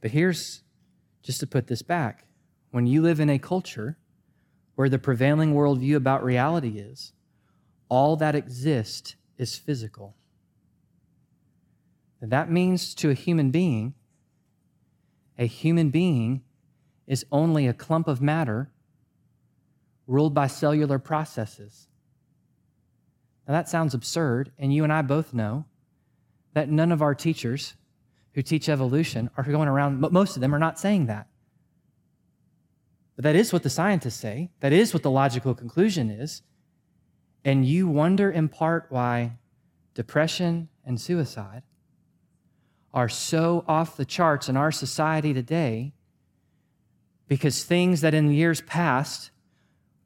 But 0.00 0.10
here's 0.10 0.62
just 1.22 1.40
to 1.40 1.46
put 1.46 1.68
this 1.68 1.82
back 1.82 2.26
when 2.70 2.86
you 2.86 3.02
live 3.02 3.20
in 3.20 3.30
a 3.30 3.38
culture 3.38 3.96
where 4.74 4.88
the 4.88 4.98
prevailing 4.98 5.54
worldview 5.54 5.96
about 5.96 6.24
reality 6.24 6.78
is, 6.78 7.12
all 7.88 8.16
that 8.16 8.34
exists 8.34 9.16
is 9.36 9.56
physical. 9.56 10.16
And 12.20 12.30
that 12.32 12.50
means 12.50 12.94
to 12.96 13.10
a 13.10 13.14
human 13.14 13.50
being, 13.50 13.94
a 15.38 15.46
human 15.46 15.90
being 15.90 16.42
is 17.06 17.26
only 17.32 17.66
a 17.66 17.72
clump 17.72 18.08
of 18.08 18.20
matter 18.20 18.70
ruled 20.06 20.34
by 20.34 20.46
cellular 20.46 20.98
processes. 20.98 21.88
Now, 23.46 23.54
that 23.54 23.68
sounds 23.68 23.94
absurd, 23.94 24.52
and 24.58 24.72
you 24.72 24.84
and 24.84 24.92
I 24.92 25.02
both 25.02 25.34
know 25.34 25.64
that 26.54 26.68
none 26.68 26.92
of 26.92 27.02
our 27.02 27.14
teachers 27.14 27.74
who 28.34 28.42
teach 28.42 28.68
evolution 28.68 29.30
are 29.36 29.44
going 29.44 29.68
around, 29.68 30.00
But 30.00 30.12
most 30.12 30.36
of 30.36 30.40
them 30.40 30.54
are 30.54 30.58
not 30.58 30.78
saying 30.78 31.06
that. 31.06 31.26
But 33.16 33.24
that 33.24 33.36
is 33.36 33.52
what 33.52 33.62
the 33.62 33.70
scientists 33.70 34.16
say. 34.16 34.50
That 34.60 34.72
is 34.72 34.94
what 34.94 35.02
the 35.02 35.10
logical 35.10 35.54
conclusion 35.54 36.10
is. 36.10 36.42
And 37.44 37.66
you 37.66 37.88
wonder 37.88 38.30
in 38.30 38.48
part 38.48 38.86
why 38.88 39.38
depression 39.94 40.68
and 40.84 41.00
suicide 41.00 41.62
are 42.94 43.08
so 43.08 43.64
off 43.66 43.96
the 43.96 44.04
charts 44.04 44.48
in 44.48 44.56
our 44.56 44.72
society 44.72 45.32
today 45.32 45.92
because 47.28 47.64
things 47.64 48.02
that 48.02 48.14
in 48.14 48.30
years 48.30 48.60
past 48.62 49.30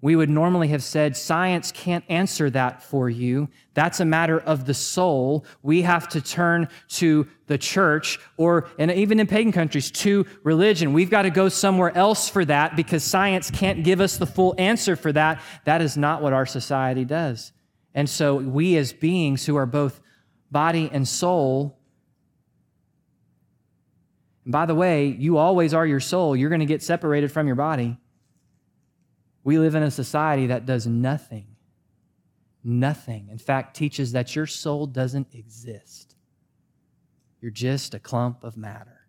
we 0.03 0.15
would 0.15 0.29
normally 0.29 0.69
have 0.69 0.83
said, 0.83 1.17
science 1.17 1.73
can't 1.73 2.05
answer 2.09 2.51
that 2.51 2.83
for 2.83 3.09
you. 3.09 3.49
That's 3.75 3.99
a 3.99 4.05
matter 4.05 4.39
of 4.39 4.67
the 4.67 4.75
soul. 4.75 5.47
We 5.63 5.83
have 5.83 6.07
to 6.11 6.21
turn 6.21 6.69
to 6.91 7.27
the 7.47 7.57
church 7.57 8.21
or, 8.37 8.69
and 8.79 8.91
even 8.93 9.19
in 9.19 9.27
pagan 9.27 9.53
countries, 9.53 9.91
to 9.91 10.27
religion. 10.43 10.93
We've 10.93 11.11
got 11.11 11.23
to 11.23 11.31
go 11.31 11.49
somewhere 11.49 11.97
else 11.97 12.29
for 12.29 12.45
that 12.45 12.77
because 12.77 13.03
science 13.03 13.51
can't 13.51 13.85
give 13.85 14.01
us 14.01 14.19
the 14.19 14.27
full 14.27 14.55
answer 14.59 14.97
for 14.97 15.13
that. 15.13 15.41
That 15.65 15.81
is 15.81 15.97
not 15.97 16.23
what 16.23 16.35
our 16.35 16.47
society 16.47 17.05
does. 17.05 17.53
And 17.95 18.09
so 18.09 18.37
we 18.37 18.77
as 18.77 18.93
beings 18.93 19.47
who 19.47 19.57
are 19.57 19.67
both 19.67 20.01
body 20.51 20.91
and 20.93 21.09
soul, 21.09 21.76
and 24.47 24.53
by 24.53 24.65
the 24.65 24.77
way, 24.77 25.09
you 25.09 25.39
always 25.39 25.75
are 25.75 25.85
your 25.85 25.99
soul. 25.99 26.37
You're 26.37 26.51
going 26.51 26.61
to 26.61 26.67
get 26.67 26.81
separated 26.81 27.33
from 27.33 27.49
your 27.49 27.57
body. 27.57 27.99
We 29.43 29.59
live 29.59 29.75
in 29.75 29.83
a 29.83 29.91
society 29.91 30.47
that 30.47 30.67
does 30.67 30.87
nothing, 30.87 31.49
nothing. 32.63 33.29
In 33.29 33.39
fact, 33.39 33.77
teaches 33.77 34.13
that 34.13 34.37
your 34.37 34.47
soul 34.47 34.87
doesn't 34.87 35.35
exist. 35.35 36.15
You're 37.41 37.51
just 37.51 37.93
a 37.95 37.99
clump 37.99 38.45
of 38.45 38.57
matter. 38.57 39.01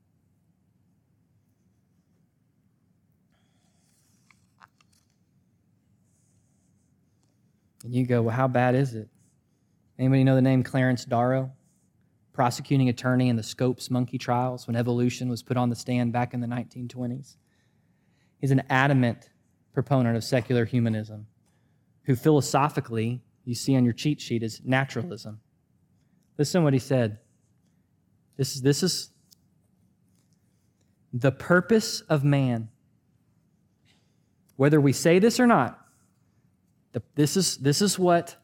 And 7.83 7.93
you 7.93 8.07
go, 8.07 8.23
well, 8.23 8.35
how 8.35 8.47
bad 8.47 8.73
is 8.73 8.95
it? 8.95 9.07
Anybody 9.99 10.23
know 10.23 10.33
the 10.33 10.41
name 10.41 10.63
Clarence 10.63 11.05
Darrow? 11.05 11.51
Prosecuting 12.37 12.87
attorney 12.87 13.29
in 13.29 13.35
the 13.35 13.41
Scopes 13.41 13.89
monkey 13.89 14.19
trials 14.19 14.67
when 14.67 14.75
evolution 14.75 15.27
was 15.27 15.41
put 15.41 15.57
on 15.57 15.71
the 15.71 15.75
stand 15.75 16.13
back 16.13 16.35
in 16.35 16.39
the 16.39 16.45
1920s. 16.45 17.35
He's 18.39 18.51
an 18.51 18.61
adamant 18.69 19.31
proponent 19.73 20.15
of 20.15 20.23
secular 20.23 20.63
humanism, 20.63 21.25
who 22.03 22.15
philosophically, 22.15 23.23
you 23.43 23.55
see 23.55 23.75
on 23.75 23.83
your 23.83 23.93
cheat 23.95 24.21
sheet, 24.21 24.43
is 24.43 24.61
naturalism. 24.63 25.39
Listen 26.37 26.61
to 26.61 26.63
what 26.63 26.73
he 26.73 26.79
said. 26.79 27.17
This 28.35 28.55
is, 28.55 28.61
this 28.61 28.83
is 28.83 29.09
the 31.11 31.31
purpose 31.31 32.01
of 32.01 32.23
man. 32.23 32.69
Whether 34.57 34.79
we 34.79 34.93
say 34.93 35.17
this 35.17 35.39
or 35.39 35.47
not, 35.47 35.83
the, 36.91 37.01
this, 37.15 37.35
is, 37.35 37.57
this 37.57 37.81
is 37.81 37.97
what 37.97 38.35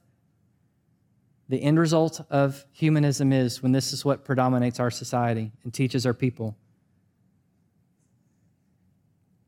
the 1.49 1.61
end 1.61 1.77
result 1.77 2.21
of 2.29 2.65
humanism 2.71 3.33
is 3.33 3.61
when 3.61 3.71
this 3.71 3.93
is 3.93 4.05
what 4.05 4.23
predominates 4.23 4.79
our 4.79 4.91
society 4.91 5.51
and 5.63 5.73
teaches 5.73 6.05
our 6.05 6.13
people. 6.13 6.57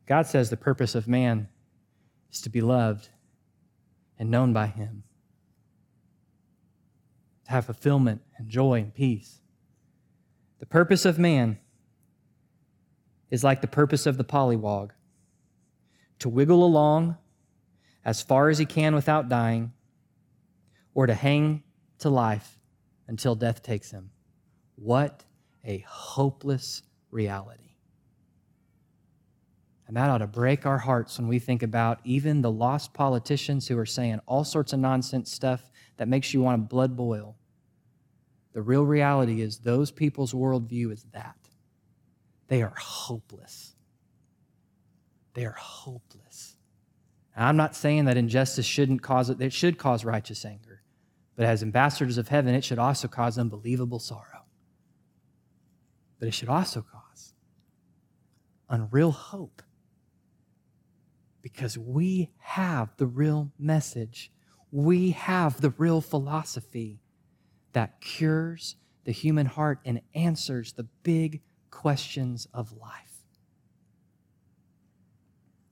God 0.06 0.26
says 0.26 0.50
the 0.50 0.56
purpose 0.56 0.94
of 0.94 1.08
man 1.08 1.48
is 2.32 2.40
to 2.42 2.50
be 2.50 2.60
loved 2.60 3.08
and 4.18 4.30
known 4.30 4.52
by 4.52 4.66
Him, 4.66 5.02
to 7.44 7.50
have 7.50 7.66
fulfillment 7.66 8.22
and 8.36 8.48
joy 8.48 8.80
and 8.80 8.94
peace. 8.94 9.40
The 10.58 10.66
purpose 10.66 11.04
of 11.04 11.18
man 11.18 11.58
is 13.30 13.42
like 13.42 13.60
the 13.60 13.66
purpose 13.66 14.06
of 14.06 14.16
the 14.16 14.24
pollywog 14.24 14.90
to 16.20 16.28
wiggle 16.28 16.64
along 16.64 17.16
as 18.04 18.22
far 18.22 18.48
as 18.48 18.58
he 18.58 18.64
can 18.64 18.94
without 18.94 19.28
dying, 19.28 19.72
or 20.94 21.06
to 21.06 21.14
hang 21.14 21.62
to 21.98 22.10
life 22.10 22.58
until 23.08 23.34
death 23.34 23.62
takes 23.62 23.90
him. 23.90 24.10
What 24.76 25.24
a 25.64 25.78
hopeless 25.88 26.82
reality. 27.10 27.62
And 29.86 29.96
that 29.96 30.10
ought 30.10 30.18
to 30.18 30.26
break 30.26 30.66
our 30.66 30.78
hearts 30.78 31.18
when 31.18 31.28
we 31.28 31.38
think 31.38 31.62
about 31.62 32.00
even 32.04 32.42
the 32.42 32.50
lost 32.50 32.92
politicians 32.92 33.68
who 33.68 33.78
are 33.78 33.86
saying 33.86 34.20
all 34.26 34.42
sorts 34.42 34.72
of 34.72 34.80
nonsense 34.80 35.30
stuff 35.30 35.70
that 35.96 36.08
makes 36.08 36.34
you 36.34 36.40
want 36.42 36.60
to 36.60 36.68
blood 36.68 36.96
boil. 36.96 37.36
The 38.52 38.62
real 38.62 38.84
reality 38.84 39.42
is 39.42 39.58
those 39.58 39.90
people's 39.90 40.32
worldview 40.32 40.92
is 40.92 41.04
that. 41.12 41.36
They 42.48 42.62
are 42.62 42.74
hopeless. 42.76 43.74
They 45.34 45.44
are 45.44 45.56
hopeless. 45.56 46.56
And 47.36 47.44
I'm 47.44 47.56
not 47.56 47.76
saying 47.76 48.06
that 48.06 48.16
injustice 48.16 48.66
shouldn't 48.66 49.02
cause 49.02 49.30
it, 49.30 49.40
it 49.40 49.52
should 49.52 49.78
cause 49.78 50.04
righteous 50.04 50.44
anger. 50.44 50.75
But 51.36 51.44
as 51.44 51.62
ambassadors 51.62 52.18
of 52.18 52.28
heaven, 52.28 52.54
it 52.54 52.64
should 52.64 52.78
also 52.78 53.08
cause 53.08 53.38
unbelievable 53.38 53.98
sorrow. 53.98 54.44
But 56.18 56.28
it 56.28 56.34
should 56.34 56.48
also 56.48 56.80
cause 56.80 57.34
unreal 58.68 59.12
hope 59.12 59.62
because 61.42 61.78
we 61.78 62.30
have 62.38 62.96
the 62.96 63.06
real 63.06 63.52
message. 63.58 64.32
We 64.72 65.10
have 65.12 65.60
the 65.60 65.70
real 65.70 66.00
philosophy 66.00 67.00
that 67.72 68.00
cures 68.00 68.76
the 69.04 69.12
human 69.12 69.46
heart 69.46 69.78
and 69.84 70.00
answers 70.14 70.72
the 70.72 70.88
big 71.02 71.42
questions 71.70 72.48
of 72.52 72.72
life. 72.72 73.22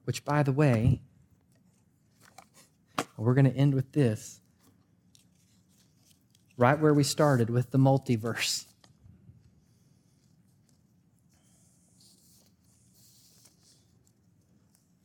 Which, 0.04 0.24
by 0.24 0.42
the 0.42 0.52
way, 0.52 1.00
we're 3.16 3.34
going 3.34 3.50
to 3.50 3.56
end 3.56 3.74
with 3.74 3.90
this 3.92 4.42
right 6.56 6.78
where 6.78 6.94
we 6.94 7.02
started 7.02 7.50
with 7.50 7.70
the 7.70 7.78
multiverse. 7.78 8.66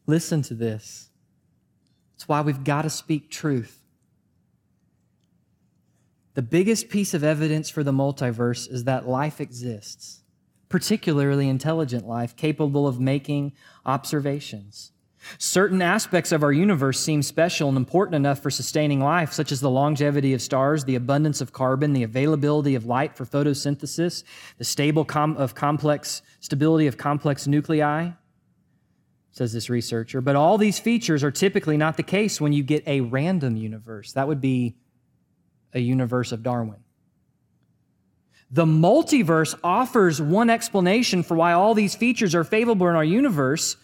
Listen 0.06 0.42
to 0.44 0.54
this. 0.54 1.10
It's 2.16 2.28
why 2.28 2.42
we've 2.42 2.64
got 2.64 2.82
to 2.82 2.90
speak 2.90 3.30
truth. 3.30 3.84
The 6.34 6.42
biggest 6.42 6.90
piece 6.90 7.14
of 7.14 7.24
evidence 7.24 7.70
for 7.70 7.84
the 7.84 7.92
multiverse 7.92 8.72
is 8.72 8.86
that 8.86 9.08
life 9.08 9.40
exists, 9.40 10.24
particularly 10.68 11.48
intelligent 11.48 12.08
life 12.08 12.36
capable 12.36 12.88
of 12.88 13.00
making 13.00 13.54
observations. 13.86 14.92
Certain 15.38 15.82
aspects 15.82 16.32
of 16.32 16.44
our 16.44 16.52
universe 16.52 17.00
seem 17.00 17.22
special 17.22 17.68
and 17.68 17.78
important 17.78 18.16
enough 18.16 18.40
for 18.40 18.50
sustaining 18.50 19.02
life, 19.02 19.34
such 19.34 19.52
as 19.52 19.60
the 19.60 19.70
longevity 19.70 20.34
of 20.34 20.42
stars, 20.42 20.86
the 20.86 20.96
abundance 20.96 21.42
of 21.42 21.52
carbon, 21.52 21.94
the 21.94 22.04
availability 22.04 22.76
of 22.76 22.86
light 22.86 23.16
for 23.16 23.26
photosynthesis, 23.26 24.24
the 24.58 24.64
stable 24.64 25.04
com- 25.04 25.38
of 25.38 25.56
complex 25.56 26.22
stability 26.40 26.88
of 26.88 26.98
complex 26.98 27.48
nuclei 27.48 28.12
says 29.32 29.54
this 29.54 29.70
researcher. 29.70 30.22
But 30.22 30.36
all 30.36 30.58
these 30.58 30.80
features 30.80 31.24
are 31.24 31.32
typically 31.32 31.78
not 31.78 31.98
the 31.98 32.04
case 32.04 32.42
when 32.42 32.52
you 32.54 32.64
get 32.64 32.88
a 32.88 33.02
random 33.02 33.56
universe. 33.56 34.14
That 34.14 34.28
would 34.28 34.42
be 34.42 34.76
a 35.74 35.80
universe 35.80 36.32
of 36.32 36.44
Darwin. 36.44 36.84
The 38.52 38.66
multiverse 38.66 39.58
offers 39.64 40.20
one 40.20 40.50
explanation 40.50 41.22
for 41.22 41.36
why 41.36 41.54
all 41.54 41.76
these 41.76 41.96
features 41.96 42.34
are 42.34 42.44
favorable 42.44 42.88
in 42.88 42.96
our 42.96 43.04
universe, 43.04 43.78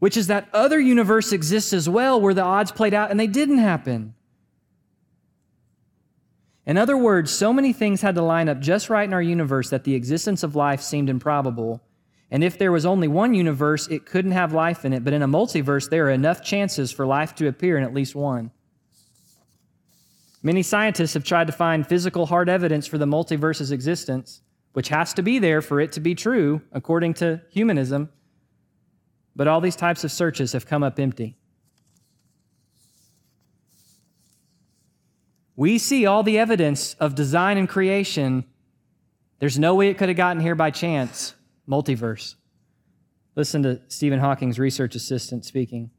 which 0.00 0.16
is 0.16 0.26
that 0.26 0.48
other 0.52 0.80
universe 0.80 1.32
exists 1.32 1.72
as 1.72 1.88
well 1.88 2.20
where 2.20 2.34
the 2.34 2.42
odds 2.42 2.72
played 2.72 2.92
out 2.92 3.10
and 3.10 3.20
they 3.20 3.28
didn't 3.28 3.58
happen. 3.58 4.14
In 6.66 6.76
other 6.76 6.96
words, 6.96 7.30
so 7.30 7.52
many 7.52 7.72
things 7.72 8.00
had 8.00 8.16
to 8.16 8.22
line 8.22 8.48
up 8.48 8.60
just 8.60 8.90
right 8.90 9.04
in 9.08 9.14
our 9.14 9.22
universe 9.22 9.70
that 9.70 9.84
the 9.84 9.94
existence 9.94 10.42
of 10.42 10.56
life 10.56 10.82
seemed 10.82 11.08
improbable 11.08 11.80
and 12.30 12.44
if 12.44 12.58
there 12.58 12.70
was 12.70 12.86
only 12.86 13.08
one 13.08 13.34
universe, 13.34 13.88
it 13.88 14.06
couldn't 14.06 14.30
have 14.32 14.52
life 14.52 14.84
in 14.84 14.92
it. 14.92 15.04
But 15.04 15.12
in 15.12 15.22
a 15.22 15.28
multiverse, 15.28 15.90
there 15.90 16.06
are 16.06 16.10
enough 16.10 16.42
chances 16.42 16.92
for 16.92 17.04
life 17.04 17.34
to 17.36 17.48
appear 17.48 17.76
in 17.76 17.84
at 17.84 17.92
least 17.92 18.14
one. 18.14 18.52
Many 20.42 20.62
scientists 20.62 21.14
have 21.14 21.24
tried 21.24 21.48
to 21.48 21.52
find 21.52 21.86
physical 21.86 22.26
hard 22.26 22.48
evidence 22.48 22.86
for 22.86 22.98
the 22.98 23.06
multiverse's 23.06 23.72
existence, 23.72 24.40
which 24.72 24.88
has 24.88 25.12
to 25.14 25.22
be 25.22 25.38
there 25.38 25.60
for 25.60 25.80
it 25.80 25.92
to 25.92 26.00
be 26.00 26.14
true, 26.14 26.62
according 26.72 27.14
to 27.14 27.42
humanism. 27.50 28.10
But 29.36 29.48
all 29.48 29.60
these 29.60 29.76
types 29.76 30.04
of 30.04 30.12
searches 30.12 30.52
have 30.52 30.66
come 30.66 30.82
up 30.82 30.98
empty. 30.98 31.36
We 35.56 35.78
see 35.78 36.06
all 36.06 36.22
the 36.22 36.38
evidence 36.38 36.94
of 36.94 37.14
design 37.14 37.58
and 37.58 37.68
creation. 37.68 38.44
There's 39.40 39.58
no 39.58 39.74
way 39.74 39.88
it 39.88 39.98
could 39.98 40.08
have 40.08 40.16
gotten 40.16 40.40
here 40.40 40.54
by 40.54 40.70
chance 40.70 41.34
multiverse. 41.68 42.34
Listen 43.36 43.62
to 43.62 43.80
Stephen 43.88 44.18
Hawking's 44.18 44.58
research 44.58 44.94
assistant 44.94 45.44
speaking. 45.44 45.90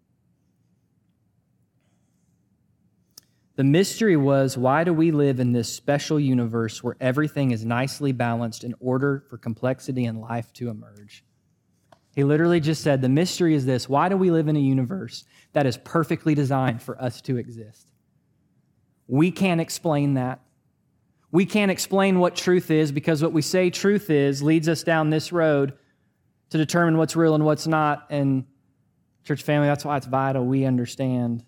The 3.56 3.64
mystery 3.64 4.18
was 4.18 4.58
why 4.58 4.84
do 4.84 4.94
we 4.94 5.12
live 5.12 5.40
in 5.40 5.52
this 5.52 5.72
special 5.72 6.20
universe 6.20 6.84
where 6.84 6.96
everything 7.00 7.52
is 7.52 7.64
nicely 7.64 8.12
balanced 8.12 8.64
in 8.64 8.74
order 8.80 9.24
for 9.30 9.38
complexity 9.38 10.06
and 10.06 10.20
life 10.20 10.52
to 10.54 10.70
emerge? 10.70 11.24
He 12.16 12.24
literally 12.24 12.59
just 12.59 12.84
said, 12.84 13.01
The 13.01 13.09
mystery 13.09 13.55
is 13.55 13.66
this 13.66 13.88
why 13.88 14.09
do 14.09 14.18
we 14.18 14.32
live 14.32 14.47
in 14.47 14.55
a 14.55 14.59
universe 14.59 15.24
that 15.53 15.66
is 15.66 15.78
perfectly 15.78 16.36
designed 16.36 16.82
for 16.82 17.01
us 17.01 17.22
to 17.22 17.38
exist? 17.38 17.91
We 19.07 19.32
can't 19.32 19.62
explain 19.62 20.16
that. 20.16 20.41
We 21.32 21.45
can't 21.45 21.72
explain 21.72 22.20
what 22.20 22.36
truth 22.36 22.72
is 22.72 22.91
because 22.91 23.24
what 23.24 23.32
we 23.32 23.41
say 23.41 23.70
truth 23.70 24.09
is 24.09 24.43
leads 24.43 24.68
us 24.68 24.84
down 24.84 25.09
this 25.09 25.32
road 25.32 25.74
to 26.49 26.57
determine 26.57 26.97
what's 26.97 27.16
real 27.16 27.34
and 27.36 27.45
what's 27.45 27.68
not. 27.68 28.05
And, 28.09 28.45
church 29.24 29.43
family, 29.43 29.68
that's 29.68 29.86
why 29.86 29.97
it's 29.97 30.05
vital 30.05 30.45
we 30.45 30.66
understand 30.66 31.45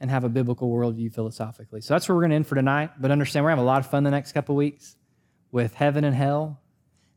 and 0.00 0.10
have 0.10 0.24
a 0.24 0.28
biblical 0.28 0.70
worldview 0.70 1.12
philosophically. 1.12 1.80
So 1.80 1.94
that's 1.94 2.08
where 2.08 2.16
we're 2.16 2.22
going 2.22 2.30
to 2.30 2.36
end 2.36 2.46
for 2.46 2.56
tonight. 2.56 2.90
But 3.00 3.10
understand 3.10 3.44
we're 3.44 3.50
going 3.50 3.58
to 3.58 3.60
have 3.62 3.66
a 3.66 3.70
lot 3.70 3.80
of 3.80 3.90
fun 3.90 4.02
the 4.02 4.10
next 4.10 4.32
couple 4.32 4.56
weeks 4.56 4.96
with 5.52 5.74
heaven 5.74 6.04
and 6.04 6.14
hell, 6.14 6.60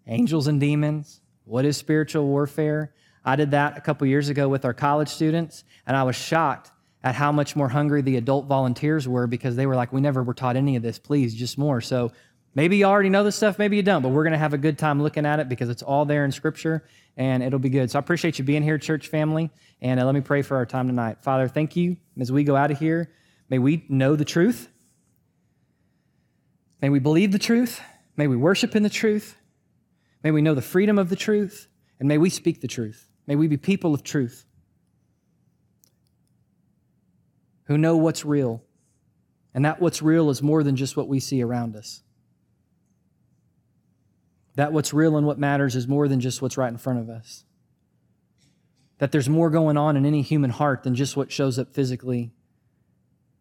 angels 0.08 0.48
and 0.48 0.60
demons, 0.60 1.22
what 1.50 1.66
is 1.66 1.78
spiritual 1.78 2.28
warfare. 2.28 2.94
I 3.26 3.36
did 3.36 3.52
that 3.52 3.78
a 3.78 3.82
couple 3.82 4.06
years 4.08 4.30
ago 4.30 4.48
with 4.48 4.66
our 4.66 4.74
college 4.74 5.10
students, 5.10 5.64
and 5.88 5.98
I 5.98 6.04
was 6.04 6.16
shocked 6.16 6.72
at 7.04 7.16
how 7.16 7.32
much 7.32 7.56
more 7.56 7.70
hungry 7.70 8.02
the 8.02 8.18
adult 8.18 8.46
volunteers 8.46 9.08
were 9.08 9.26
because 9.26 9.56
they 9.56 9.66
were 9.66 9.76
like, 9.76 9.92
we 9.92 10.00
never 10.00 10.22
were 10.22 10.34
taught 10.34 10.56
any 10.56 10.76
of 10.76 10.84
this, 10.84 11.00
please, 11.00 11.34
just 11.34 11.58
more. 11.58 11.82
So 11.82 12.12
maybe 12.54 12.78
you 12.78 12.86
already 12.86 13.10
know 13.10 13.24
this 13.24 13.36
stuff, 13.36 13.58
maybe 13.58 13.78
you 13.78 13.84
don't, 13.84 14.02
but 14.02 14.10
we're 14.10 14.24
going 14.24 14.34
to 14.34 14.40
have 14.40 14.54
a 14.54 14.58
good 14.60 14.78
time 14.78 15.02
looking 15.02 15.26
at 15.26 15.40
it 15.40 15.50
because 15.50 15.70
it's 15.70 15.82
all 15.82 16.06
there 16.06 16.24
in 16.24 16.32
Scripture 16.32 16.86
and 17.18 17.42
it'll 17.42 17.58
be 17.58 17.70
good. 17.70 17.90
So 17.90 17.98
I 17.98 18.02
appreciate 18.02 18.38
you 18.38 18.46
being 18.46 18.64
here, 18.64 18.78
church 18.78 19.08
family, 19.08 19.50
and 19.82 20.00
uh, 20.00 20.06
let 20.06 20.14
me 20.14 20.22
pray 20.22 20.44
for 20.44 20.56
our 20.56 20.66
time 20.66 20.88
tonight. 20.88 21.24
Father, 21.24 21.48
thank 21.48 21.76
you 21.76 21.98
as 22.20 22.32
we 22.32 22.44
go 22.44 22.56
out 22.56 22.70
of 22.70 22.78
here. 22.80 23.12
May 23.50 23.58
we 23.58 23.86
know 23.90 24.16
the 24.16 24.26
truth. 24.26 24.70
May 26.82 26.90
we 26.90 27.00
believe 27.00 27.32
the 27.32 27.40
truth. 27.40 27.82
May 28.16 28.28
we 28.28 28.36
worship 28.36 28.76
in 28.76 28.84
the 28.84 28.90
truth. 28.90 29.36
May 30.24 30.32
we 30.32 30.42
know 30.42 30.54
the 30.54 30.62
freedom 30.62 31.00
of 31.00 31.10
the 31.10 31.16
truth. 31.16 31.68
And 32.00 32.08
may 32.08 32.18
we 32.18 32.30
speak 32.30 32.62
the 32.62 32.68
truth. 32.68 33.10
May 33.28 33.36
we 33.36 33.48
be 33.48 33.58
people 33.58 33.94
of 33.94 34.04
truth. 34.04 34.46
who 37.70 37.78
know 37.78 37.96
what's 37.96 38.26
real. 38.26 38.64
And 39.54 39.64
that 39.64 39.80
what's 39.80 40.02
real 40.02 40.32
is 40.32 40.42
more 40.42 40.64
than 40.64 40.76
just 40.76 40.98
what 40.98 41.08
we 41.08 41.20
see 41.20 41.44
around 41.44 41.76
us. 41.76 42.02
That 44.56 44.74
what's 44.74 44.92
real 44.92 45.16
and 45.18 45.26
what 45.26 45.38
matters 45.38 45.76
is 45.76 45.88
more 45.88 46.08
than 46.08 46.20
just 46.20 46.42
what's 46.42 46.58
right 46.58 46.72
in 46.72 46.80
front 46.80 47.00
of 47.00 47.10
us. 47.10 47.46
That 48.98 49.12
there's 49.12 49.30
more 49.30 49.52
going 49.52 49.78
on 49.78 49.96
in 49.96 50.06
any 50.06 50.24
human 50.24 50.50
heart 50.50 50.82
than 50.82 50.96
just 50.96 51.16
what 51.16 51.32
shows 51.32 51.60
up 51.60 51.72
physically. 51.72 52.32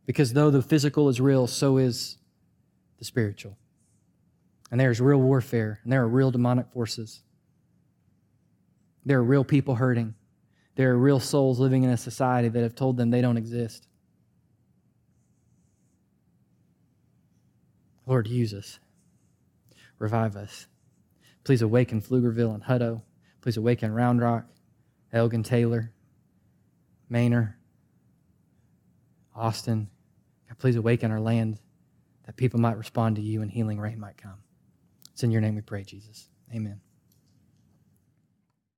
Because 0.05 0.35
though 0.35 0.51
the 0.51 0.63
physical 0.63 1.09
is 1.09 1.23
real, 1.23 1.47
so 1.47 1.79
is 1.79 2.19
the 2.99 3.07
spiritual. 3.07 3.57
And 4.71 4.79
there's 4.79 5.01
real 5.01 5.21
warfare, 5.21 5.81
and 5.83 5.93
there 5.93 6.03
are 6.03 6.09
real 6.09 6.31
demonic 6.31 6.71
forces. 6.73 7.23
There 9.05 9.19
are 9.19 9.25
real 9.25 9.45
people 9.45 9.77
hurting. 9.77 10.15
There 10.77 10.93
are 10.93 10.99
real 10.99 11.21
souls 11.21 11.59
living 11.59 11.83
in 11.83 11.91
a 11.91 11.97
society 11.97 12.49
that 12.49 12.63
have 12.63 12.75
told 12.75 12.97
them 12.97 13.11
they 13.11 13.23
don't 13.23 13.39
exist. 13.39 13.89
Lord, 18.07 18.27
use 18.27 18.55
us. 18.55 18.79
Revive 19.99 20.37
us. 20.37 20.67
Please 21.45 21.63
awaken 21.63 22.01
Pflugerville 22.01 22.55
and 22.55 22.63
Hutto. 22.63 23.03
Please 23.41 23.57
awaken 23.57 23.93
Round 23.93 24.21
Rock, 24.21 24.47
Elgin 25.13 25.43
Taylor, 25.43 25.93
Manor, 27.09 27.59
Austin. 29.35 29.89
God, 30.49 30.59
please 30.59 30.77
awaken 30.77 31.11
our 31.11 31.21
land 31.21 31.59
that 32.27 32.37
people 32.37 32.61
might 32.61 32.77
respond 32.77 33.17
to 33.17 33.23
you 33.23 33.43
and 33.43 33.51
healing 33.51 33.81
rain 33.81 33.99
might 33.99 34.17
come. 34.17 34.39
It's 35.19 35.25
in 35.25 35.33
your 35.33 35.41
name 35.41 35.57
we 35.57 35.63
pray, 35.63 35.83
Jesus. 35.83 36.29
Amen. 36.55 36.81